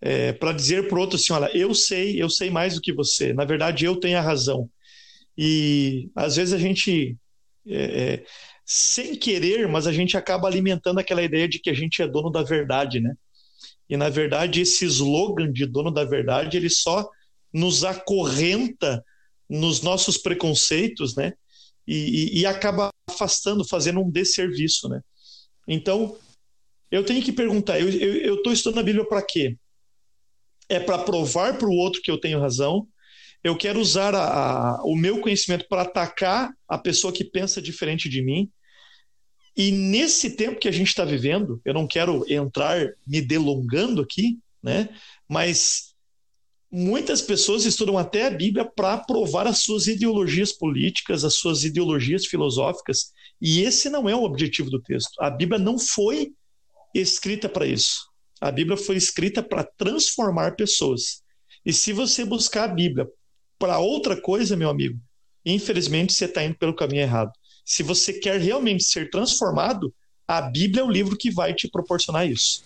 É, 0.00 0.32
para 0.32 0.52
dizer 0.52 0.88
para 0.88 0.96
o 0.96 1.00
outro 1.00 1.16
assim, 1.16 1.30
olha, 1.34 1.54
eu 1.54 1.74
sei, 1.74 2.20
eu 2.20 2.30
sei 2.30 2.48
mais 2.48 2.74
do 2.74 2.80
que 2.80 2.90
você. 2.90 3.34
Na 3.34 3.44
verdade, 3.44 3.84
eu 3.84 4.00
tenho 4.00 4.16
a 4.16 4.22
razão. 4.22 4.70
E 5.36 6.08
às 6.16 6.36
vezes 6.36 6.54
a 6.54 6.58
gente 6.58 7.18
é, 7.66 8.14
é, 8.14 8.24
sem 8.64 9.14
querer, 9.14 9.68
mas 9.68 9.86
a 9.86 9.92
gente 9.92 10.16
acaba 10.16 10.48
alimentando 10.48 11.00
aquela 11.00 11.22
ideia 11.22 11.46
de 11.46 11.58
que 11.58 11.68
a 11.68 11.74
gente 11.74 12.00
é 12.00 12.08
dono 12.08 12.30
da 12.30 12.42
verdade, 12.42 12.98
né? 12.98 13.14
E 13.90 13.94
na 13.94 14.08
verdade 14.08 14.62
esse 14.62 14.86
slogan 14.86 15.52
de 15.52 15.66
dono 15.66 15.90
da 15.90 16.04
verdade 16.04 16.56
ele 16.56 16.70
só 16.70 17.06
nos 17.52 17.84
acorrenta 17.84 19.04
nos 19.50 19.82
nossos 19.82 20.16
preconceitos, 20.16 21.14
né? 21.14 21.34
E, 21.86 22.38
e, 22.38 22.40
e 22.40 22.46
acaba 22.46 22.90
afastando, 23.08 23.66
fazendo 23.66 24.00
um 24.00 24.10
desserviço, 24.10 24.88
né? 24.88 25.00
Então 25.68 26.16
eu 26.90 27.04
tenho 27.04 27.22
que 27.22 27.32
perguntar: 27.32 27.80
eu 27.80 28.36
estou 28.36 28.52
estudando 28.52 28.80
a 28.80 28.84
Bíblia 28.84 29.06
para 29.06 29.22
quê? 29.22 29.56
É 30.68 30.80
para 30.80 30.98
provar 30.98 31.58
para 31.58 31.68
o 31.68 31.76
outro 31.76 32.02
que 32.02 32.10
eu 32.10 32.18
tenho 32.18 32.40
razão? 32.40 32.88
eu 33.46 33.56
quero 33.56 33.80
usar 33.80 34.14
a, 34.14 34.24
a, 34.76 34.84
o 34.84 34.96
meu 34.96 35.20
conhecimento 35.20 35.66
para 35.68 35.82
atacar 35.82 36.52
a 36.68 36.76
pessoa 36.76 37.12
que 37.12 37.24
pensa 37.24 37.62
diferente 37.62 38.08
de 38.08 38.22
mim. 38.22 38.50
E 39.56 39.70
nesse 39.70 40.36
tempo 40.36 40.58
que 40.58 40.68
a 40.68 40.72
gente 40.72 40.88
está 40.88 41.04
vivendo, 41.04 41.60
eu 41.64 41.72
não 41.72 41.86
quero 41.86 42.24
entrar 42.30 42.92
me 43.06 43.20
delongando 43.22 44.02
aqui, 44.02 44.38
né? 44.62 44.88
Mas 45.28 45.85
muitas 46.70 47.22
pessoas 47.22 47.64
estudam 47.64 47.96
até 47.96 48.26
a 48.26 48.30
Bíblia 48.30 48.64
para 48.64 48.98
provar 48.98 49.46
as 49.46 49.58
suas 49.58 49.86
ideologias 49.86 50.52
políticas, 50.52 51.24
as 51.24 51.34
suas 51.34 51.64
ideologias 51.64 52.26
filosóficas, 52.26 53.12
e 53.40 53.60
esse 53.62 53.88
não 53.88 54.08
é 54.08 54.14
o 54.14 54.24
objetivo 54.24 54.70
do 54.70 54.80
texto. 54.80 55.20
A 55.20 55.30
Bíblia 55.30 55.58
não 55.58 55.78
foi 55.78 56.32
escrita 56.94 57.48
para 57.48 57.66
isso. 57.66 58.06
A 58.40 58.50
Bíblia 58.50 58.76
foi 58.76 58.96
escrita 58.96 59.42
para 59.42 59.64
transformar 59.64 60.56
pessoas. 60.56 61.22
E 61.64 61.72
se 61.72 61.92
você 61.92 62.24
buscar 62.24 62.64
a 62.64 62.74
Bíblia 62.74 63.08
para 63.58 63.78
outra 63.78 64.20
coisa, 64.20 64.56
meu 64.56 64.68
amigo, 64.68 64.98
infelizmente 65.44 66.12
você 66.12 66.26
está 66.26 66.44
indo 66.44 66.56
pelo 66.56 66.74
caminho 66.74 67.02
errado. 67.02 67.32
Se 67.64 67.82
você 67.82 68.12
quer 68.12 68.40
realmente 68.40 68.84
ser 68.84 69.10
transformado, 69.10 69.92
a 70.28 70.40
Bíblia 70.40 70.82
é 70.82 70.84
o 70.84 70.90
livro 70.90 71.16
que 71.16 71.30
vai 71.30 71.54
te 71.54 71.68
proporcionar 71.68 72.28
isso. 72.28 72.62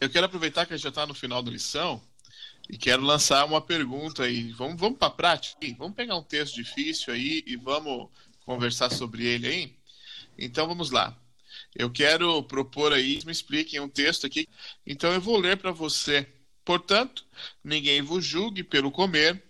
Eu 0.00 0.08
quero 0.08 0.24
aproveitar 0.24 0.64
que 0.64 0.72
a 0.72 0.76
gente 0.76 0.84
já 0.84 0.88
está 0.88 1.06
no 1.06 1.12
final 1.12 1.42
da 1.42 1.50
lição 1.50 2.02
e 2.70 2.78
quero 2.78 3.02
lançar 3.02 3.44
uma 3.44 3.60
pergunta 3.60 4.22
aí. 4.22 4.50
Vamos, 4.52 4.80
vamos 4.80 4.98
para 4.98 5.08
a 5.08 5.10
prática? 5.10 5.58
Vamos 5.76 5.94
pegar 5.94 6.16
um 6.16 6.22
texto 6.22 6.54
difícil 6.54 7.12
aí 7.12 7.44
e 7.46 7.54
vamos 7.54 8.08
conversar 8.46 8.90
sobre 8.90 9.26
ele 9.26 9.46
aí? 9.46 9.76
Então 10.38 10.66
vamos 10.66 10.90
lá. 10.90 11.14
Eu 11.76 11.90
quero 11.90 12.42
propor 12.44 12.94
aí, 12.94 13.20
me 13.26 13.32
expliquem 13.32 13.78
um 13.78 13.90
texto 13.90 14.26
aqui. 14.26 14.48
Então 14.86 15.12
eu 15.12 15.20
vou 15.20 15.38
ler 15.38 15.58
para 15.58 15.70
você. 15.70 16.26
Portanto, 16.64 17.26
ninguém 17.62 18.00
vos 18.00 18.24
julgue 18.24 18.64
pelo 18.64 18.90
comer, 18.90 19.42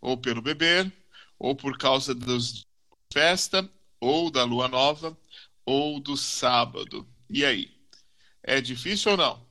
ou 0.00 0.16
pelo 0.16 0.42
beber, 0.42 0.92
ou 1.38 1.54
por 1.54 1.78
causa 1.78 2.12
dos 2.12 2.66
festa, 3.12 3.70
ou 4.00 4.32
da 4.32 4.42
lua 4.42 4.66
nova, 4.66 5.16
ou 5.64 6.00
do 6.00 6.16
sábado. 6.16 7.06
E 7.30 7.44
aí? 7.44 7.70
É 8.42 8.60
difícil 8.60 9.12
ou 9.12 9.16
não? 9.16 9.41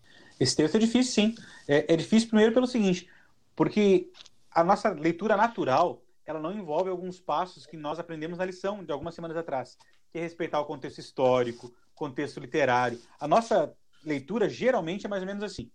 Esse 0.41 0.55
texto 0.55 0.73
é 0.73 0.79
difícil, 0.79 1.13
sim. 1.13 1.35
É, 1.67 1.93
é 1.93 1.95
difícil 1.95 2.27
primeiro 2.27 2.51
pelo 2.51 2.65
seguinte, 2.65 3.07
porque 3.55 4.11
a 4.49 4.63
nossa 4.63 4.89
leitura 4.89 5.37
natural 5.37 6.01
ela 6.25 6.39
não 6.39 6.51
envolve 6.51 6.89
alguns 6.89 7.19
passos 7.19 7.67
que 7.67 7.77
nós 7.77 7.99
aprendemos 7.99 8.39
na 8.39 8.45
lição 8.45 8.83
de 8.83 8.91
algumas 8.91 9.13
semanas 9.13 9.37
atrás, 9.37 9.77
que 10.11 10.17
é 10.17 10.21
respeitar 10.21 10.59
o 10.59 10.65
contexto 10.65 10.97
histórico, 10.97 11.71
contexto 11.93 12.39
literário. 12.39 12.99
A 13.19 13.27
nossa 13.27 13.71
leitura 14.03 14.49
geralmente 14.49 15.05
é 15.05 15.09
mais 15.09 15.21
ou 15.21 15.27
menos 15.27 15.43
assim. 15.43 15.69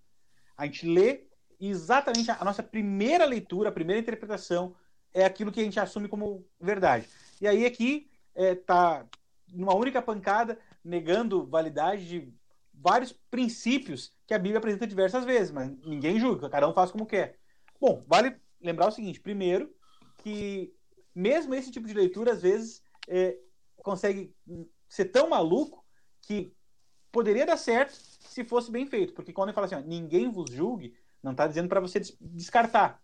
A 0.57 0.67
gente 0.67 0.85
lê 0.85 1.29
exatamente 1.61 2.33
a 2.33 2.45
nossa 2.45 2.61
primeira 2.61 3.25
leitura, 3.25 3.69
a 3.69 3.73
primeira 3.73 4.01
interpretação 4.01 4.75
é 5.15 5.25
aquilo 5.25 5.53
que 5.53 5.61
a 5.61 5.65
gente 5.65 5.79
assume 5.79 6.09
como 6.09 6.45
verdade. 6.61 7.09
E 7.41 7.47
aí 7.47 7.65
aqui 7.65 8.11
está 8.35 9.07
é, 9.07 9.57
numa 9.57 9.77
única 9.77 10.03
pancada 10.03 10.59
negando 10.83 11.47
validade 11.47 12.09
de 12.09 12.35
vários 12.75 13.13
princípios 13.13 14.16
que 14.27 14.35
a 14.35 14.39
Bíblia 14.39 14.59
apresenta 14.59 14.87
diversas 14.87 15.25
vezes, 15.25 15.53
mas 15.53 15.71
ninguém 15.85 16.19
julga, 16.19 16.51
cada 16.51 16.69
um 16.69 16.75
faz 16.75 16.91
como 16.91 17.07
quer. 17.07 17.39
Bom, 17.81 18.05
vale 18.07 18.37
lembrar 18.61 18.89
o 18.89 18.93
seguinte: 18.93 19.21
primeiro, 19.21 19.73
que 20.19 20.73
mesmo 21.15 21.55
esse 21.55 21.71
tipo 21.71 21.87
de 21.87 21.95
leitura, 21.95 22.33
às 22.33 22.43
vezes, 22.43 22.83
é, 23.09 23.39
consegue 23.77 24.35
ser 24.89 25.07
tão 25.07 25.29
maluco 25.29 25.85
que 26.23 26.53
poderia 27.13 27.47
dar 27.47 27.57
certo 27.57 27.93
se 27.93 28.45
fosse 28.45 28.71
bem 28.71 28.87
feito. 28.87 29.15
Porque 29.15 29.33
quando 29.33 29.49
ele 29.49 29.55
fala 29.55 29.67
assim, 29.67 29.77
ó, 29.77 29.81
ninguém 29.81 30.31
vos 30.31 30.51
julgue, 30.51 30.95
não 31.23 31.33
está 31.33 31.47
dizendo 31.47 31.69
para 31.69 31.81
você 31.81 32.01
descartar. 32.21 33.01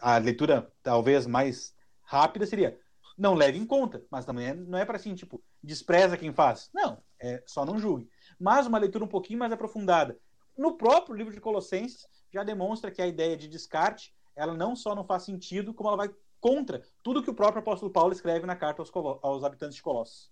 A 0.00 0.16
leitura 0.16 0.72
talvez 0.82 1.26
mais 1.26 1.74
rápida 2.02 2.46
seria 2.46 2.78
não 3.16 3.34
leve 3.34 3.58
em 3.58 3.66
conta, 3.66 4.04
mas 4.10 4.26
também 4.26 4.48
é, 4.48 4.54
não 4.54 4.78
é 4.78 4.84
para 4.84 4.96
assim, 4.96 5.14
tipo, 5.14 5.42
despreza 5.62 6.16
quem 6.16 6.32
faz. 6.32 6.68
Não, 6.74 7.02
é 7.18 7.42
só 7.46 7.64
não 7.64 7.78
julgue. 7.78 8.08
Mas 8.38 8.66
uma 8.66 8.78
leitura 8.78 9.04
um 9.04 9.08
pouquinho 9.08 9.38
mais 9.38 9.52
aprofundada. 9.52 10.18
No 10.56 10.76
próprio 10.76 11.16
livro 11.16 11.32
de 11.32 11.40
Colossenses 11.40 12.06
já 12.32 12.42
demonstra 12.42 12.90
que 12.90 13.02
a 13.02 13.06
ideia 13.06 13.36
de 13.36 13.48
descarte, 13.48 14.12
ela 14.34 14.54
não 14.54 14.74
só 14.74 14.94
não 14.94 15.04
faz 15.04 15.24
sentido, 15.24 15.74
como 15.74 15.88
ela 15.88 15.96
vai 15.96 16.10
contra 16.40 16.82
tudo 17.02 17.22
que 17.22 17.30
o 17.30 17.34
próprio 17.34 17.60
apóstolo 17.60 17.92
Paulo 17.92 18.12
escreve 18.12 18.46
na 18.46 18.56
carta 18.56 18.82
aos, 18.82 18.90
aos 19.22 19.44
habitantes 19.44 19.76
de 19.76 19.82
Colossos. 19.82 20.30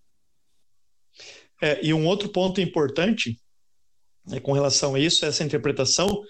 É, 1.63 1.85
e 1.85 1.95
um 1.95 2.07
outro 2.07 2.29
ponto 2.29 2.61
importante 2.61 3.41
é, 4.33 4.41
com 4.41 4.53
relação 4.53 4.95
a 4.95 5.01
isso, 5.01 5.25
essa 5.25 5.45
interpretação, 5.45 6.23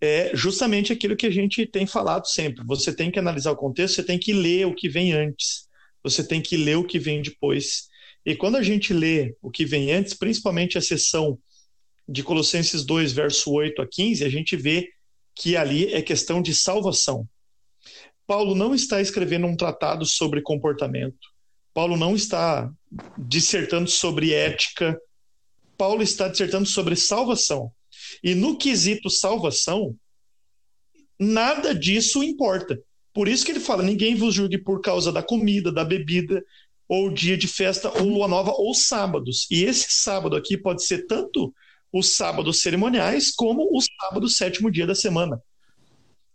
é 0.00 0.34
justamente 0.34 0.92
aquilo 0.92 1.16
que 1.16 1.26
a 1.26 1.30
gente 1.30 1.66
tem 1.66 1.86
falado 1.86 2.26
sempre. 2.26 2.64
Você 2.66 2.94
tem 2.94 3.10
que 3.10 3.18
analisar 3.18 3.52
o 3.52 3.56
contexto, 3.56 3.96
você 3.96 4.02
tem 4.02 4.18
que 4.18 4.32
ler 4.32 4.66
o 4.66 4.74
que 4.74 4.88
vem 4.88 5.12
antes, 5.12 5.68
você 6.02 6.26
tem 6.26 6.40
que 6.40 6.56
ler 6.56 6.76
o 6.76 6.86
que 6.86 6.98
vem 6.98 7.22
depois. 7.22 7.88
E 8.24 8.34
quando 8.34 8.56
a 8.56 8.62
gente 8.62 8.92
lê 8.92 9.36
o 9.40 9.50
que 9.50 9.64
vem 9.64 9.92
antes, 9.92 10.14
principalmente 10.14 10.76
a 10.76 10.80
seção 10.80 11.38
de 12.08 12.22
Colossenses 12.22 12.84
2, 12.84 13.12
verso 13.12 13.50
8 13.52 13.82
a 13.82 13.86
15, 13.86 14.24
a 14.24 14.28
gente 14.28 14.56
vê 14.56 14.88
que 15.34 15.56
ali 15.56 15.92
é 15.92 16.02
questão 16.02 16.42
de 16.42 16.54
salvação. 16.54 17.26
Paulo 18.26 18.54
não 18.54 18.74
está 18.74 19.00
escrevendo 19.00 19.46
um 19.46 19.56
tratado 19.56 20.04
sobre 20.04 20.42
comportamento. 20.42 21.32
Paulo 21.74 21.96
não 21.96 22.14
está 22.14 22.70
dissertando 23.16 23.88
sobre 23.88 24.32
ética. 24.32 24.98
Paulo 25.76 26.02
está 26.02 26.28
dissertando 26.28 26.66
sobre 26.66 26.96
salvação. 26.96 27.72
E 28.22 28.34
no 28.34 28.56
quesito 28.56 29.10
salvação, 29.10 29.96
nada 31.18 31.74
disso 31.74 32.22
importa. 32.22 32.80
Por 33.12 33.28
isso 33.28 33.44
que 33.44 33.52
ele 33.52 33.60
fala: 33.60 33.82
ninguém 33.82 34.14
vos 34.14 34.34
julgue 34.34 34.58
por 34.58 34.80
causa 34.80 35.10
da 35.10 35.22
comida, 35.22 35.72
da 35.72 35.84
bebida, 35.84 36.42
ou 36.88 37.10
dia 37.10 37.36
de 37.36 37.48
festa, 37.48 37.90
ou 37.98 38.08
lua 38.08 38.28
nova, 38.28 38.52
ou 38.52 38.74
sábados. 38.74 39.46
E 39.50 39.64
esse 39.64 39.86
sábado 39.90 40.36
aqui 40.36 40.56
pode 40.56 40.84
ser 40.84 41.06
tanto 41.06 41.52
os 41.92 42.16
sábados 42.16 42.62
cerimoniais 42.62 43.30
como 43.30 43.68
o 43.70 43.80
sábado 43.80 44.28
sétimo 44.28 44.70
dia 44.70 44.86
da 44.86 44.94
semana. 44.94 45.40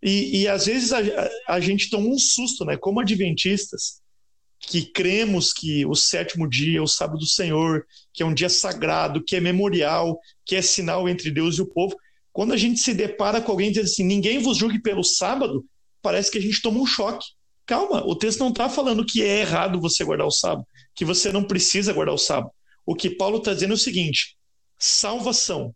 E, 0.01 0.41
e 0.41 0.47
às 0.47 0.67
vezes 0.67 0.93
a, 0.93 0.99
a, 1.47 1.59
gente 1.59 1.89
toma 1.89 2.07
um 2.07 2.19
susto, 2.19 2.63
né? 2.63 2.77
Como 2.77 2.99
adventistas, 2.99 3.99
que 4.59 4.85
cremos 4.85 5.51
que 5.51 5.85
o 5.85 5.95
sétimo 5.95 6.47
dia, 6.47 6.81
o 6.81 6.87
sábado 6.87 7.19
do 7.19 7.25
Senhor, 7.25 7.85
que 8.13 8.21
é 8.21 8.25
um 8.25 8.33
dia 8.33 8.49
sagrado, 8.49 9.23
que 9.23 9.35
é 9.35 9.39
memorial, 9.39 10.19
que 10.45 10.55
é 10.55 10.61
sinal 10.61 11.09
entre 11.09 11.31
Deus 11.31 11.57
e 11.57 11.61
o 11.61 11.67
povo. 11.67 11.95
Quando 12.31 12.53
a 12.53 12.57
gente 12.57 12.79
se 12.79 12.93
depara 12.93 13.41
com 13.41 13.51
alguém 13.51 13.69
dizendo 13.69 13.85
assim, 13.85 14.03
ninguém 14.03 14.39
vos 14.39 14.57
julgue 14.57 14.79
pelo 14.79 15.03
sábado, 15.03 15.65
parece 16.01 16.29
que 16.29 16.37
a 16.37 16.41
gente 16.41 16.61
toma 16.61 16.79
um 16.79 16.85
choque. 16.85 17.25
Calma, 17.65 18.05
o 18.05 18.15
texto 18.15 18.39
não 18.39 18.49
está 18.49 18.69
falando 18.69 19.05
que 19.05 19.23
é 19.23 19.41
errado 19.41 19.81
você 19.81 20.03
guardar 20.03 20.27
o 20.27 20.31
sábado, 20.31 20.65
que 20.95 21.03
você 21.03 21.31
não 21.31 21.43
precisa 21.43 21.91
guardar 21.91 22.15
o 22.15 22.19
sábado. 22.19 22.51
O 22.85 22.95
que 22.95 23.09
Paulo 23.09 23.39
está 23.39 23.53
dizendo 23.53 23.71
é 23.71 23.73
o 23.73 23.79
seguinte: 23.79 24.36
salvação. 24.77 25.73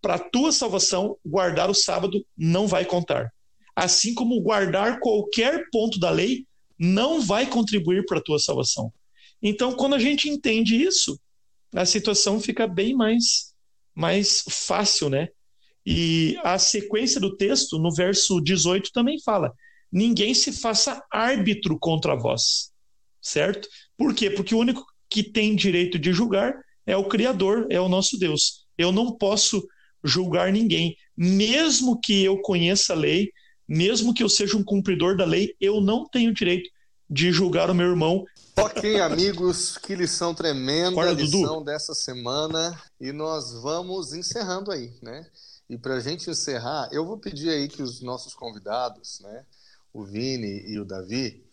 Para 0.00 0.14
a 0.14 0.18
tua 0.18 0.50
salvação, 0.52 1.16
guardar 1.24 1.68
o 1.70 1.74
sábado 1.74 2.24
não 2.36 2.66
vai 2.66 2.84
contar. 2.84 3.32
Assim 3.76 4.14
como 4.14 4.40
guardar 4.40 4.98
qualquer 5.00 5.68
ponto 5.70 5.98
da 5.98 6.10
lei 6.10 6.46
não 6.78 7.20
vai 7.20 7.46
contribuir 7.46 8.04
para 8.06 8.18
a 8.18 8.22
tua 8.22 8.38
salvação. 8.38 8.92
Então, 9.42 9.72
quando 9.72 9.94
a 9.94 9.98
gente 9.98 10.28
entende 10.28 10.76
isso, 10.76 11.20
a 11.74 11.84
situação 11.84 12.40
fica 12.40 12.66
bem 12.66 12.94
mais, 12.94 13.54
mais 13.94 14.42
fácil, 14.48 15.08
né? 15.08 15.28
E 15.84 16.36
a 16.42 16.58
sequência 16.58 17.20
do 17.20 17.36
texto, 17.36 17.78
no 17.78 17.94
verso 17.94 18.40
18, 18.40 18.90
também 18.92 19.20
fala: 19.20 19.52
ninguém 19.90 20.34
se 20.34 20.52
faça 20.52 21.02
árbitro 21.10 21.78
contra 21.78 22.16
vós, 22.16 22.70
certo? 23.20 23.68
Por 23.96 24.14
quê? 24.14 24.30
Porque 24.30 24.54
o 24.54 24.58
único 24.58 24.84
que 25.08 25.22
tem 25.22 25.54
direito 25.54 25.98
de 25.98 26.12
julgar 26.12 26.54
é 26.86 26.96
o 26.96 27.08
Criador, 27.08 27.66
é 27.70 27.80
o 27.80 27.88
nosso 27.88 28.18
Deus. 28.18 28.66
Eu 28.76 28.92
não 28.92 29.16
posso 29.16 29.66
julgar 30.02 30.52
ninguém, 30.52 30.96
mesmo 31.16 32.00
que 32.00 32.24
eu 32.24 32.40
conheça 32.40 32.92
a 32.92 32.96
lei, 32.96 33.30
mesmo 33.68 34.14
que 34.14 34.22
eu 34.22 34.28
seja 34.28 34.56
um 34.56 34.64
cumpridor 34.64 35.16
da 35.16 35.24
lei, 35.24 35.54
eu 35.60 35.80
não 35.80 36.08
tenho 36.08 36.32
direito 36.32 36.70
de 37.08 37.30
julgar 37.32 37.70
o 37.70 37.74
meu 37.74 37.88
irmão. 37.88 38.24
Ok, 38.56 38.98
amigos, 39.00 39.76
que 39.78 39.94
lição 39.94 40.34
tremenda, 40.34 40.94
Fora, 40.94 41.12
lição 41.12 41.58
Dudu. 41.58 41.64
dessa 41.64 41.94
semana. 41.94 42.80
E 43.00 43.12
nós 43.12 43.52
vamos 43.62 44.12
encerrando 44.12 44.70
aí, 44.72 44.92
né? 45.02 45.26
E 45.68 45.78
para 45.78 45.94
a 45.94 46.00
gente 46.00 46.28
encerrar, 46.28 46.88
eu 46.92 47.06
vou 47.06 47.16
pedir 47.16 47.48
aí 47.50 47.68
que 47.68 47.82
os 47.82 48.00
nossos 48.00 48.34
convidados, 48.34 49.20
né, 49.20 49.44
o 49.92 50.04
Vini 50.04 50.64
e 50.66 50.80
o 50.80 50.84
Davi, 50.84 51.44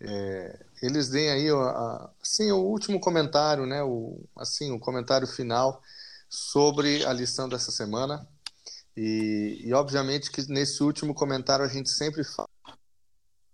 é, 0.00 0.66
eles 0.84 1.08
deem 1.08 1.30
aí 1.30 1.50
a, 1.50 2.10
assim, 2.22 2.50
o 2.52 2.58
último 2.58 3.00
comentário, 3.00 3.66
né, 3.66 3.82
o, 3.82 4.22
assim, 4.36 4.70
o 4.72 4.78
comentário 4.78 5.26
final 5.26 5.82
sobre 6.28 7.04
a 7.04 7.12
lição 7.12 7.48
dessa 7.48 7.70
semana. 7.70 8.26
E, 8.96 9.62
e, 9.64 9.72
obviamente 9.72 10.30
que 10.30 10.46
nesse 10.48 10.82
último 10.82 11.14
comentário 11.14 11.64
a 11.64 11.68
gente 11.68 11.90
sempre 11.90 12.22
fala 12.22 12.48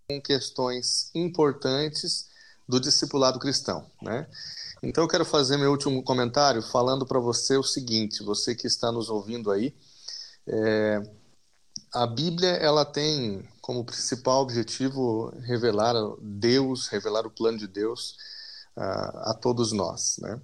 com 0.09 0.21
questões 0.21 1.11
importantes 1.15 2.29
do 2.69 2.79
discipulado 2.79 3.39
cristão, 3.39 3.91
né? 4.03 4.29
Então 4.83 5.05
eu 5.05 5.09
quero 5.09 5.25
fazer 5.25 5.57
meu 5.57 5.71
último 5.71 6.03
comentário 6.03 6.63
falando 6.63 7.07
para 7.07 7.19
você 7.19 7.57
o 7.57 7.63
seguinte, 7.63 8.23
você 8.23 8.55
que 8.55 8.67
está 8.67 8.91
nos 8.93 9.09
ouvindo 9.09 9.51
aí, 9.51 9.75
é, 10.47 11.03
a 11.93 12.07
Bíblia 12.07 12.51
ela 12.51 12.85
tem 12.85 13.47
como 13.71 13.85
principal 13.85 14.43
objetivo 14.43 15.33
revelar 15.43 15.95
Deus, 16.21 16.89
revelar 16.89 17.25
o 17.25 17.31
plano 17.31 17.57
de 17.57 17.69
Deus 17.69 18.17
uh, 18.77 19.31
a 19.31 19.39
todos 19.41 19.71
nós, 19.71 20.17
né? 20.19 20.41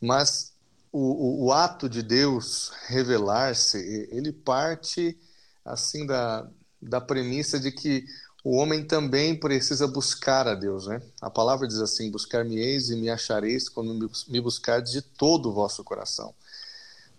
Mas 0.00 0.52
o, 0.92 1.00
o, 1.00 1.46
o 1.46 1.52
ato 1.52 1.88
de 1.88 2.00
Deus 2.00 2.70
revelar-se, 2.86 3.76
ele 4.12 4.32
parte 4.32 5.18
assim 5.64 6.06
da, 6.06 6.48
da 6.80 7.00
premissa 7.00 7.58
de 7.58 7.72
que 7.72 8.04
o 8.44 8.54
homem 8.54 8.84
também 8.84 9.34
precisa 9.34 9.88
buscar 9.88 10.46
a 10.46 10.54
Deus, 10.54 10.86
né? 10.86 11.02
A 11.20 11.28
palavra 11.28 11.66
diz 11.66 11.78
assim: 11.78 12.08
buscar-me-eis 12.08 12.88
e 12.88 12.94
me 12.94 13.10
achareis 13.10 13.68
quando 13.68 14.08
me 14.28 14.40
buscardes 14.40 14.92
de 14.92 15.02
todo 15.02 15.48
o 15.50 15.52
vosso 15.52 15.82
coração. 15.82 16.32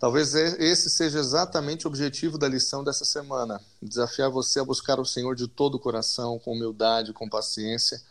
Talvez 0.01 0.33
esse 0.33 0.89
seja 0.89 1.19
exatamente 1.19 1.85
o 1.85 1.87
objetivo 1.87 2.35
da 2.35 2.49
lição 2.49 2.83
dessa 2.83 3.05
semana: 3.05 3.61
desafiar 3.79 4.31
você 4.31 4.59
a 4.59 4.65
buscar 4.65 4.99
o 4.99 5.05
Senhor 5.05 5.35
de 5.35 5.47
todo 5.47 5.75
o 5.75 5.79
coração, 5.79 6.39
com 6.39 6.53
humildade, 6.53 7.13
com 7.13 7.29
paciência, 7.29 8.01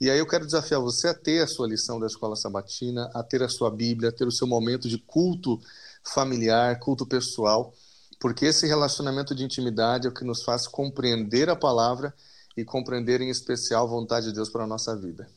e 0.00 0.08
aí 0.08 0.18
eu 0.18 0.26
quero 0.26 0.46
desafiar 0.46 0.80
você 0.80 1.08
a 1.08 1.12
ter 1.12 1.42
a 1.42 1.46
sua 1.46 1.68
lição 1.68 2.00
da 2.00 2.06
escola 2.06 2.34
sabatina, 2.34 3.10
a 3.12 3.22
ter 3.22 3.42
a 3.42 3.48
sua 3.50 3.70
Bíblia, 3.70 4.08
a 4.08 4.12
ter 4.12 4.26
o 4.26 4.32
seu 4.32 4.46
momento 4.46 4.88
de 4.88 4.96
culto 4.96 5.60
familiar, 6.02 6.78
culto 6.78 7.04
pessoal, 7.04 7.74
porque 8.18 8.46
esse 8.46 8.66
relacionamento 8.66 9.34
de 9.34 9.44
intimidade 9.44 10.06
é 10.06 10.10
o 10.10 10.14
que 10.14 10.24
nos 10.24 10.42
faz 10.42 10.66
compreender 10.66 11.50
a 11.50 11.56
palavra 11.56 12.14
e 12.56 12.64
compreender 12.64 13.20
em 13.20 13.28
especial 13.28 13.84
a 13.84 13.90
vontade 13.90 14.28
de 14.28 14.32
Deus 14.32 14.48
para 14.48 14.64
a 14.64 14.66
nossa 14.66 14.96
vida. 14.96 15.28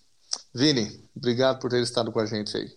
Vini, 0.53 1.03
obrigado 1.13 1.59
por 1.59 1.69
ter 1.69 1.83
estado 1.83 2.13
com 2.13 2.19
a 2.21 2.25
gente 2.25 2.55
aí. 2.55 2.73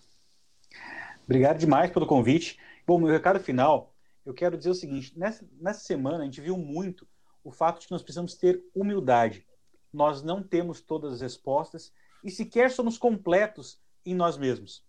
Obrigado 1.23 1.59
demais 1.59 1.89
pelo 1.91 2.05
convite. 2.05 2.59
Bom, 2.87 2.99
meu 2.99 3.11
recado 3.11 3.39
final, 3.39 3.95
eu 4.23 4.31
quero 4.31 4.55
dizer 4.55 4.69
o 4.69 4.75
seguinte: 4.75 5.17
nessa, 5.17 5.43
nessa 5.59 5.79
semana 5.79 6.19
a 6.19 6.25
gente 6.25 6.39
viu 6.39 6.55
muito 6.55 7.07
o 7.43 7.51
fato 7.51 7.79
de 7.79 7.87
que 7.87 7.91
nós 7.91 8.03
precisamos 8.03 8.35
ter 8.35 8.63
humildade. 8.75 9.45
Nós 9.91 10.21
não 10.21 10.43
temos 10.43 10.81
todas 10.81 11.13
as 11.13 11.21
respostas 11.21 11.91
e 12.23 12.29
sequer 12.29 12.69
somos 12.69 12.97
completos 12.97 13.81
em 14.05 14.13
nós 14.13 14.37
mesmos. 14.37 14.85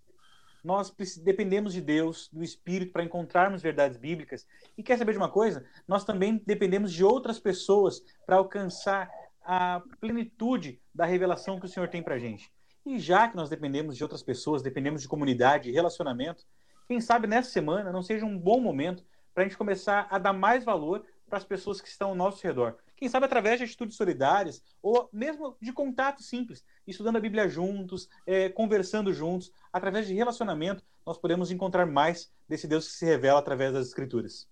Nós 0.63 0.93
dependemos 1.23 1.73
de 1.73 1.81
Deus, 1.81 2.29
do 2.31 2.43
Espírito, 2.43 2.93
para 2.93 3.05
encontrarmos 3.05 3.63
verdades 3.63 3.97
bíblicas. 3.97 4.47
E 4.77 4.83
quer 4.83 4.99
saber 4.99 5.13
de 5.13 5.19
uma 5.19 5.31
coisa? 5.31 5.65
Nós 5.89 6.05
também 6.05 6.43
dependemos 6.45 6.93
de 6.93 7.05
outras 7.05 7.39
pessoas 7.39 8.03
para 8.27 8.37
alcançar 8.37 9.09
a 9.43 9.81
plenitude 10.01 10.83
da 10.93 11.07
revelação 11.07 11.59
que 11.59 11.67
o 11.67 11.69
Senhor 11.69 11.89
tem 11.89 12.03
para 12.03 12.17
a 12.17 12.19
gente. 12.19 12.53
E 12.85 12.99
já 12.99 13.29
que 13.29 13.37
nós 13.37 13.49
dependemos 13.49 13.97
de 13.97 14.03
outras 14.03 14.23
pessoas, 14.23 14.61
dependemos 14.61 15.03
de 15.03 15.09
comunidade, 15.09 15.71
relacionamento, 15.71 16.45
quem 16.87 17.01
sabe 17.01 17.27
nessa 17.27 17.51
semana 17.51 17.93
não 17.93 18.03
seja 18.03 18.25
um 18.25 18.39
bom 18.39 18.61
momento 18.61 19.05
para 19.35 19.45
a 19.45 19.47
gente 19.47 19.59
começar 19.59 20.07
a 20.11 20.19
dar 20.19 20.33
mais 20.33 20.65
valor 20.65 21.05
para 21.29 21.39
as 21.39 21.45
pessoas 21.45 21.81
que 21.81 21.89
estão 21.89 22.11
ao 22.11 22.15
nosso 22.15 22.43
redor. 22.47 22.77
Quem 22.97 23.09
sabe 23.09 23.27
através 23.27 23.59
de 23.59 23.65
atitudes 23.65 23.97
solidárias 23.97 24.63
ou 24.81 25.09
mesmo 25.13 25.57
de 25.61 25.73
contato 25.73 26.23
simples, 26.23 26.65
estudando 26.87 27.17
a 27.17 27.21
Bíblia 27.21 27.49
juntos, 27.49 28.09
é, 28.27 28.49
conversando 28.49 29.13
juntos, 29.13 29.53
através 29.73 30.07
de 30.07 30.15
relacionamento, 30.15 30.83
nós 31.05 31.19
podemos 31.19 31.51
encontrar 31.51 31.85
mais 31.85 32.31
desse 32.49 32.67
Deus 32.67 32.87
que 32.87 32.95
se 32.95 33.05
revela 33.05 33.39
através 33.39 33.73
das 33.73 33.89
Escrituras. 33.89 34.49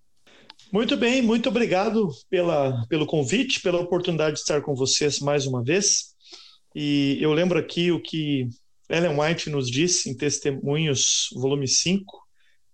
Muito 0.70 0.96
bem, 0.96 1.22
muito 1.22 1.48
obrigado 1.48 2.10
pela, 2.28 2.84
pelo 2.88 3.06
convite, 3.06 3.62
pela 3.62 3.80
oportunidade 3.80 4.34
de 4.34 4.40
estar 4.40 4.60
com 4.60 4.74
vocês 4.74 5.20
mais 5.20 5.46
uma 5.46 5.62
vez. 5.62 6.14
E 6.74 7.18
eu 7.20 7.32
lembro 7.32 7.58
aqui 7.58 7.90
o 7.90 8.02
que 8.02 8.48
Ellen 8.88 9.18
White 9.18 9.48
nos 9.48 9.70
disse 9.70 10.10
em 10.10 10.16
Testemunhos, 10.16 11.28
volume 11.34 11.66
5, 11.66 12.23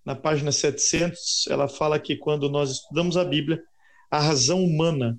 na 0.05 0.15
página 0.15 0.53
700. 0.53 1.47
Ela 1.49 1.69
fala 1.69 1.99
que 1.99 2.17
quando 2.17 2.49
nós 2.49 2.71
estudamos 2.71 3.17
a 3.17 3.25
Bíblia, 3.25 3.63
a 4.11 4.19
razão 4.19 4.63
humana 4.63 5.19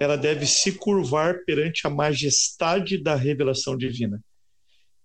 ela 0.00 0.16
deve 0.16 0.46
se 0.46 0.72
curvar 0.72 1.44
perante 1.46 1.86
a 1.86 1.90
majestade 1.90 2.98
da 3.02 3.14
revelação 3.14 3.76
divina. 3.76 4.22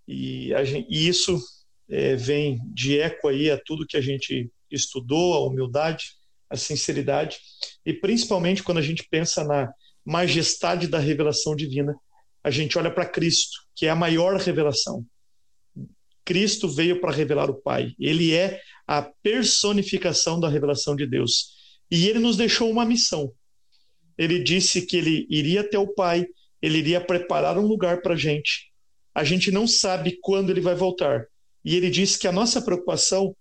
E, 0.08 0.52
gente, 0.66 0.88
e 0.90 1.08
isso 1.08 1.40
é, 1.90 2.16
vem 2.16 2.60
de 2.74 3.00
eco 3.00 3.28
aí 3.28 3.52
a 3.52 3.60
tudo 3.64 3.86
que 3.88 3.98
a 3.98 4.02
gente 4.02 4.52
estudou, 4.72 5.36
a 5.36 5.48
humildade, 5.48 6.06
a 6.50 6.58
sinceridade, 6.58 7.38
e 7.86 7.94
principalmente 7.94 8.64
quando 8.64 8.80
a 8.80 8.84
gente 8.84 9.08
pensa 9.10 9.44
na 9.44 9.72
majestade 10.04 10.88
da 10.88 10.98
revelação 10.98 11.56
divina, 11.56 11.96
a 12.44 12.50
gente 12.50 12.78
olha 12.78 12.90
para 12.90 13.06
Cristo, 13.06 13.58
que 13.76 13.86
é 13.86 13.90
a 13.90 13.96
maior 13.96 14.36
revelação. 14.40 15.06
Cristo 16.30 16.70
veio 16.70 17.02
para 17.02 17.12
revelar 17.12 17.50
o 17.50 17.60
Pai. 17.60 17.96
Ele 18.00 18.36
é 18.36 18.62
a 18.86 19.02
personificação 19.02 20.40
da 20.40 20.48
revelação 20.48 20.96
de 20.96 21.08
Deus. 21.08 21.56
E 21.90 22.08
ele 22.08 22.20
nos 22.20 22.38
deixou 22.38 22.70
uma 22.70 22.86
missão. 22.86 23.34
Ele 24.16 24.38
disse 24.38 24.86
que 24.86 24.96
ele 24.96 25.26
iria 25.28 25.62
até 25.62 25.80
o 25.80 25.88
Pai, 25.88 26.28
ele 26.62 26.78
iria 26.78 27.02
preparar 27.02 27.58
um 27.58 27.66
lugar 27.66 28.04
para 28.04 28.14
a 28.14 28.16
gente. 28.18 28.72
A 29.16 29.24
gente 29.24 29.50
não 29.50 29.66
sabe 29.66 30.20
quando 30.22 30.52
ele 30.52 30.62
vai 30.62 30.76
voltar. 30.76 31.26
E 31.66 31.76
ele 31.76 31.90
disse 31.90 32.20
que 32.20 32.28
a 32.28 32.32
nossa 32.32 32.62
preocupação 32.62 33.36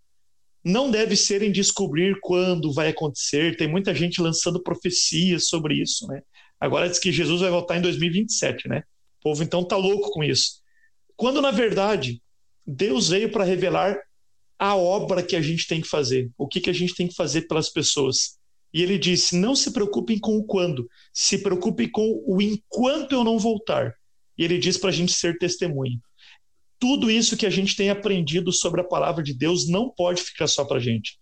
não 0.64 0.90
deve 0.90 1.14
ser 1.14 1.42
em 1.42 1.52
descobrir 1.52 2.18
quando 2.22 2.72
vai 2.72 2.88
acontecer. 2.88 3.54
Tem 3.58 3.68
muita 3.68 3.94
gente 3.94 4.22
lançando 4.22 4.62
profecias 4.62 5.46
sobre 5.48 5.74
isso, 5.74 6.06
né? 6.06 6.22
Agora 6.58 6.88
diz 6.88 6.98
que 6.98 7.12
Jesus 7.12 7.42
vai 7.42 7.50
voltar 7.50 7.76
em 7.76 7.82
2027, 7.82 8.66
né? 8.66 8.82
O 9.20 9.24
povo 9.24 9.42
então 9.42 9.62
tá 9.62 9.76
louco 9.76 10.10
com 10.10 10.24
isso. 10.24 10.62
Quando 11.16 11.42
na 11.42 11.50
verdade 11.50 12.22
Deus 12.68 13.08
veio 13.08 13.30
para 13.32 13.44
revelar 13.44 13.98
a 14.58 14.76
obra 14.76 15.22
que 15.22 15.34
a 15.34 15.40
gente 15.40 15.66
tem 15.66 15.80
que 15.80 15.88
fazer, 15.88 16.30
o 16.36 16.46
que 16.46 16.60
que 16.60 16.70
a 16.70 16.74
gente 16.74 16.94
tem 16.94 17.08
que 17.08 17.14
fazer 17.14 17.42
pelas 17.42 17.70
pessoas. 17.70 18.38
E 18.72 18.82
ele 18.82 18.98
disse: 18.98 19.36
"Não 19.36 19.56
se 19.56 19.72
preocupem 19.72 20.18
com 20.18 20.36
o 20.36 20.44
quando, 20.44 20.88
se 21.12 21.38
preocupem 21.38 21.90
com 21.90 22.22
o 22.26 22.42
enquanto 22.42 23.12
eu 23.12 23.24
não 23.24 23.38
voltar". 23.38 23.94
E 24.36 24.44
ele 24.44 24.58
diz 24.58 24.76
para 24.76 24.90
a 24.90 24.92
gente 24.92 25.12
ser 25.12 25.38
testemunha 25.38 25.98
tudo 26.78 27.10
isso 27.10 27.36
que 27.36 27.46
a 27.46 27.50
gente 27.50 27.76
tem 27.76 27.90
aprendido 27.90 28.52
sobre 28.52 28.80
a 28.80 28.84
palavra 28.84 29.22
de 29.22 29.34
Deus 29.34 29.68
não 29.68 29.90
pode 29.90 30.22
ficar 30.22 30.46
só 30.46 30.64
para 30.64 30.78
a 30.78 30.80
gente. 30.80 31.18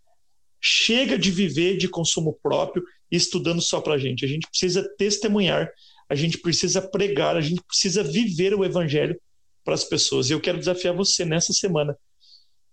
Chega 0.60 1.18
de 1.18 1.30
viver 1.30 1.76
de 1.76 1.88
consumo 1.88 2.38
próprio 2.42 2.82
estudando 3.10 3.60
só 3.60 3.80
para 3.80 3.94
a 3.94 3.98
gente. 3.98 4.24
A 4.24 4.28
gente 4.28 4.46
precisa 4.48 4.86
testemunhar, 4.98 5.70
a 6.08 6.14
gente 6.14 6.38
precisa 6.38 6.82
pregar, 6.82 7.36
a 7.36 7.40
gente 7.40 7.62
precisa 7.66 8.02
viver 8.02 8.54
o 8.54 8.64
evangelho 8.64 9.18
para 9.66 9.74
as 9.74 9.82
pessoas. 9.82 10.30
E 10.30 10.32
eu 10.32 10.40
quero 10.40 10.58
desafiar 10.58 10.94
você 10.94 11.24
nessa 11.24 11.52
semana 11.52 11.98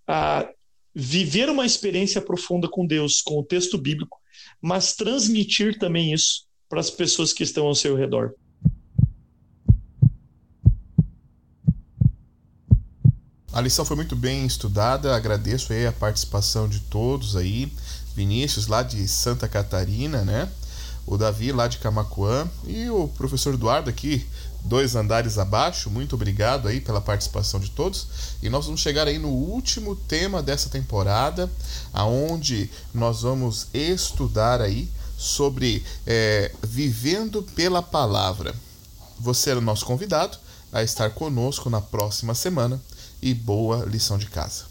a 0.07 0.47
viver 0.93 1.49
uma 1.49 1.65
experiência 1.65 2.21
profunda 2.21 2.69
com 2.69 2.85
Deus, 2.85 3.19
com 3.19 3.39
o 3.39 3.43
texto 3.43 3.79
bíblico, 3.79 4.19
mas 4.61 4.93
transmitir 4.95 5.79
também 5.79 6.13
isso 6.13 6.45
para 6.69 6.79
as 6.79 6.91
pessoas 6.91 7.33
que 7.33 7.41
estão 7.41 7.65
ao 7.65 7.73
seu 7.73 7.95
redor. 7.95 8.35
A 13.51 13.61
lição 13.61 13.85
foi 13.85 13.95
muito 13.95 14.15
bem 14.15 14.45
estudada, 14.45 15.15
agradeço 15.15 15.73
aí 15.73 15.85
a 15.85 15.91
participação 15.91 16.67
de 16.67 16.79
todos 16.79 17.35
aí. 17.35 17.71
Vinícius 18.15 18.67
lá 18.67 18.83
de 18.83 19.07
Santa 19.07 19.47
Catarina, 19.47 20.23
né? 20.23 20.51
O 21.05 21.17
Davi 21.17 21.51
lá 21.51 21.67
de 21.67 21.79
Camacuã 21.79 22.49
e 22.67 22.89
o 22.89 23.07
professor 23.07 23.53
Eduardo 23.53 23.89
aqui, 23.89 24.25
dois 24.63 24.95
andares 24.95 25.37
abaixo. 25.37 25.89
Muito 25.89 26.15
obrigado 26.15 26.67
aí 26.67 26.79
pela 26.79 27.01
participação 27.01 27.59
de 27.59 27.71
todos. 27.71 28.07
E 28.41 28.49
nós 28.49 28.65
vamos 28.65 28.81
chegar 28.81 29.07
aí 29.07 29.17
no 29.17 29.29
último 29.29 29.95
tema 29.95 30.41
dessa 30.41 30.69
temporada, 30.69 31.49
aonde 31.93 32.69
nós 32.93 33.21
vamos 33.21 33.67
estudar 33.73 34.61
aí 34.61 34.89
sobre 35.17 35.83
é, 36.05 36.51
vivendo 36.61 37.43
pela 37.55 37.81
palavra. 37.81 38.53
Você 39.19 39.51
é 39.51 39.55
o 39.55 39.61
nosso 39.61 39.85
convidado 39.85 40.37
a 40.71 40.83
estar 40.83 41.11
conosco 41.11 41.69
na 41.69 41.79
próxima 41.79 42.33
semana 42.33 42.81
e 43.21 43.33
boa 43.33 43.85
lição 43.85 44.17
de 44.17 44.25
casa. 44.25 44.65